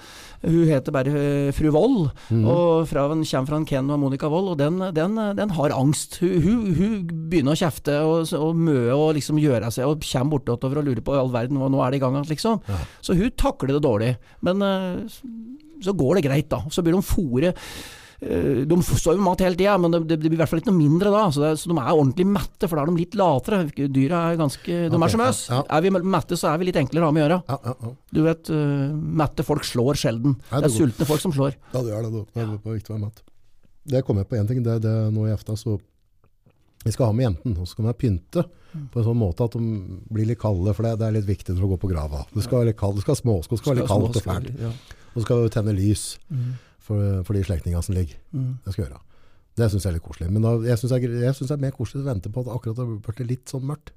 [0.45, 2.11] Hun heter bare eh, fru Wold,
[2.41, 5.77] og fra, hun kommer fra en Ken og Monica Wold, og den, den, den har
[5.77, 6.21] angst.
[6.23, 6.97] Hun, hun, hun
[7.31, 11.05] begynner å kjefte og, og møe og liksom gjøre seg, og kommer bortover og lurer
[11.05, 12.61] på i all verden, hva nå er det i gang igjen, liksom.
[13.05, 14.13] Så hun takler det dårlig.
[14.47, 15.21] Men eh,
[15.81, 16.65] så går det greit, da.
[16.73, 20.37] Så blir de fôre Eh, De står jo mat hele tida, men det, det blir
[20.37, 21.23] i hvert fall ikke noe mindre da.
[21.33, 23.61] Så, det, så de er ordentlig mette, for da er de litt latere.
[23.89, 25.41] Dyra er ganske De okay, er som oss.
[25.49, 25.61] ja.
[25.79, 27.41] Er vi mette, så er vi litt enklere å ha med å gjøre.
[27.49, 27.93] Ja, ja, ja.
[28.13, 28.93] Du vet, uh,
[29.23, 30.37] mette folk slår sjelden.
[30.37, 31.57] Nei, Det det er sultne folk som slår.
[31.73, 32.25] Ja, det gjør det.
[32.37, 33.25] Det er viktig å være mett.
[33.91, 34.63] Det kom jeg på én ting.
[34.69, 35.81] Det, det nå i EFTA så
[36.85, 39.57] Vi skal ha med jentene, og så skal vi pynte på en sånn måte at
[39.57, 39.61] de
[40.13, 42.23] blir litt kalde, for det, det er litt viktig når du går på grava.
[42.33, 44.51] Du skal ha litt det skal ha småsko, du skal ha litt kaldt og fælt.
[44.61, 44.71] Ja.
[45.11, 46.05] Og så skal vi tenne lys
[46.91, 48.19] for, for de slektningene som ligger.
[48.35, 48.51] Mm.
[48.67, 49.01] Det skal jeg gjøre.
[49.61, 50.29] Det syns jeg er litt koselig.
[50.35, 52.87] Men da, jeg syns det, er- er mer koselig å vente på at akkurat det
[52.87, 53.91] har blitt litt sånn mørkt.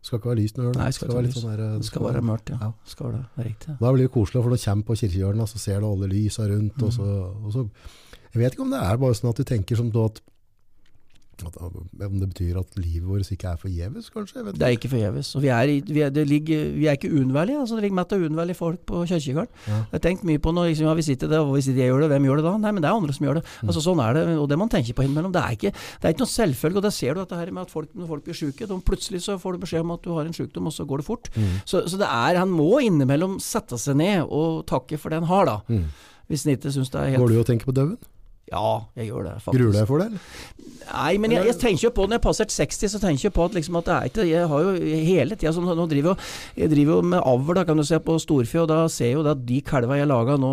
[0.00, 0.84] Det skal ikke være lyst når det.
[0.86, 2.58] Det skal være litt sånn der, Det skal være mørkt, ja.
[2.64, 2.68] Ja.
[2.88, 3.76] Skal det, det riktig, ja.
[3.82, 6.46] Da blir det koselig, for når du kommer på kirkehjørnet, så ser du alle lysa
[6.48, 7.08] rundt, og, så,
[7.44, 7.66] og så
[8.32, 10.20] Jeg vet ikke om det er bare sånn at du tenker som du at,
[11.48, 14.44] at Om det betyr at livet vårt ikke er forgjeves, kanskje?
[14.52, 15.32] Det er ikke forgjeves.
[15.40, 15.50] Vi
[15.90, 17.60] vi det ligger, vi er ikke uunnværlige.
[17.60, 19.50] Altså, det ligger mett av uunnværlige folk på kirkegården.
[19.66, 19.76] Ja.
[19.76, 21.92] Jeg har tenkt mye på når liksom, ja, hvis ikke det, og hvis ikke jeg
[21.92, 22.54] gjør det, hvem gjør det da?
[22.64, 23.44] Nei, men det er andre som gjør det.
[23.46, 23.70] Mm.
[23.70, 25.32] Altså, sånn er det, og det man tenker på innimellom.
[25.34, 27.62] Det er ikke, det er ikke noe selvfølge, og det ser du dette her med
[27.66, 28.68] at folk, når folk blir syke.
[28.70, 31.02] De, plutselig så får du beskjed om at du har en sykdom, og så går
[31.02, 31.32] det fort.
[31.36, 31.58] Mm.
[31.64, 35.30] Så, så det er, han må innimellom sette seg ned og takke for det han
[35.30, 35.58] har, da.
[35.70, 35.88] Mm.
[36.30, 37.98] Hvis han ikke syns det er helt Går du og tenker på døden?
[38.50, 39.56] Ja, jeg gjør det, faktisk.
[39.60, 40.06] Gruer du deg for det?
[40.10, 40.20] eller?
[40.90, 43.32] Nei, men jeg, jeg tenker jo på når jeg har passert 60, så tenker jeg
[43.36, 44.70] på at, liksom at det er ikke Jeg har jo
[45.06, 46.14] hele tida sånn, Nå driver jo,
[46.58, 49.18] jeg driver jo med avl, da kan du se, på storfe, og da ser jeg
[49.20, 50.50] jo at de kalva jeg laga nå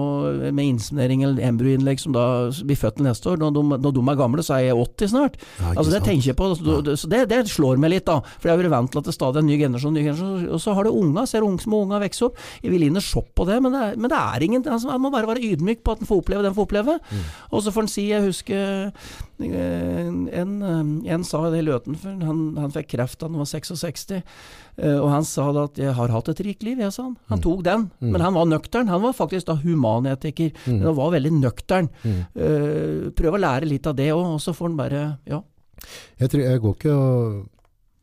[0.54, 2.26] med inseminering eller embryoinnlegg som da
[2.70, 5.40] blir født neste år, når de, når de er gamle, så er jeg 80 snart.
[5.58, 6.10] Ja, altså Det sant?
[6.12, 6.52] tenker jeg på.
[6.60, 8.20] Så, det- det, det slår meg litt, da.
[8.38, 10.54] For jeg har vært vant til at det stadig er en ny generasjon, ny generasjon
[10.54, 12.38] og så har du unga, ser unge små unga vokse opp.
[12.62, 14.92] Jeg vil inn og se på det, men det, er, men det er ingen altså,
[14.94, 17.00] Man må bare være ydmyk på at en får oppleve det en får oppleve.
[17.10, 17.26] Mm.
[17.58, 18.92] Og så får en si, jeg husker
[19.40, 23.40] eh, en, eh, en sa det i Løten, for han, han fikk kreft da han
[23.40, 24.12] var 66.
[24.78, 27.18] eh, Og han sa da at 'jeg har hatt et rikt liv', jeg, sa han.
[27.30, 28.12] Han tok den, Mm.
[28.12, 28.88] men han var nøktern.
[28.90, 30.52] Han var faktisk da humanetiker.
[30.66, 30.78] Mm.
[30.78, 31.90] Men han var veldig nøktern.
[32.04, 33.14] Mm.
[33.16, 35.42] Prøv å lære litt av det òg, og så får han bare Ja.
[36.20, 37.50] Jeg, tror, jeg, går ikke og,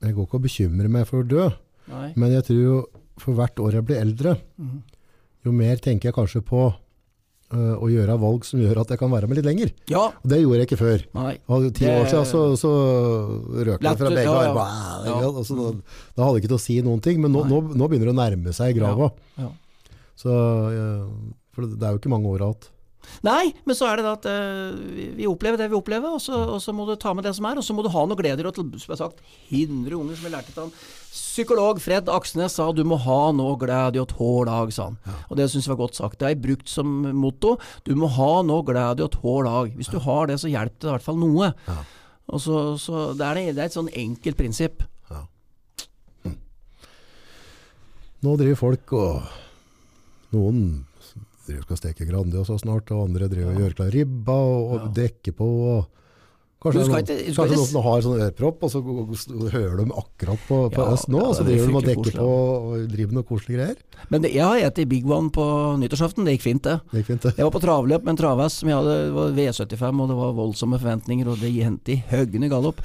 [0.03, 1.51] jeg går ikke og bekymrer meg for å dø,
[1.89, 2.12] Nei.
[2.16, 2.87] men jeg tror jo
[3.18, 4.82] for hvert år jeg blir eldre, Mhm.
[5.45, 6.74] jo mer tenker jeg kanskje på
[7.53, 9.70] å gjøre valg som gjør at jeg kan være med litt lenger.
[9.92, 10.07] Ja.
[10.11, 11.05] Og det gjorde jeg ikke før.
[11.14, 11.34] Nei.
[11.49, 12.70] Og ti år siden så, så
[13.68, 14.51] røk det fra begge ja, ja.
[14.51, 14.64] armer.
[14.64, 15.12] Ah, Ja.
[15.12, 15.38] ikke sant?
[15.38, 15.68] Og så da,
[16.16, 18.14] da hadde jeg ikke til å si noen ting, men nå, nå, nå begynner det
[18.16, 19.11] å nærme seg grava.
[19.38, 19.51] Ja.
[20.18, 22.70] Så, øh, for det, er jo ikke mange år igjen.
[23.26, 24.76] Nei, men så er det da at eh,
[25.20, 27.45] vi- opplever det vi opplever, og så, og så må du ta med det som
[27.51, 27.59] er.
[27.61, 28.55] Og så må du ha noe glede Og.
[28.57, 29.20] Til, som jeg har sagt,
[29.53, 30.72] 100 unger som jeg lærte til han.
[31.15, 34.97] Psykolog Fred Aksnes sa du må ha noe glede i et hver dag, sa han.
[35.29, 36.19] Og det syns jeg var godt sagt.
[36.19, 37.55] Det er brukt som motto.
[37.87, 39.71] Du må ha noe glede i et hver dag.
[39.79, 41.53] Hvis du har det, så hjelper det i hvert fall noe.
[42.35, 44.83] Og så, så det, er, det er et sånn enkelt prinsipp.
[48.25, 49.33] Nå driver folk og
[50.33, 50.61] noen
[51.45, 55.37] driver skal steke Grandiosa snart, og andre driver og gjør klar ribba og, og dekker
[55.37, 55.49] på.
[55.75, 56.03] Og
[56.65, 58.81] kanskje Du skal noen, ikke- kanskje noen som har sånn ørepropp, og så
[59.53, 62.03] hører de akkurat på, på Ja, øst nå, og så er driver de og dekker
[62.03, 62.19] koselig.
[62.19, 63.77] på og driver med noe koselige greier.
[64.11, 65.45] Men det, jeg har spist Big One på
[65.79, 66.25] nyttårsaften.
[66.25, 66.81] Det gikk fint, det.
[66.91, 67.35] Det gikk fint, det.
[67.37, 70.17] Jeg var på travløp med en travhest som jeg hadde, det var V75, og det
[70.17, 72.81] var voldsomme forventninger, og det hendte i høgne galopp.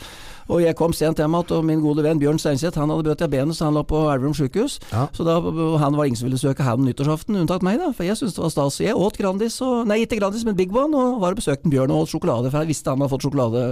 [0.49, 3.23] Og jeg kom sent hjem igjen, og min gode venn Bjørn Steinseth han hadde brøt
[3.29, 4.79] benet, så han lå på Elverum sykehus.
[4.91, 5.05] Ja.
[5.13, 5.37] Så da,
[5.83, 7.91] han var ingen som ville søke ham nyttårsaften, unntatt meg, da.
[7.95, 8.79] For jeg syntes det var stas.
[8.81, 11.93] Jeg åt Grandis, og, nei ikke Grandis, men Big One, og var og besøkte Bjørn
[11.93, 13.65] og åt sjokolade, for jeg visste han hadde fått sjokolade.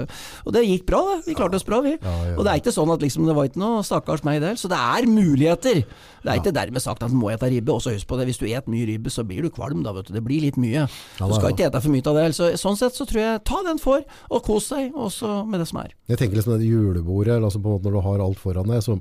[0.45, 1.17] Og det gikk bra, det.
[1.27, 1.95] Vi klarte oss bra, vi.
[1.97, 2.35] Ja, ja.
[2.37, 4.59] Og det er ikke sånn at liksom, det var ikke noe stakkars meg der.
[4.59, 5.81] Så det er muligheter.
[6.27, 7.73] Det er ikke dermed sagt at du må ete ribbe.
[7.73, 10.09] Også husk på det, hvis du et mye ribbe, så blir du kvalm da, vet
[10.09, 10.15] du.
[10.17, 10.85] Det blir litt mye.
[11.17, 12.27] Du skal ikke ete for mye av det.
[12.37, 15.69] Så, sånn sett så tror jeg ta den for, og kos deg også med det
[15.71, 15.93] som er.
[16.11, 18.81] Jeg tenker liksom det julebordet, altså på en måte når du har alt foran deg,
[18.83, 18.97] så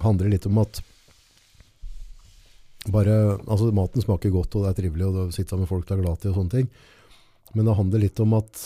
[0.00, 0.80] handler det litt om at
[2.90, 5.94] bare, altså maten smaker godt, og det er trivelig, og du sitter med folk du
[5.94, 6.68] er glad i, og sånne ting.
[7.54, 8.62] Men det handler litt om at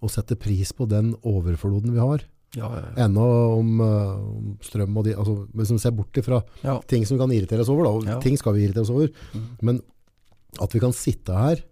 [0.00, 2.22] å sette pris på den overfloden vi har.
[2.98, 3.24] Ennå
[3.58, 6.80] om, eh, om strøm og de, altså hvis vi ser bort ifra Ja.
[6.86, 8.18] ting som kan irritere oss over, da, og Ja.
[8.20, 9.46] ting skal vi irritere oss over, Mm.
[9.62, 9.82] men
[10.60, 11.62] at vi kan sitte her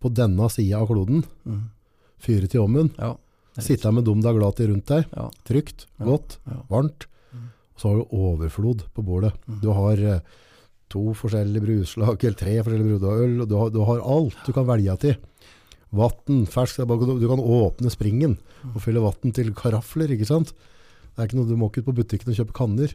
[0.00, 1.70] på denne sida av kloden, Mm.
[2.18, 3.16] fyre til ommen, Ja.
[3.58, 5.30] Sitte med dem du glad til rundt deg, Ja.
[5.44, 6.38] trygt, godt,
[6.70, 7.06] varmt,
[7.74, 9.32] Og så har du overflod på bordet.
[9.60, 10.20] Du har eh,
[10.88, 14.96] to forskjellige bruslag, eller tre forskjellige øl, du har, du har alt du kan velge
[15.00, 15.16] til.
[15.92, 18.38] Vatten, fersk, er du kan åpne springen
[18.74, 20.52] og fylle vatten til karafler, ikke sant?
[21.12, 22.94] Det er ikke noe, du må ikke ut på butikken og kjøpe kanner.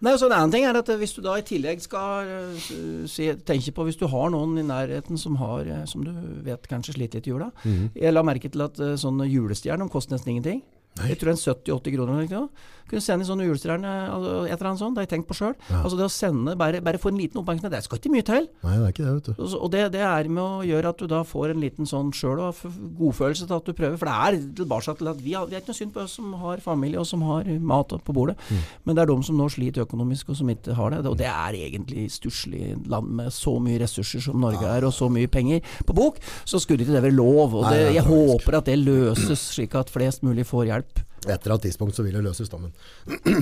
[0.00, 2.68] Nei, så En annen ting er at hvis du da i tillegg skal eh,
[3.10, 6.12] se, tenke på hvis du har noen i nærheten som har, eh, som du
[6.46, 7.50] vet kanskje sliter litt i jula.
[7.64, 7.90] Mhm.
[8.00, 10.62] Jeg la merke til at eh, sånne julestjerner koster nesten ingenting.
[10.98, 12.20] Jeg tror en 70-80 kroner.
[12.20, 12.48] eller noe.
[12.90, 15.52] Kunne sende sånne julestjerner, altså et eller annet sånt, det har jeg tenkt på sjøl.
[15.68, 15.84] Ja.
[15.84, 18.48] Altså det å sende, bare, bare få en liten oppmerksomhet, det skal ikke mye til.
[18.64, 19.44] Nei, det er ikke det, vet du.
[19.60, 22.40] Og det, det er med å gjøre at du da får en liten sånn sjøl
[22.48, 22.64] og
[22.98, 23.94] godfølelse til at du prøver.
[24.00, 26.16] For det er tilbake til at vi, har, vi er ikke noe synd på oss
[26.18, 28.34] som har familie og som har mat på bordet.
[28.82, 31.00] Men det er de som nå sliter økonomisk og som ikke har det.
[31.06, 35.06] Og det er egentlig stusslig land med så mye ressurser som Norge er, og så
[35.06, 36.18] mye penger på bok.
[36.42, 37.54] Så skulle ikke det være lov.
[37.54, 40.89] Og det, jeg håper at det løses, slik at flest mulig får hjelp.
[41.26, 42.72] Et eller annet tidspunkt så vil det løses da, men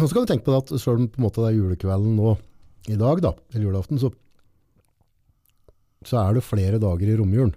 [0.01, 2.17] nå skal du tenke på det at selv om på en måte det er julekvelden
[2.19, 2.33] nå
[2.91, 4.11] i dag da, eller julaften, så,
[6.09, 7.55] så er det flere dager i romjulen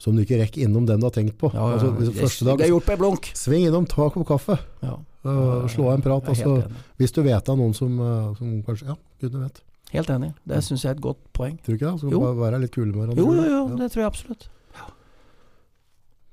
[0.00, 1.50] som du ikke rekker innom den du har tenkt på.
[1.52, 2.22] Ja, ja, altså, ja.
[2.24, 3.26] Altså, Det- dag, det er gjort på en blunk.
[3.36, 4.96] sving innom, ta en kopp kaffe, Ja.
[5.20, 6.24] Uh, slå av en prat.
[6.32, 6.62] Altså,
[6.96, 9.60] hvis du vet av noen som, uh, som kanskje, ja, gudene vet,
[9.92, 10.30] Helt enig.
[10.46, 11.58] Det syns jeg er et godt poeng.
[11.60, 12.00] tror du ikke det?
[12.00, 12.20] Så Jo.
[12.38, 13.16] være litt kule med hverandre.
[13.18, 14.48] Jo, jo, jo, det tror jeg absolutt.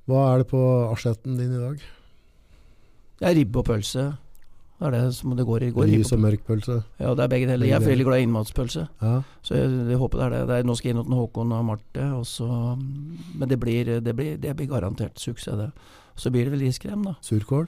[0.07, 0.61] Hva er det på
[0.93, 1.81] asjetten din i dag?
[3.17, 4.05] Det er ribbe og pølse.
[4.77, 5.69] Det er det som det går i.
[5.73, 6.75] Går Lys og mørk pølse?
[6.99, 7.65] Ja, det er begge deler.
[7.65, 8.83] Jeg er veldig glad i innmatspølse.
[9.01, 9.13] Ja.
[9.41, 10.41] Så jeg, jeg håper det er det.
[10.49, 13.97] det er, nå skal jeg inn til Håkon og Marte, og så, men det blir,
[14.05, 15.71] det, blir, det blir garantert suksess, det.
[16.17, 17.15] Så blir det vel iskrem, da.
[17.25, 17.65] Surkål?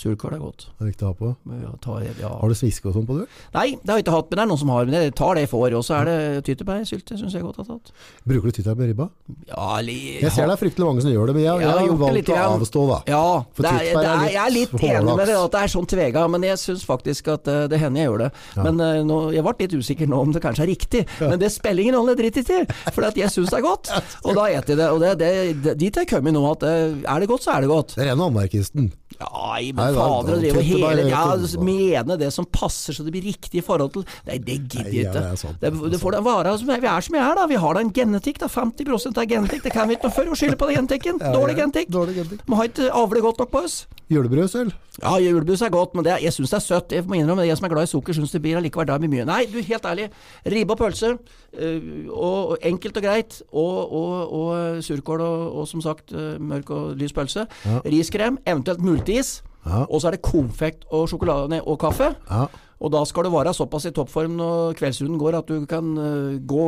[0.00, 0.62] Surkål er godt.
[0.78, 1.30] Det er viktig å ha på.
[1.60, 2.30] Ja, tar, ja.
[2.40, 3.26] Har du sviske og sånn på det?
[3.52, 4.86] Nei, det har jeg ikke hatt, men det er noen som har.
[4.88, 5.74] Men jeg tar det jeg får.
[5.76, 7.90] Og så er det tyttebærsylte, syns jeg godt har tatt.
[8.30, 9.06] Bruker du tyttebær med ribba?
[9.50, 11.90] Ja, li, Jeg ser det er fryktelig mange som gjør det, men jeg, Jeg jeg
[11.90, 12.98] har valgt å avstå da.
[13.12, 15.74] Ja, For det er, det er jeg er litt enig med det at det er
[15.74, 18.30] sånn tvega, men jeg syns faktisk at eh, det hender jeg gjør det.
[18.56, 18.64] Ja.
[18.68, 21.52] Men eh, nå, jeg ble litt usikker nå om det kanskje er riktig, men det
[21.52, 22.62] spiller ingen rolle, drit i det.
[22.94, 23.92] For jeg syns det er godt,
[24.24, 24.88] og da spiser jeg det.
[24.90, 27.66] Og det, det, dit er jeg kommet nå, at eh, er det godt, så er
[27.66, 27.96] det godt.
[27.98, 28.90] Det er rene anarkisten.
[29.20, 31.24] Nei, Nei, men da- fader, å drive og hele Ja,
[31.60, 35.04] mene det som passer så det blir riktig i forhold til Nei, det gidder jeg
[35.04, 35.54] ja, ikke.
[35.60, 35.72] det.
[35.72, 37.46] Det, det får da være som vi er som vi er, da.
[37.50, 38.48] Vi har da en genetikk, da.
[38.48, 39.64] 50% er genetikk.
[39.66, 41.18] Det kan vi ikke noe for å skylde på den genetikken.
[41.20, 41.90] Dårlig genetikk.
[41.92, 42.46] Dårlig genetikk.
[42.46, 43.82] Vi har ikke avle godt nok på oss.
[44.10, 44.72] Julebrød selv?
[45.00, 46.92] Ja, julebrus er godt, men det, jeg syns det er søtt.
[46.92, 47.50] Jeg må innrømme det.
[47.52, 49.24] Jeg som er glad i sukker, syns det blir allikevel da mye.
[49.28, 50.08] Nei, du, helt ærlig.
[50.50, 53.38] Ribbe og pølse, øh, og, og enkelt og greit.
[53.52, 57.46] Og, og, og surkål og, som sagt øh, mørk og lys pølse.
[57.64, 57.78] Ja.
[57.86, 59.42] Riskrem, eventuelt multis.
[59.66, 59.84] Ja.
[59.84, 62.14] Og så er det konfekt og sjokolade og kaffe.
[62.30, 62.44] Ja.
[62.80, 66.38] Og da skal du være såpass i toppform når kveldsrunden går at du kan eh,
[66.48, 66.66] gå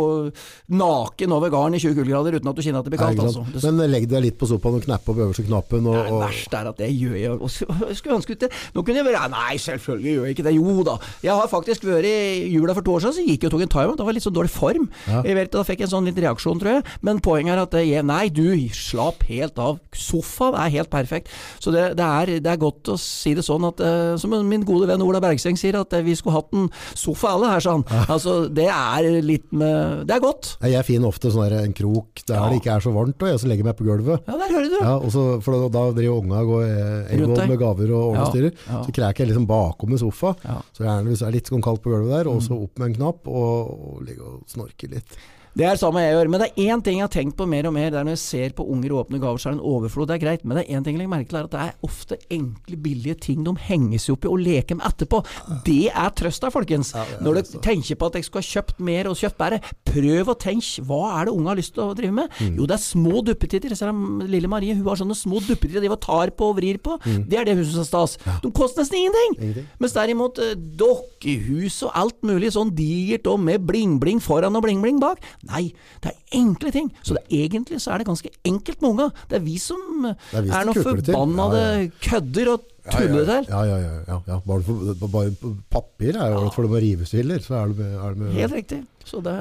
[0.77, 3.23] naken over garden i 20 kuldegrader uten at du kjenner at det blir kaldt.
[3.25, 3.73] Altså.
[3.73, 5.89] Men legg deg litt på sofaen og knepp opp øverste knappen.
[5.89, 7.39] Og, det og, verste er at det gjør jeg.
[7.39, 7.53] Og
[7.99, 8.51] skulle ønske ikke.
[8.77, 10.55] Nå kunne jeg være Nei, selvfølgelig gjør jeg ikke det.
[10.59, 10.99] Jo da.
[11.25, 12.17] Jeg har faktisk vært i
[12.53, 13.99] jula for to år siden, så gikk jeg og tok en timeout.
[14.01, 14.89] Da var litt så dårlig form.
[15.09, 15.23] Ja.
[15.25, 16.87] Jeg vet, Da fikk jeg en sånn liten reaksjon, tror jeg.
[17.07, 18.45] Men poenget er at jeg, nei, du,
[18.77, 19.81] slapp helt av.
[19.97, 21.33] Sofaen er helt perfekt.
[21.63, 24.65] Så det, det, er, det er godt å si det sånn at eh, Som min
[24.67, 27.73] gode venn Ola Bergseng sier, at eh, vi skulle hatt en sofa alle her, sa
[27.79, 27.85] han.
[28.09, 30.57] Altså, det er litt med Det er godt.
[30.63, 32.49] Jeg finner ofte sånn en krok der Ja.
[32.51, 34.23] det ikke er så varmt, og jeg så legger meg på gulvet.
[34.29, 34.79] Ja, der hører du.
[34.81, 38.53] Ja, så, for da, driver unga og går eh, med gaver og Ja, ordnestyrer.
[38.69, 38.83] ja.
[38.87, 40.35] Så kreker jeg liksom bakom i sofa.
[40.73, 42.91] Så gjerne hvis det er litt sånn kaldt på gulvet der, og så opp med
[42.93, 45.17] en knapp og, og ligge og snorke litt.
[45.53, 46.31] Det er samme jeg gjør.
[46.33, 47.91] Men det er én ting jeg har tenkt på mer og mer.
[47.93, 50.09] Det er Når jeg ser på unger åpne gaver, så er det en overflod.
[50.09, 50.45] Det er greit.
[50.45, 52.79] Men det er én ting jeg legger merke til, er at det er ofte enkle,
[52.87, 55.21] billige ting de henger seg opp i og leker med etterpå.
[55.67, 56.95] Det er trøsta, folkens.
[56.97, 59.61] Ja, er Når du tenker på at jeg skulle ha kjøpt mer og kjøpt bedre,
[59.93, 60.87] prøv å tenke.
[60.89, 62.33] Hva er det unge har lyst til å drive med?
[62.41, 62.57] Mm.
[62.61, 63.77] Jo, det er små duppetitter.
[63.77, 66.97] Ser du, lille Marie hun har sånne små duppetitter de tar på og vrir på.
[67.05, 68.17] Det er det hun syns er stas.
[68.43, 69.37] De koster nesten ingenting.
[69.37, 69.45] Mm.
[69.45, 69.69] Ingenting.
[69.83, 75.01] Mens derimot eh, dokkehus og alt mulig sånn digert og med bling-bling foran og bling-bling
[75.03, 75.21] bak.
[75.51, 75.63] Nei,
[76.05, 76.91] det er enkle ting.
[77.03, 79.09] Så det, egentlig så er det ganske enkelt med unga.
[79.31, 83.49] Det er vi som er vi som er noen forbannede Ja, kødder og tuller til.
[83.51, 83.97] Ja, ja, ja.
[84.07, 84.39] ja, ja.
[84.47, 88.23] Bare, for, bare papir er jo for det med rivestiller, så er det er det
[88.23, 88.81] med Helt riktig.
[89.07, 89.35] Så det,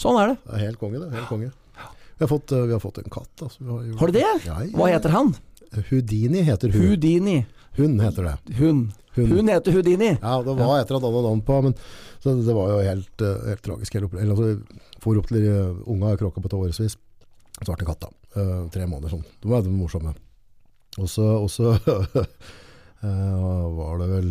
[0.00, 0.38] sånn er det.
[0.46, 1.12] Det er helt konge, det.
[1.12, 1.52] Helt konge.
[2.14, 3.32] Vi har fått, eh, vi har fått en katt.
[3.42, 3.58] Altså.
[3.60, 4.28] Vi har, Har du det?
[4.46, 4.70] Ja, ja.
[4.78, 5.34] Hva heter han?
[5.90, 6.86] Houdini heter hun.
[6.86, 7.38] Houdini.
[7.76, 8.36] Hun heter det.
[8.60, 8.84] Hun.
[9.14, 9.30] Hun.
[9.30, 10.10] Hun heter Houdini.
[10.18, 11.76] Ja, det var et eller annet navn på, men
[12.22, 13.94] så det var jo helt, eh, helt tragisk.
[13.94, 16.96] Helt eller, altså, for opp til uh, unga krokka på til årevis.
[17.60, 18.08] det katta.
[18.34, 19.26] Uh, tre måneder sånn.
[19.42, 20.14] De var morsomme.
[20.98, 21.26] Og så,
[23.04, 24.28] eh, var det vel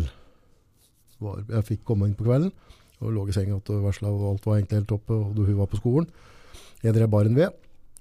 [1.20, 2.52] var, Jeg fikk komme inn på kvelden
[3.04, 5.68] og lå i senga og varsla, og alt var egentlig helt toppe, og hun var
[5.68, 6.06] på skolen.
[6.80, 7.52] Jeg drev baren ved,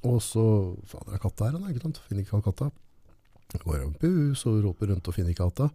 [0.08, 0.44] og så
[0.88, 2.00] Fader, det er katta her, da, ikke sant?
[2.08, 2.70] Finner ikke katta.
[3.64, 5.68] Går opp i hus og roper rundt og finner ikke katta.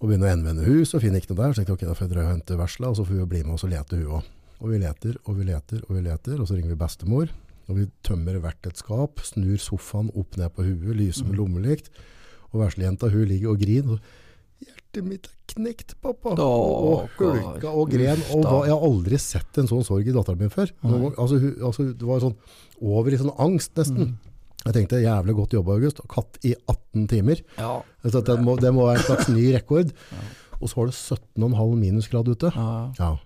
[0.00, 1.52] Og begynner å gjenvende hus og finner ikke noe der.
[1.52, 3.26] Så tenkte jeg ok, da får jeg dra og hente vesla, og så får vi
[3.34, 4.30] bli med oss og lete hun òg.
[4.60, 7.34] Og vi leter og vi leter og vi leter, og så ringer vi bestemor.
[7.70, 11.92] Og vi tømmer hvert et skap, snur sofaen opp ned på huet, lyser med lommelykt.
[12.50, 14.00] Og veslejenta hun ligger og griner.
[14.60, 16.32] Hjertet mitt er knekt, pappa.
[16.36, 18.24] Da, og, hulka og gren.
[18.34, 18.56] Og da.
[18.66, 20.72] jeg har aldri sett en sånn sorg i datteren min før.
[20.82, 21.12] Nå.
[21.12, 22.36] Altså, hun, altså, det var sånn
[22.80, 24.16] over i sånn angst, nesten.
[24.66, 26.02] Jeg tenkte jævlig godt jobba, August.
[26.12, 27.40] Katt i 18 timer.
[27.56, 27.78] Ja.
[28.04, 29.92] Så det, må, det må være en slags ny rekord.
[30.60, 32.52] Og så var det 17,5 minusgrad ute.
[32.54, 32.70] ja.
[33.00, 33.16] Ja.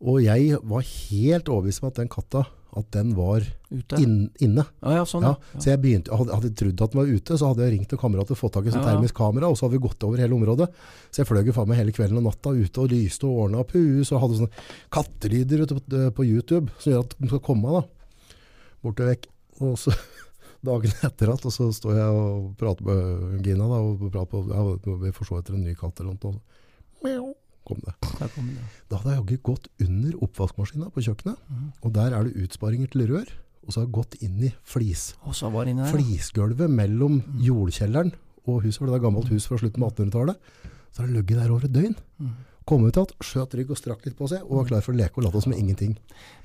[0.00, 2.46] Og jeg var helt overbevist om at den katta
[2.78, 3.98] at den var Ute.
[4.00, 4.62] inn, inne.
[4.80, 5.26] Ja, ja, sånn.
[5.26, 5.34] Ja.
[5.52, 5.60] Ja.
[5.60, 7.98] Så jeg begynte, hadde, hadde trodd at den var ute, så hadde jeg ringt til
[8.00, 8.94] kamerater og fått tak i sånn Ja.
[8.94, 10.70] termisk kamera, og så hadde vi gått over hele området.
[11.10, 13.60] Så jeg fløy jo faen meg hele kvelden og natta ute og lyste og ordna
[13.60, 14.64] opp hus, og hadde sånne
[14.96, 15.82] kattelyder på,
[16.16, 17.82] på YouTube som gjør at de skal komme da.
[18.86, 19.28] Borte vekk.
[19.60, 19.92] Og så
[20.66, 24.42] dagen etter at, og så står jeg og prater med Gina da, og prater på,
[24.50, 26.40] ja, vi får se etter en ny katt eller noe.
[27.04, 27.30] Mjau,
[27.68, 27.94] kom det.
[28.34, 28.64] Kom det.
[28.90, 31.38] Da hadde jeg jaggu gått under oppvaskmaskina på kjøkkenet,
[31.84, 33.30] og der er det utsparinger til rør,
[33.60, 35.88] og så har jeg gått inn i flis, Og så var det der.
[35.92, 38.12] flisgulvet mellom jordkjelleren
[38.48, 40.38] og huset, for det er gammelt hus fra slutten av 1800-tallet.
[40.90, 41.94] Så har det ligget der over et døgn.
[42.70, 44.98] Kom ut igjen, skjøt rygg og strakk litt på seg, og var klar for å
[45.00, 45.96] leke og late som ingenting.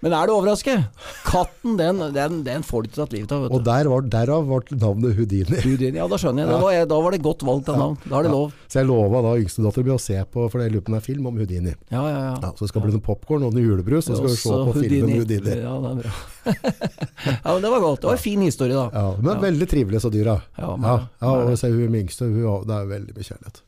[0.01, 0.87] Men er du overrasket?
[1.27, 4.47] Katten, den, den, den får du ikke tatt livet av, vet Og der var, derav
[4.49, 5.59] ble navnet Houdini.
[5.61, 6.49] Houdini, Ja, da skjønner jeg.
[6.55, 7.99] Da var, da var det godt valgt av navn.
[8.09, 8.35] Da er det Ja.
[8.39, 8.55] lov.
[8.73, 11.01] Så jeg lova da yngstedattera mi å se på, for jeg lurer på om det
[11.03, 11.75] er film om Houdini.
[11.93, 12.33] Ja, ja, ja.
[12.41, 14.49] Ja, så det skal bli noe popkorn og noe julebrus, og så skal vi se
[14.49, 15.55] på på filmen Houdini.
[15.61, 16.15] Ja, det er bra.
[17.45, 18.01] ja, men det var godt.
[18.01, 18.89] Det var en fin historie, da.
[18.93, 20.39] Ja, men veldig trivelig så dyra.
[20.57, 23.61] Ja, Ja, men- ja, og se hun yngste, hun, det er veldig mye kjærlighet.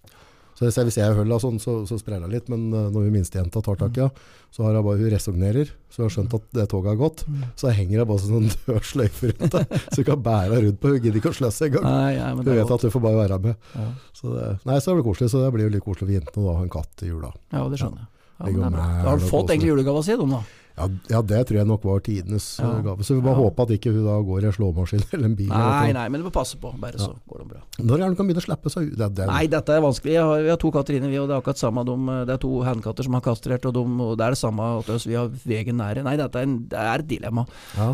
[0.57, 3.13] Så jeg hvis jeg holder sånn, så, så spreller hun litt, men eh, når hun
[3.13, 6.33] minstejenta tar tak i henne, så har jeg bare, hun resognerer, så hun har skjønt
[6.39, 7.23] at det toget har gått,
[7.61, 10.81] så henger jeg bare sånn død sløyfe rundt det, så hun kan bære henne rundt
[10.81, 11.87] på, hun gidder ikke å sløse engang.
[12.41, 13.71] Hun vet at hun får bare være med.
[13.77, 13.87] Ja.
[14.17, 16.47] Så det, nei, så det blir koselig, så det blir jo litt koselig for jentene
[16.49, 17.33] å ha en katt i jula.
[17.53, 18.13] ja, det skjønner jeg.
[18.37, 18.87] Ja, men det er bra.
[19.01, 20.41] Da har du fått egentlig julegava si, da.
[20.77, 22.67] Ja, ja, det tror jeg nok var tidenes Ja.
[22.77, 23.01] eh, gave.
[23.03, 23.41] Så vi bare Ja.
[23.49, 25.47] håper at ikke hun da går i en slåmaskin eller en bil.
[25.49, 26.69] Nei, nei, men du må passe på.
[26.79, 27.61] Bare så går det bra.
[27.81, 28.97] Når er det du kan begynne å slippe seg ut?
[28.97, 30.13] Det, det, Nei, dette er vanskelig.
[30.13, 31.83] Jeg har, vi har to katter inne, vi, og det er akkurat samme.
[31.89, 31.97] De,
[32.29, 34.89] det er to hannkatter som har kastrert, og, de, og det er det samme hos
[34.93, 35.07] oss.
[35.09, 36.03] Vi har vegen nære.
[36.05, 37.47] Nei, dette er, en, det er et dilemma.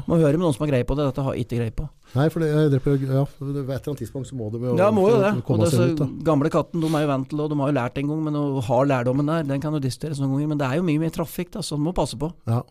[0.08, 1.08] Må høre med noen som har greie på det.
[1.14, 1.88] Dette har jeg ikke greie på.
[2.14, 4.92] Nei, for det, dreper, ja, ved et eller annet tidspunkt så må det jo Ja,
[4.94, 5.32] må jo det.
[5.40, 6.02] Og komme disse seg ut.
[6.04, 6.08] Da.
[6.28, 8.38] gamle katten, de er jo vant til og de har jo lært en gang, men
[8.38, 10.52] å ha lærdommen der, den kan jo diskuteres noen ganger.
[10.54, 12.30] Men det er jo mye mer trafikk, da, så du må passe på.
[12.50, 12.62] Ja.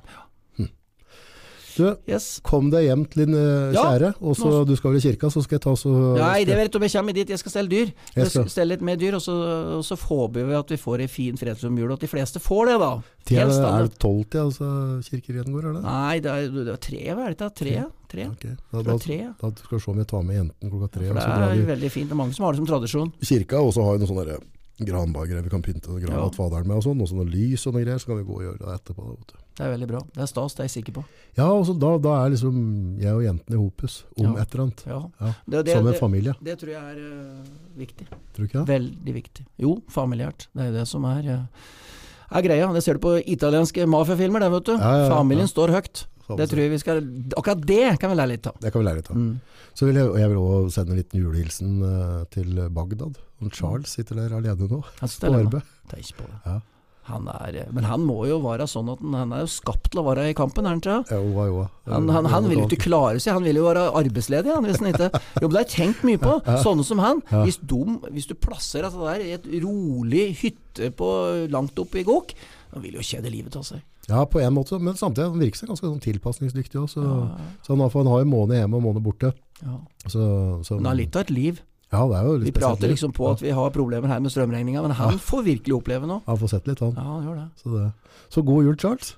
[1.76, 2.40] Du, Yes.
[2.44, 5.42] kom deg hjem til din eh, kjære, og så du skal vel i kirka, så
[5.42, 7.28] skal jeg ta så Nei, det vet du om jeg kommer dit.
[7.32, 7.86] Jeg skal stelle dyr.
[8.14, 9.32] Jeg Jeg skal- stelle litt mer dyr, og så,
[9.78, 12.10] og så håper vi at vi får ei en fin fredsom jul, og at de
[12.12, 12.92] fleste får det, da.
[13.24, 14.64] Tida, er det tolv til altså,
[15.02, 15.82] igjen går, er det?
[15.82, 17.50] Nei, det er, det er tre, hva er det?
[17.54, 17.84] Tre?
[18.12, 18.26] tre.
[18.28, 18.56] Okay.
[18.72, 19.32] Da, da, tre, ja.
[19.40, 21.68] da skal vi se om jeg tar med jentene klokka tre, Ja, det er vi
[21.72, 22.08] veldig fint.
[22.11, 23.12] Det er mange som har det som tradisjon.
[23.22, 24.38] kirka, også har jo noen sånne
[24.82, 26.28] granbagere vi kan pynte graven Ja.
[26.34, 28.42] faderen med, og sånn, og sånne lys og noe greier, så kan vi gå og
[28.42, 29.08] gjøre det etterpå.
[29.16, 29.41] Vet du.
[29.63, 29.99] Det er veldig bra.
[30.11, 31.03] Det er stas, det er jeg sikker på.
[31.37, 32.55] Ja, og da, da er liksom
[32.99, 34.43] jeg og jentene i hopus om Ja.
[34.43, 34.80] et eller annet.
[34.91, 34.97] Ja.
[35.21, 35.29] Ja.
[35.47, 38.07] Det, det, Som en familie, det tror jeg er uh, viktig.
[38.11, 38.67] tror du ikke det?
[38.72, 39.45] Veldig viktig.
[39.63, 40.49] Jo, familiært.
[40.51, 42.72] Det er det som er, uh, er greia.
[42.75, 44.75] Det ser du på italienske mafiafilmer, det, vet du.
[45.13, 46.07] Familien står høyt.
[46.33, 47.01] Det tror jeg vi skal
[47.37, 48.59] Akkurat det kan vi lære litt av.
[48.59, 49.17] Det kan vi lære litt av.
[49.21, 49.41] Mm.
[49.79, 53.22] Så vil jeg, og jeg vil også sende en liten julehilsen uh, til Bagdad.
[53.39, 55.63] Om Charles sitter der alene nå, Han på Arbe.
[55.87, 56.43] Det er ikke på det.
[56.51, 56.59] Ja.
[57.08, 59.88] Han er, eh, men han må jo være sånn at han, han er jo skapt
[59.91, 60.99] til å være i kampen, er han ikke?
[61.11, 61.64] Jo, jo.
[61.91, 64.79] Han, han, han vil jo ikke klare seg, han vil jo være arbeidsledig han, hvis
[64.79, 66.37] han ikke Jo, men det har jeg tenkt mye på.
[66.62, 67.22] Sånne som han.
[67.42, 67.80] Hvis, de,
[68.14, 71.08] hvis du plasserer dette der i et rolig hytte på,
[71.50, 72.37] langt oppe i Gok,
[72.72, 73.83] han vil jo kjede livet av seg.
[74.08, 76.88] Ja, på en måte, men samtidig han virker seg ganske sånn tilpasningsdyktig òg.
[76.91, 79.34] Så, Ja, så han, har, han har jo måned hjemme og måned borte.
[79.62, 79.76] ja.
[80.07, 80.22] Så,
[80.66, 81.61] så, Men det er litt av et liv.
[81.92, 82.94] Ja, det er jo litt Vi prater spesielt.
[82.94, 86.22] liksom på at vi har problemer her med strømregninga, men han får virkelig oppleve noe.
[86.26, 86.94] Han får sett litt, han.
[86.96, 87.48] Ja, han gjør det.
[87.60, 87.88] Så, det.
[88.32, 89.16] så god jul, Charles.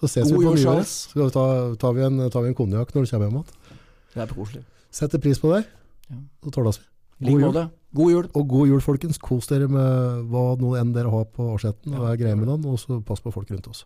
[0.00, 0.88] Så ses God vi på nyåret.
[0.88, 1.44] Så ta,
[1.80, 3.78] tar vi en, tar vi en konjakk når du kommer hjem igjen.
[4.14, 4.64] Det er koselig.
[4.94, 5.68] Setter pris på deg.
[6.10, 6.20] Ja.
[6.44, 6.88] Så tåles vi.
[7.30, 7.58] God jul.
[7.94, 8.28] God jul.
[8.34, 9.20] Og god jul, folkens.
[9.22, 11.94] Kos dere med hva nå enn dere har på årsetten.
[11.94, 13.84] Og er greie med den, og så pass på folk rundt oss.